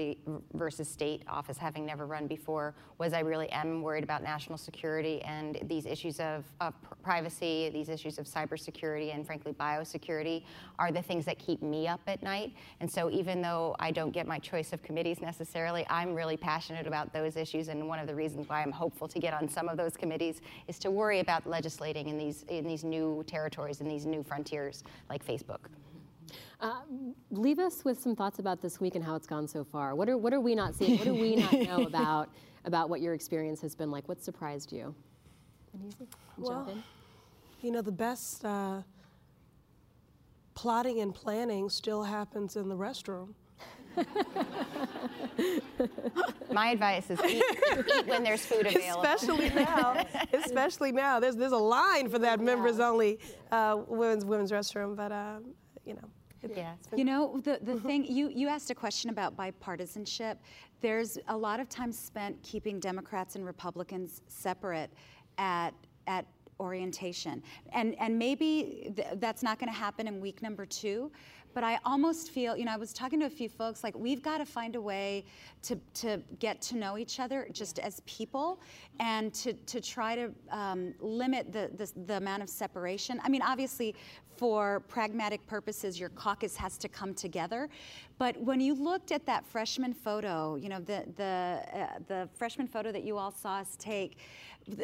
versus 0.55 0.89
state 0.89 1.23
office, 1.29 1.59
having 1.59 1.85
never 1.85 2.07
run 2.07 2.27
before, 2.27 2.75
was 2.99 3.13
I 3.13 3.21
really 3.21 3.51
am 3.51 3.83
worried 3.83 4.05
about 4.05 4.23
national 4.23 4.59
security 4.59 5.23
and 5.23 5.59
these 5.65 5.87
issues 5.87 6.21
of, 6.21 6.45
of 6.61 6.75
privacy, 7.03 7.71
these 7.73 7.89
issues 7.89 8.19
of 8.19 8.27
cybersecurity, 8.27 9.15
and 9.15 9.27
frankly, 9.27 9.53
biosecurity 9.53 10.45
are 10.79 10.93
the 10.93 11.03
things 11.03 11.25
that 11.25 11.39
keep 11.39 11.63
me 11.63 11.89
up 11.89 12.01
at 12.07 12.23
night. 12.23 12.53
And 12.81 12.91
so, 12.91 13.11
even 13.11 13.43
though 13.43 13.77
I 13.79 13.91
don't 13.91 14.11
get 14.11 14.27
my 14.27 14.39
choice 14.39 14.73
of 14.73 14.83
committees 14.83 15.21
necessarily, 15.21 15.87
I'm 15.89 16.15
really 16.15 16.37
passionate 16.37 16.87
about 16.87 17.13
those 17.13 17.37
issues. 17.37 17.69
And 17.69 17.89
one 17.89 17.99
of 17.99 18.07
the 18.07 18.15
reasons 18.15 18.49
why 18.49 18.63
I'm 18.63 18.73
hopeful 18.73 19.09
to 19.09 19.19
get 19.19 19.35
on 19.35 19.49
some 19.49 19.69
of 19.69 19.77
those 19.77 19.97
committees 19.97 20.41
is 20.69 20.79
to 20.81 20.91
worry 20.91 21.21
about 21.21 21.47
legislating 21.47 22.09
in 22.09 22.19
these 22.19 22.45
in 22.49 22.67
these 22.67 22.85
new 22.85 23.25
territories, 23.27 23.81
in 23.81 23.89
these 23.89 24.07
new 24.07 24.23
frontiers, 24.23 24.85
like 25.09 25.25
Facebook. 25.25 25.59
Uh, 26.61 26.81
leave 27.31 27.59
us 27.59 27.85
with 27.85 27.99
some 27.99 28.15
thoughts 28.15 28.39
about 28.39 28.61
this 28.61 28.81
week 28.81 28.95
and 28.95 29.05
how 29.05 29.15
it's 29.15 29.27
gone 29.27 29.49
so 29.49 29.65
far. 29.65 29.95
What 29.95 30.09
are 30.09 30.19
what 30.19 30.33
are 30.35 30.41
we 30.41 30.55
not 30.55 30.75
seeing? 30.75 30.99
What 30.99 31.05
do 31.05 31.15
we 31.15 31.37
not 31.37 31.53
know 31.53 31.83
about 31.87 32.29
about 32.65 32.91
what 32.91 33.01
your 33.01 33.15
experience 33.15 33.61
has 33.63 33.75
been 33.75 33.91
like? 33.91 34.09
What 34.09 34.23
surprised 34.23 34.73
you? 34.73 34.95
Well, 36.37 36.69
you 37.63 37.71
know, 37.71 37.81
the 37.83 37.93
best 37.93 38.45
uh, 38.45 38.83
plotting 40.55 41.01
and 41.01 41.15
planning 41.15 41.71
still 41.71 42.03
happens 42.03 42.57
in 42.57 42.69
the 42.69 42.77
restroom. 42.77 43.35
My 46.53 46.71
advice 46.71 47.11
is 47.11 47.19
eat, 47.25 47.43
eat, 47.73 48.07
when 48.07 48.23
there's 48.23 48.45
food 48.45 48.67
available. 48.67 49.03
Especially 49.03 49.51
now. 49.51 50.07
especially 50.33 50.93
now. 50.93 51.21
There's 51.21 51.37
there's 51.37 51.53
a 51.53 51.57
line 51.57 52.09
for 52.09 52.19
that 52.19 52.41
members 52.41 52.81
only 52.81 53.19
uh, 53.51 53.81
women's 53.89 54.25
women's 54.25 54.53
restroom, 54.53 54.97
but 54.97 55.13
um, 55.13 55.55
you 55.91 55.97
know. 55.97 56.55
Yeah. 56.57 56.73
You 56.97 57.05
know, 57.05 57.41
the, 57.45 57.59
the 57.63 57.79
thing, 57.87 58.05
you, 58.05 58.29
you 58.29 58.49
asked 58.49 58.71
a 58.71 58.75
question 58.75 59.11
about 59.11 59.37
bipartisanship. 59.37 60.37
There's 60.81 61.19
a 61.29 61.37
lot 61.37 61.61
of 61.61 61.69
time 61.69 61.93
spent 61.93 62.43
keeping 62.43 62.81
Democrats 62.81 63.37
and 63.37 63.45
Republicans 63.45 64.23
separate 64.29 64.91
at, 65.37 65.75
at 66.07 66.25
orientation. 66.59 67.43
And, 67.73 67.95
and 67.99 68.19
maybe 68.19 68.93
th- 68.97 69.09
that's 69.17 69.43
not 69.43 69.59
going 69.59 69.71
to 69.71 69.79
happen 69.79 70.07
in 70.07 70.21
week 70.21 70.41
number 70.43 70.65
two, 70.65 71.11
but 71.53 71.65
I 71.65 71.79
almost 71.85 72.31
feel, 72.31 72.57
you 72.57 72.65
know, 72.65 72.73
I 72.73 72.77
was 72.77 72.93
talking 72.93 73.19
to 73.21 73.27
a 73.27 73.31
few 73.31 73.49
folks, 73.49 73.83
like 73.83 73.97
we've 73.99 74.23
got 74.23 74.39
to 74.39 74.47
find 74.47 74.77
a 74.77 74.81
way 74.81 75.25
to, 75.63 75.77
to 75.95 76.23
get 76.39 76.63
to 76.63 76.77
know 76.77 76.97
each 76.97 77.19
other 77.19 77.49
just 77.53 77.79
as 77.81 78.01
people 78.07 78.61
and 79.01 79.35
to, 79.35 79.53
to 79.53 79.81
try 79.81 80.15
to 80.15 80.33
um, 80.51 80.95
limit 81.01 81.53
the, 81.53 81.71
the, 81.75 81.91
the 82.07 82.17
amount 82.19 82.43
of 82.43 82.49
separation. 82.49 83.21
I 83.25 83.29
mean, 83.29 83.43
obviously, 83.43 83.97
for 84.41 84.81
pragmatic 84.89 85.47
purposes, 85.47 86.01
your 86.01 86.09
caucus 86.09 86.57
has 86.57 86.79
to 86.79 86.89
come 86.89 87.13
together. 87.13 87.69
But 88.17 88.41
when 88.41 88.59
you 88.59 88.73
looked 88.73 89.13
at 89.13 89.27
that 89.27 89.45
freshman 89.45 89.93
photo, 89.93 90.57
you 90.57 90.71
know, 90.71 90.81
the, 90.81 91.05
the, 91.17 91.61
uh, 91.75 91.87
the 92.09 92.27
freshman 92.33 92.67
photo 92.67 92.91
that 92.91 93.05
you 93.05 93.19
all 93.19 93.33
saw 93.33 93.59
us 93.59 93.77
take, 93.79 94.17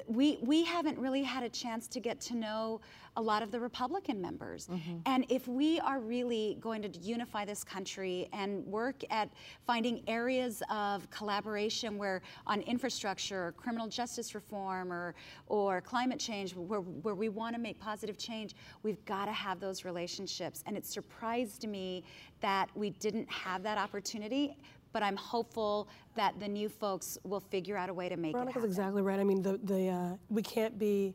we, 0.06 0.38
we 0.42 0.64
haven't 0.64 0.98
really 0.98 1.22
had 1.22 1.42
a 1.42 1.48
chance 1.48 1.86
to 1.88 2.00
get 2.00 2.20
to 2.22 2.36
know 2.36 2.80
a 3.16 3.22
lot 3.22 3.42
of 3.42 3.50
the 3.50 3.58
Republican 3.58 4.20
members. 4.20 4.66
Mm-hmm. 4.66 4.98
And 5.06 5.24
if 5.30 5.48
we 5.48 5.80
are 5.80 6.00
really 6.00 6.58
going 6.60 6.82
to 6.82 6.98
unify 6.98 7.44
this 7.44 7.64
country 7.64 8.28
and 8.32 8.64
work 8.66 9.02
at 9.10 9.30
finding 9.66 10.02
areas 10.06 10.62
of 10.70 11.08
collaboration 11.10 11.96
where 11.96 12.20
on 12.46 12.60
infrastructure 12.62 13.46
or 13.46 13.52
criminal 13.52 13.88
justice 13.88 14.34
reform 14.34 14.92
or, 14.92 15.14
or 15.46 15.80
climate 15.80 16.18
change, 16.18 16.54
where, 16.54 16.80
where 16.80 17.14
we 17.14 17.30
want 17.30 17.54
to 17.54 17.60
make 17.60 17.80
positive 17.80 18.18
change, 18.18 18.54
we've 18.82 19.02
got 19.06 19.24
to 19.24 19.32
have 19.32 19.60
those 19.60 19.84
relationships. 19.84 20.62
And 20.66 20.76
it 20.76 20.84
surprised 20.84 21.66
me 21.66 22.04
that 22.40 22.68
we 22.74 22.90
didn't 22.90 23.30
have 23.30 23.62
that 23.62 23.78
opportunity 23.78 24.56
but 24.96 25.02
I'm 25.02 25.16
hopeful 25.16 25.88
that 26.14 26.40
the 26.40 26.48
new 26.48 26.70
folks 26.70 27.18
will 27.22 27.40
figure 27.40 27.76
out 27.76 27.90
a 27.90 27.92
way 27.92 28.08
to 28.08 28.16
make 28.16 28.32
Veronica's 28.32 28.56
it 28.56 28.60
happen. 28.60 28.70
exactly 28.70 29.02
right. 29.02 29.20
I 29.20 29.24
mean, 29.24 29.42
the, 29.42 29.60
the, 29.62 29.88
uh, 29.88 30.16
we 30.30 30.40
can't 30.40 30.78
be, 30.78 31.14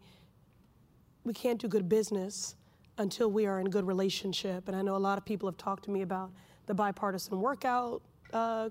we 1.23 1.33
can't 1.33 1.59
do 1.59 1.67
good 1.67 1.89
business 1.89 2.57
until 2.99 3.31
we 3.31 3.47
are 3.47 3.59
in 3.59 3.71
good 3.71 3.87
relationship. 3.87 4.67
And 4.67 4.77
I 4.77 4.83
know 4.83 4.95
a 4.95 4.97
lot 4.97 5.17
of 5.17 5.25
people 5.25 5.49
have 5.49 5.57
talked 5.57 5.83
to 5.85 5.89
me 5.89 6.03
about 6.03 6.29
the 6.67 6.75
bipartisan 6.75 7.41
workout 7.41 8.03
uh, 8.33 8.69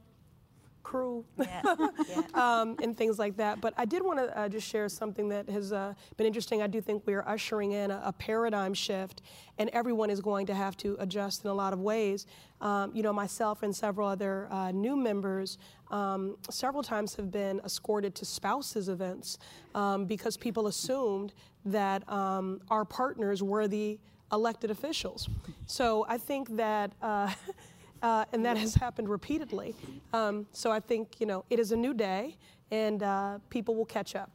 crew 0.82 1.24
yeah. 1.38 1.62
yeah. 2.08 2.22
um, 2.34 2.76
and 2.82 2.96
things 2.96 3.18
like 3.18 3.36
that. 3.36 3.60
But 3.60 3.74
I 3.76 3.84
did 3.84 4.04
want 4.04 4.18
to 4.18 4.38
uh, 4.38 4.48
just 4.48 4.66
share 4.66 4.88
something 4.88 5.28
that 5.28 5.48
has 5.48 5.72
uh, 5.72 5.94
been 6.16 6.26
interesting. 6.26 6.62
I 6.62 6.66
do 6.66 6.80
think 6.80 7.06
we 7.06 7.14
are 7.14 7.26
ushering 7.28 7.72
in 7.72 7.90
a, 7.90 8.02
a, 8.04 8.12
paradigm 8.12 8.74
shift, 8.74 9.22
and 9.58 9.70
everyone 9.70 10.10
is 10.10 10.20
going 10.20 10.46
to 10.46 10.54
have 10.54 10.76
to 10.78 10.96
adjust 11.00 11.44
in 11.44 11.50
a 11.50 11.54
lot 11.54 11.72
of 11.72 11.80
ways. 11.80 12.26
Um, 12.60 12.92
you 12.94 13.02
know, 13.02 13.12
myself 13.12 13.62
and 13.62 13.74
several 13.74 14.08
other 14.08 14.48
uh, 14.50 14.70
new 14.70 14.96
members 14.96 15.58
um, 15.90 16.36
several 16.50 16.82
times 16.82 17.14
have 17.16 17.30
been 17.30 17.60
escorted 17.64 18.14
to 18.16 18.24
spouses 18.24 18.88
events 18.88 19.38
um, 19.74 20.04
because 20.04 20.36
people 20.36 20.66
assumed 20.66 21.32
that 21.64 22.10
um, 22.10 22.60
our 22.70 22.84
partners 22.84 23.42
were 23.42 23.66
the 23.66 23.98
elected 24.32 24.70
officials. 24.70 25.28
So 25.66 26.06
I 26.08 26.18
think 26.18 26.56
that 26.56 26.92
uh, 27.02 27.32
uh, 28.02 28.24
and 28.32 28.44
that 28.44 28.56
has 28.56 28.74
happened 28.74 29.08
repeatedly. 29.08 29.74
Um, 30.12 30.46
so 30.52 30.70
I 30.70 30.80
think 30.80 31.20
you 31.20 31.26
know 31.26 31.44
it 31.50 31.58
is 31.58 31.72
a 31.72 31.76
new 31.76 31.94
day, 31.94 32.36
and 32.70 33.02
uh, 33.02 33.38
people 33.48 33.74
will 33.74 33.86
catch 33.86 34.14
up. 34.14 34.30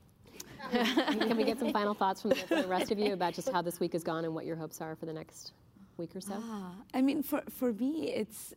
Can 0.71 1.38
we 1.38 1.43
get 1.43 1.60
some 1.60 1.71
final 1.71 1.93
thoughts 1.93 2.21
from 2.21 2.32
the, 2.32 2.65
rest 2.67 2.91
of 2.91 2.97
you 2.97 3.13
about 3.13 3.34
just 3.34 3.49
how 3.51 3.62
this 3.62 3.80
week 3.80 3.93
has 3.93 4.04
gone 4.04 4.25
and 4.25 4.34
what 4.34 4.45
your 4.45 4.56
hopes 4.56 4.82
are 4.82 4.95
for 4.95 5.06
the 5.06 5.13
next 5.13 5.54
week 5.97 6.15
or 6.15 6.21
so? 6.21 6.34
Ah, 6.38 6.73
I 6.93 7.01
mean, 7.01 7.21
for 7.21 7.41
for 7.49 7.73
me, 7.73 8.12
it's 8.12 8.54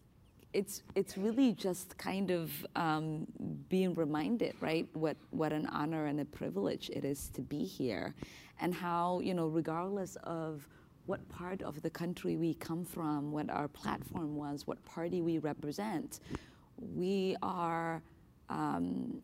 it's 0.52 0.82
it's 0.94 1.18
really 1.18 1.52
just 1.52 1.96
kind 1.98 2.30
of 2.30 2.50
um, 2.76 3.26
being 3.68 3.94
reminded, 3.94 4.54
right? 4.60 4.88
What 4.94 5.16
what 5.30 5.52
an 5.52 5.66
honor 5.66 6.06
and 6.06 6.20
a 6.20 6.24
privilege 6.24 6.90
it 6.90 7.04
is 7.04 7.28
to 7.34 7.42
be 7.42 7.64
here, 7.64 8.14
and 8.60 8.74
how 8.74 9.20
you 9.20 9.34
know, 9.34 9.46
regardless 9.46 10.16
of 10.24 10.66
what 11.08 11.26
part 11.30 11.62
of 11.62 11.80
the 11.80 11.88
country 11.88 12.36
we 12.36 12.52
come 12.54 12.84
from, 12.84 13.32
what 13.32 13.48
our 13.48 13.66
platform 13.66 14.36
was, 14.36 14.66
what 14.66 14.84
party 14.84 15.22
we 15.22 15.38
represent. 15.38 16.20
We 16.94 17.34
are 17.40 18.02
um, 18.50 19.22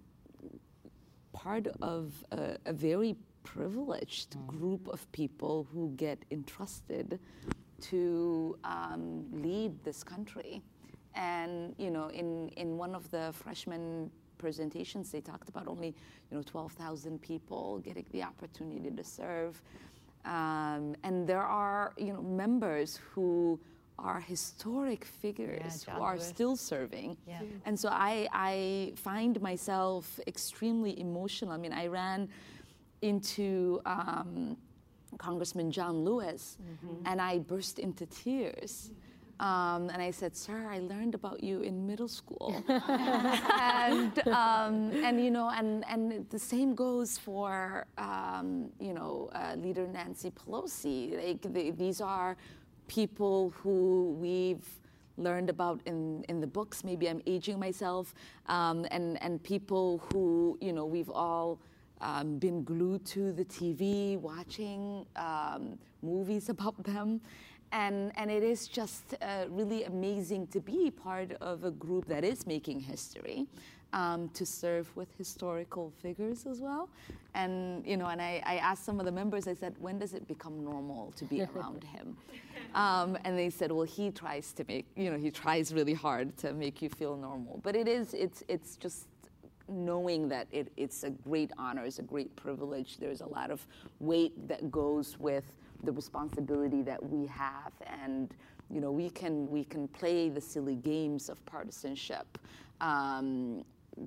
part 1.35 1.66
of 1.83 2.12
a, 2.33 2.57
a 2.64 2.73
very 2.73 3.16
privileged 3.42 4.31
mm. 4.31 4.47
group 4.47 4.88
of 4.88 5.11
people 5.12 5.68
who 5.70 5.92
get 5.97 6.25
entrusted 6.31 7.20
to 7.83 8.59
um, 8.64 9.27
lead 9.31 9.73
this 9.85 10.03
country. 10.03 10.62
And 11.14 11.75
you 11.77 11.90
know, 11.90 12.09
in, 12.09 12.49
in 12.57 12.79
one 12.79 12.94
of 12.94 13.11
the 13.11 13.35
freshman 13.35 14.11
presentations, 14.38 15.11
they 15.11 15.20
talked 15.20 15.51
about 15.51 15.68
only 15.68 15.94
you 16.31 16.37
know 16.37 16.42
12,000 16.42 17.20
people 17.20 17.79
getting 17.81 18.07
the 18.11 18.23
opportunity 18.23 18.90
to 18.90 19.05
serve. 19.05 19.61
Um, 20.25 20.95
and 21.03 21.27
there 21.27 21.43
are 21.43 21.93
you 21.99 22.13
know 22.13 22.23
members 22.23 23.01
who 23.13 23.61
are 23.99 24.21
historic 24.21 25.05
figures 25.05 25.85
yeah, 25.87 25.95
who 25.95 26.03
are 26.03 26.15
Lewis. 26.15 26.27
still 26.27 26.57
serving. 26.57 27.17
Yeah. 27.27 27.40
And 27.65 27.79
so 27.79 27.88
I, 27.90 28.29
I 28.33 28.92
find 28.96 29.40
myself 29.40 30.19
extremely 30.27 30.98
emotional. 30.98 31.53
I 31.53 31.59
mean, 31.59 31.73
I 31.73 31.87
ran 31.87 32.29
into 33.03 33.81
um, 33.87 34.57
Congressman 35.19 35.71
John 35.71 36.05
Lewis 36.05 36.59
mm-hmm. 36.61 37.07
and 37.07 37.21
I 37.21 37.38
burst 37.38 37.79
into 37.79 38.07
tears. 38.07 38.90
Um, 39.41 39.91
and 39.91 40.01
I 40.01 40.11
said, 40.11 40.37
"Sir, 40.37 40.67
I 40.71 40.79
learned 40.79 41.15
about 41.15 41.43
you 41.43 41.61
in 41.61 41.87
middle 41.87 42.09
school," 42.09 42.63
and 42.69 44.29
um, 44.29 44.93
and 45.03 45.23
you 45.23 45.31
know, 45.31 45.51
and 45.51 45.85
and 45.89 46.29
the 46.31 46.39
same 46.39 46.75
goes 46.75 47.19
for 47.19 47.87
um, 47.99 48.71
you 48.79 48.95
know 48.95 49.31
uh, 49.35 49.55
Leader 49.57 49.87
Nancy 49.89 50.31
Pelosi. 50.31 51.17
Like 51.17 51.77
these 51.77 52.01
are 52.01 52.37
people 52.87 53.51
who 53.63 54.17
we've 54.21 54.69
learned 55.17 55.51
about 55.51 55.81
in, 55.87 56.25
in 56.29 56.41
the 56.41 56.47
books. 56.47 56.85
Maybe 56.85 57.09
I'm 57.09 57.23
aging 57.27 57.59
myself. 57.59 58.15
Um, 58.47 58.87
and, 58.91 59.23
and 59.23 59.43
people 59.43 60.03
who, 60.11 60.59
you 60.61 60.73
know, 60.73 60.85
we've 60.85 61.11
all 61.11 61.61
um, 62.01 62.39
been 62.39 62.65
glued 62.65 63.05
to 63.07 63.33
the 63.33 63.45
TV 63.45 64.19
watching 64.19 65.07
um, 65.17 65.79
movies 66.03 66.49
about 66.55 66.83
them. 66.83 67.21
And, 67.75 68.12
and 68.16 68.31
it 68.31 68.44
is 68.44 68.68
just 68.68 69.16
uh, 69.20 69.46
really 69.50 69.83
amazing 69.83 70.46
to 70.48 70.60
be 70.60 70.92
part 70.92 71.33
of 71.40 71.64
a 71.64 71.72
group 71.72 72.06
that 72.06 72.22
is 72.22 72.46
making 72.46 72.79
history 72.79 73.48
um, 73.92 74.29
to 74.35 74.46
serve 74.46 74.94
with 74.96 75.08
historical 75.18 75.92
figures 76.00 76.46
as 76.46 76.60
well. 76.60 76.88
And 77.35 77.85
you 77.85 77.96
know, 77.96 78.06
and 78.06 78.22
I, 78.22 78.40
I, 78.46 78.56
asked 78.56 78.85
some 78.85 79.00
of 79.00 79.06
the 79.06 79.12
members. 79.12 79.48
I 79.48 79.54
said, 79.54 79.75
when 79.81 79.98
does 79.98 80.14
it 80.14 80.27
become 80.29 80.62
normal 80.64 81.12
to 81.16 81.25
be 81.25 81.42
around 81.54 81.83
him? 81.83 82.16
Um, 82.77 83.18
and 83.25 83.37
they 83.37 83.50
said, 83.50 83.72
well, 83.72 83.87
he 83.87 84.12
tries 84.12 84.52
to 84.52 84.64
make 84.68 84.87
you 84.96 85.10
know 85.10 85.18
he 85.18 85.33
tries 85.33 85.75
really 85.75 85.94
hard 85.94 86.37
to 86.38 86.52
make 86.52 86.81
you 86.81 86.88
feel 86.88 87.16
normal. 87.16 87.60
But 87.64 87.75
it 87.75 87.88
is 87.88 88.14
it's 88.14 88.44
it's 88.46 88.77
just 88.77 89.08
knowing 89.68 90.29
that 90.29 90.46
it, 90.52 90.70
it's 90.77 91.04
a 91.04 91.10
great 91.10 91.50
honor, 91.58 91.85
it's 91.85 91.98
a 91.98 92.02
great 92.02 92.35
privilege. 92.37 92.98
There's 92.98 93.20
a 93.20 93.27
lot 93.27 93.50
of 93.50 93.66
weight 93.98 94.46
that 94.48 94.70
goes 94.70 95.18
with 95.18 95.44
the 95.83 95.92
responsibility 95.92 96.83
that 96.83 97.02
we 97.02 97.27
have 97.27 97.72
and 98.02 98.35
you 98.70 98.81
know 98.81 98.90
we 98.90 99.10
can 99.10 99.50
we 99.50 99.64
can 99.64 99.88
play 99.88 100.29
the 100.29 100.40
silly 100.40 100.77
games 100.77 101.29
of 101.29 101.44
partisanship 101.46 102.38
um, 102.81 103.64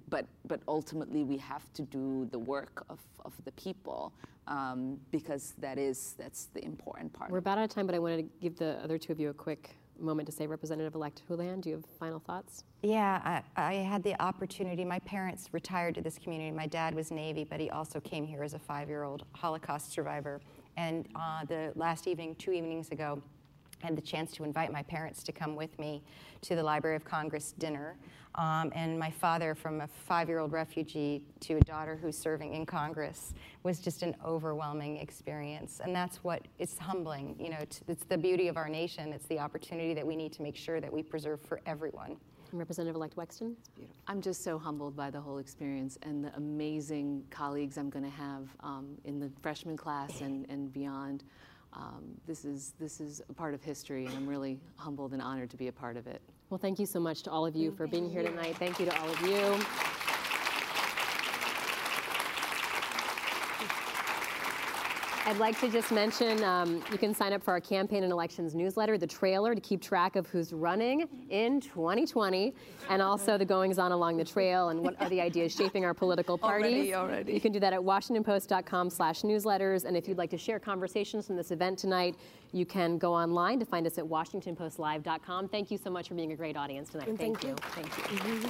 but 0.09 0.26
but 0.45 0.61
ultimately 0.68 1.24
we 1.24 1.38
have 1.38 1.72
to 1.74 1.82
do 1.84 2.28
the 2.32 2.39
work 2.39 2.86
of, 2.89 2.99
of 3.26 3.34
the 3.45 3.51
people 3.53 4.13
um, 4.47 4.97
because 5.11 5.53
that 5.59 5.78
is 5.78 6.15
that's 6.18 6.45
the 6.53 6.63
important 6.63 7.11
part. 7.13 7.32
We're 7.32 7.39
about 7.39 7.57
out 7.57 7.65
of 7.65 7.70
time, 7.70 7.86
but 7.86 7.95
I 7.95 7.99
wanted 7.99 8.18
to 8.18 8.30
give 8.41 8.57
the 8.57 8.80
other 8.84 8.97
two 8.97 9.11
of 9.11 9.20
you 9.20 9.30
a 9.30 9.34
quick 9.34 9.76
moment 9.99 10.28
to 10.28 10.32
say, 10.32 10.47
Representative-elect 10.47 11.24
Houlahan, 11.30 11.61
do 11.61 11.70
you 11.70 11.76
have 11.76 11.86
final 11.99 12.20
thoughts? 12.20 12.63
Yeah, 12.84 13.41
I, 13.57 13.70
I, 13.70 13.74
had 13.76 14.03
the 14.03 14.20
opportunity. 14.22 14.86
My 14.86 14.99
parents 14.99 15.49
retired 15.51 15.95
to 15.95 16.01
this 16.01 16.20
community. 16.20 16.51
My 16.51 16.68
dad 16.68 16.93
was 16.93 17.11
Navy, 17.11 17.43
but 17.43 17.59
he 17.59 17.70
also 17.70 17.99
came 17.99 18.26
here 18.26 18.43
as 18.43 18.53
a 18.53 18.59
five-year-old 18.59 19.24
Holocaust 19.34 19.91
survivor. 19.91 20.39
And 20.78 21.08
uh, 21.16 21.44
the 21.46 21.74
last 21.76 22.08
evening, 22.08 22.36
two 22.36 22.52
evenings 22.52 22.92
ago, 22.92 23.22
I 23.84 23.88
had 23.88 23.98
the 23.98 24.02
chance 24.02 24.32
to 24.34 24.44
invite 24.44 24.72
my 24.72 24.84
parents 24.84 25.24
to 25.24 25.32
come 25.32 25.56
with 25.56 25.78
me 25.78 26.04
to 26.42 26.56
the 26.56 26.64
Library 26.64 26.96
of 26.96 27.04
Congress 27.04 27.54
dinner. 27.58 27.98
Um, 28.36 28.72
and 28.76 28.98
my 28.98 29.10
father, 29.10 29.56
from 29.56 29.82
a 29.82 29.88
five 29.88 30.30
year 30.30 30.40
old 30.40 30.52
refugee 30.52 31.24
to 31.42 31.56
a 31.56 31.62
daughter 31.62 31.98
who's 32.00 32.18
serving 32.18 32.54
in 32.54 32.66
Congress, 32.66 33.34
was 33.64 33.80
just 33.80 34.04
an 34.04 34.16
overwhelming 34.24 34.98
experience. 34.98 35.82
And 35.84 35.96
that's 35.96 36.24
what 36.24 36.44
it's 36.60 36.78
humbling. 36.78 37.36
You 37.40 37.50
know, 37.50 37.58
it's 37.60 38.06
the 38.08 38.18
beauty 38.18 38.48
of 38.48 38.58
our 38.58 38.70
nation, 38.70 39.14
it's 39.14 39.26
the 39.26 39.40
opportunity 39.40 39.96
that 39.96 40.06
we 40.06 40.16
need 40.16 40.34
to 40.34 40.44
make 40.44 40.56
sure 40.56 40.80
that 40.80 40.94
we 40.94 41.02
preserve 41.02 41.42
for 41.42 41.60
everyone. 41.66 42.18
Representative-elect 42.54 43.16
Wexton? 43.16 43.56
I'm 44.08 44.22
just 44.22 44.43
so 44.43 44.58
humbled 44.58 44.95
by 44.95 45.10
the 45.10 45.20
whole 45.20 45.38
experience 45.38 45.98
and 46.04 46.24
the 46.24 46.36
amazing 46.36 47.24
colleagues 47.30 47.78
I'm 47.78 47.89
going 47.89 48.06
to 48.06 48.12
have 48.12 48.48
um, 48.62 48.98
in 49.06 49.20
the 49.20 49.30
freshman 49.41 49.76
class 49.76 50.22
and, 50.22 50.45
and 50.50 50.72
beyond. 50.72 51.24
Um, 51.74 52.06
this 52.26 52.45
is 52.45 52.74
this 52.80 53.00
is 53.00 53.22
a 53.30 53.34
part 53.34 53.54
of 53.54 53.62
history, 53.62 54.06
and 54.06 54.16
I'm 54.16 54.28
really 54.28 54.60
humbled 54.78 55.14
and 55.14 55.22
honored 55.22 55.50
to 55.52 55.58
be 55.58 55.68
a 55.68 55.72
part 55.72 55.98
of 55.98 56.08
it. 56.08 56.22
Well, 56.50 56.58
thank 56.58 56.80
you 56.80 56.86
so 56.86 57.00
much 57.00 57.24
to 57.24 57.32
all 57.32 57.45
of 57.45 57.56
you 57.56 57.72
for 57.72 57.88
being 57.88 58.10
here 58.10 58.24
tonight. 58.24 58.56
Thank 58.58 58.80
you 58.80 58.86
to 58.86 59.00
all 59.00 59.10
of 59.10 59.22
you. 59.22 59.97
I'd 65.28 65.38
like 65.40 65.60
to 65.60 65.70
just 65.70 65.92
mention 65.92 66.42
um, 66.46 66.82
you 66.90 66.98
can 66.98 67.14
sign 67.14 67.34
up 67.34 67.44
for 67.44 67.52
our 67.52 67.60
campaign 67.60 68.04
and 68.04 68.14
elections 68.14 68.56
newsletter, 68.56 68.98
the 68.98 69.06
trailer, 69.06 69.54
to 69.54 69.60
keep 69.60 69.82
track 69.82 70.16
of 70.16 70.26
who's 70.28 70.54
running 70.54 71.06
in 71.30 71.60
2020, 71.60 72.54
and 72.90 73.02
also 73.02 73.38
the 73.38 73.44
goings 73.44 73.78
on 73.78 73.92
along 73.92 74.16
the 74.16 74.24
trail 74.24 74.70
and 74.70 74.80
what 74.80 74.96
are 75.02 75.10
the 75.10 75.20
ideas 75.20 75.54
shaping 75.54 75.84
our 75.84 75.94
political 75.94 76.38
parties. 76.48 76.94
Already, 76.94 76.96
already. 76.96 77.34
You 77.34 77.42
can 77.42 77.52
do 77.52 77.60
that 77.60 77.74
at 77.74 77.82
WashingtonPost.com/newsletters, 77.82 79.84
and 79.84 79.98
if 79.98 80.08
you'd 80.08 80.18
like 80.18 80.30
to 80.30 80.38
share 80.38 80.60
conversations 80.60 81.28
from 81.28 81.36
this 81.36 81.52
event 81.52 81.78
tonight, 81.78 82.16
you 82.54 82.66
can 82.66 82.98
go 82.98 83.14
online 83.14 83.60
to 83.60 83.66
find 83.66 83.86
us 83.86 83.98
at 83.98 84.06
WashingtonPostLive.com. 84.06 85.50
Thank 85.50 85.72
you 85.72 85.78
so 85.78 85.90
much 85.90 86.08
for 86.08 86.14
being 86.14 86.32
a 86.32 86.38
great 86.38 86.56
audience 86.56 86.92
tonight. 86.92 87.08
Thank, 87.18 87.42
thank 87.42 87.44
you. 87.44 87.50
you. 87.50 87.56
Thank 87.58 87.98
you. 88.24 88.50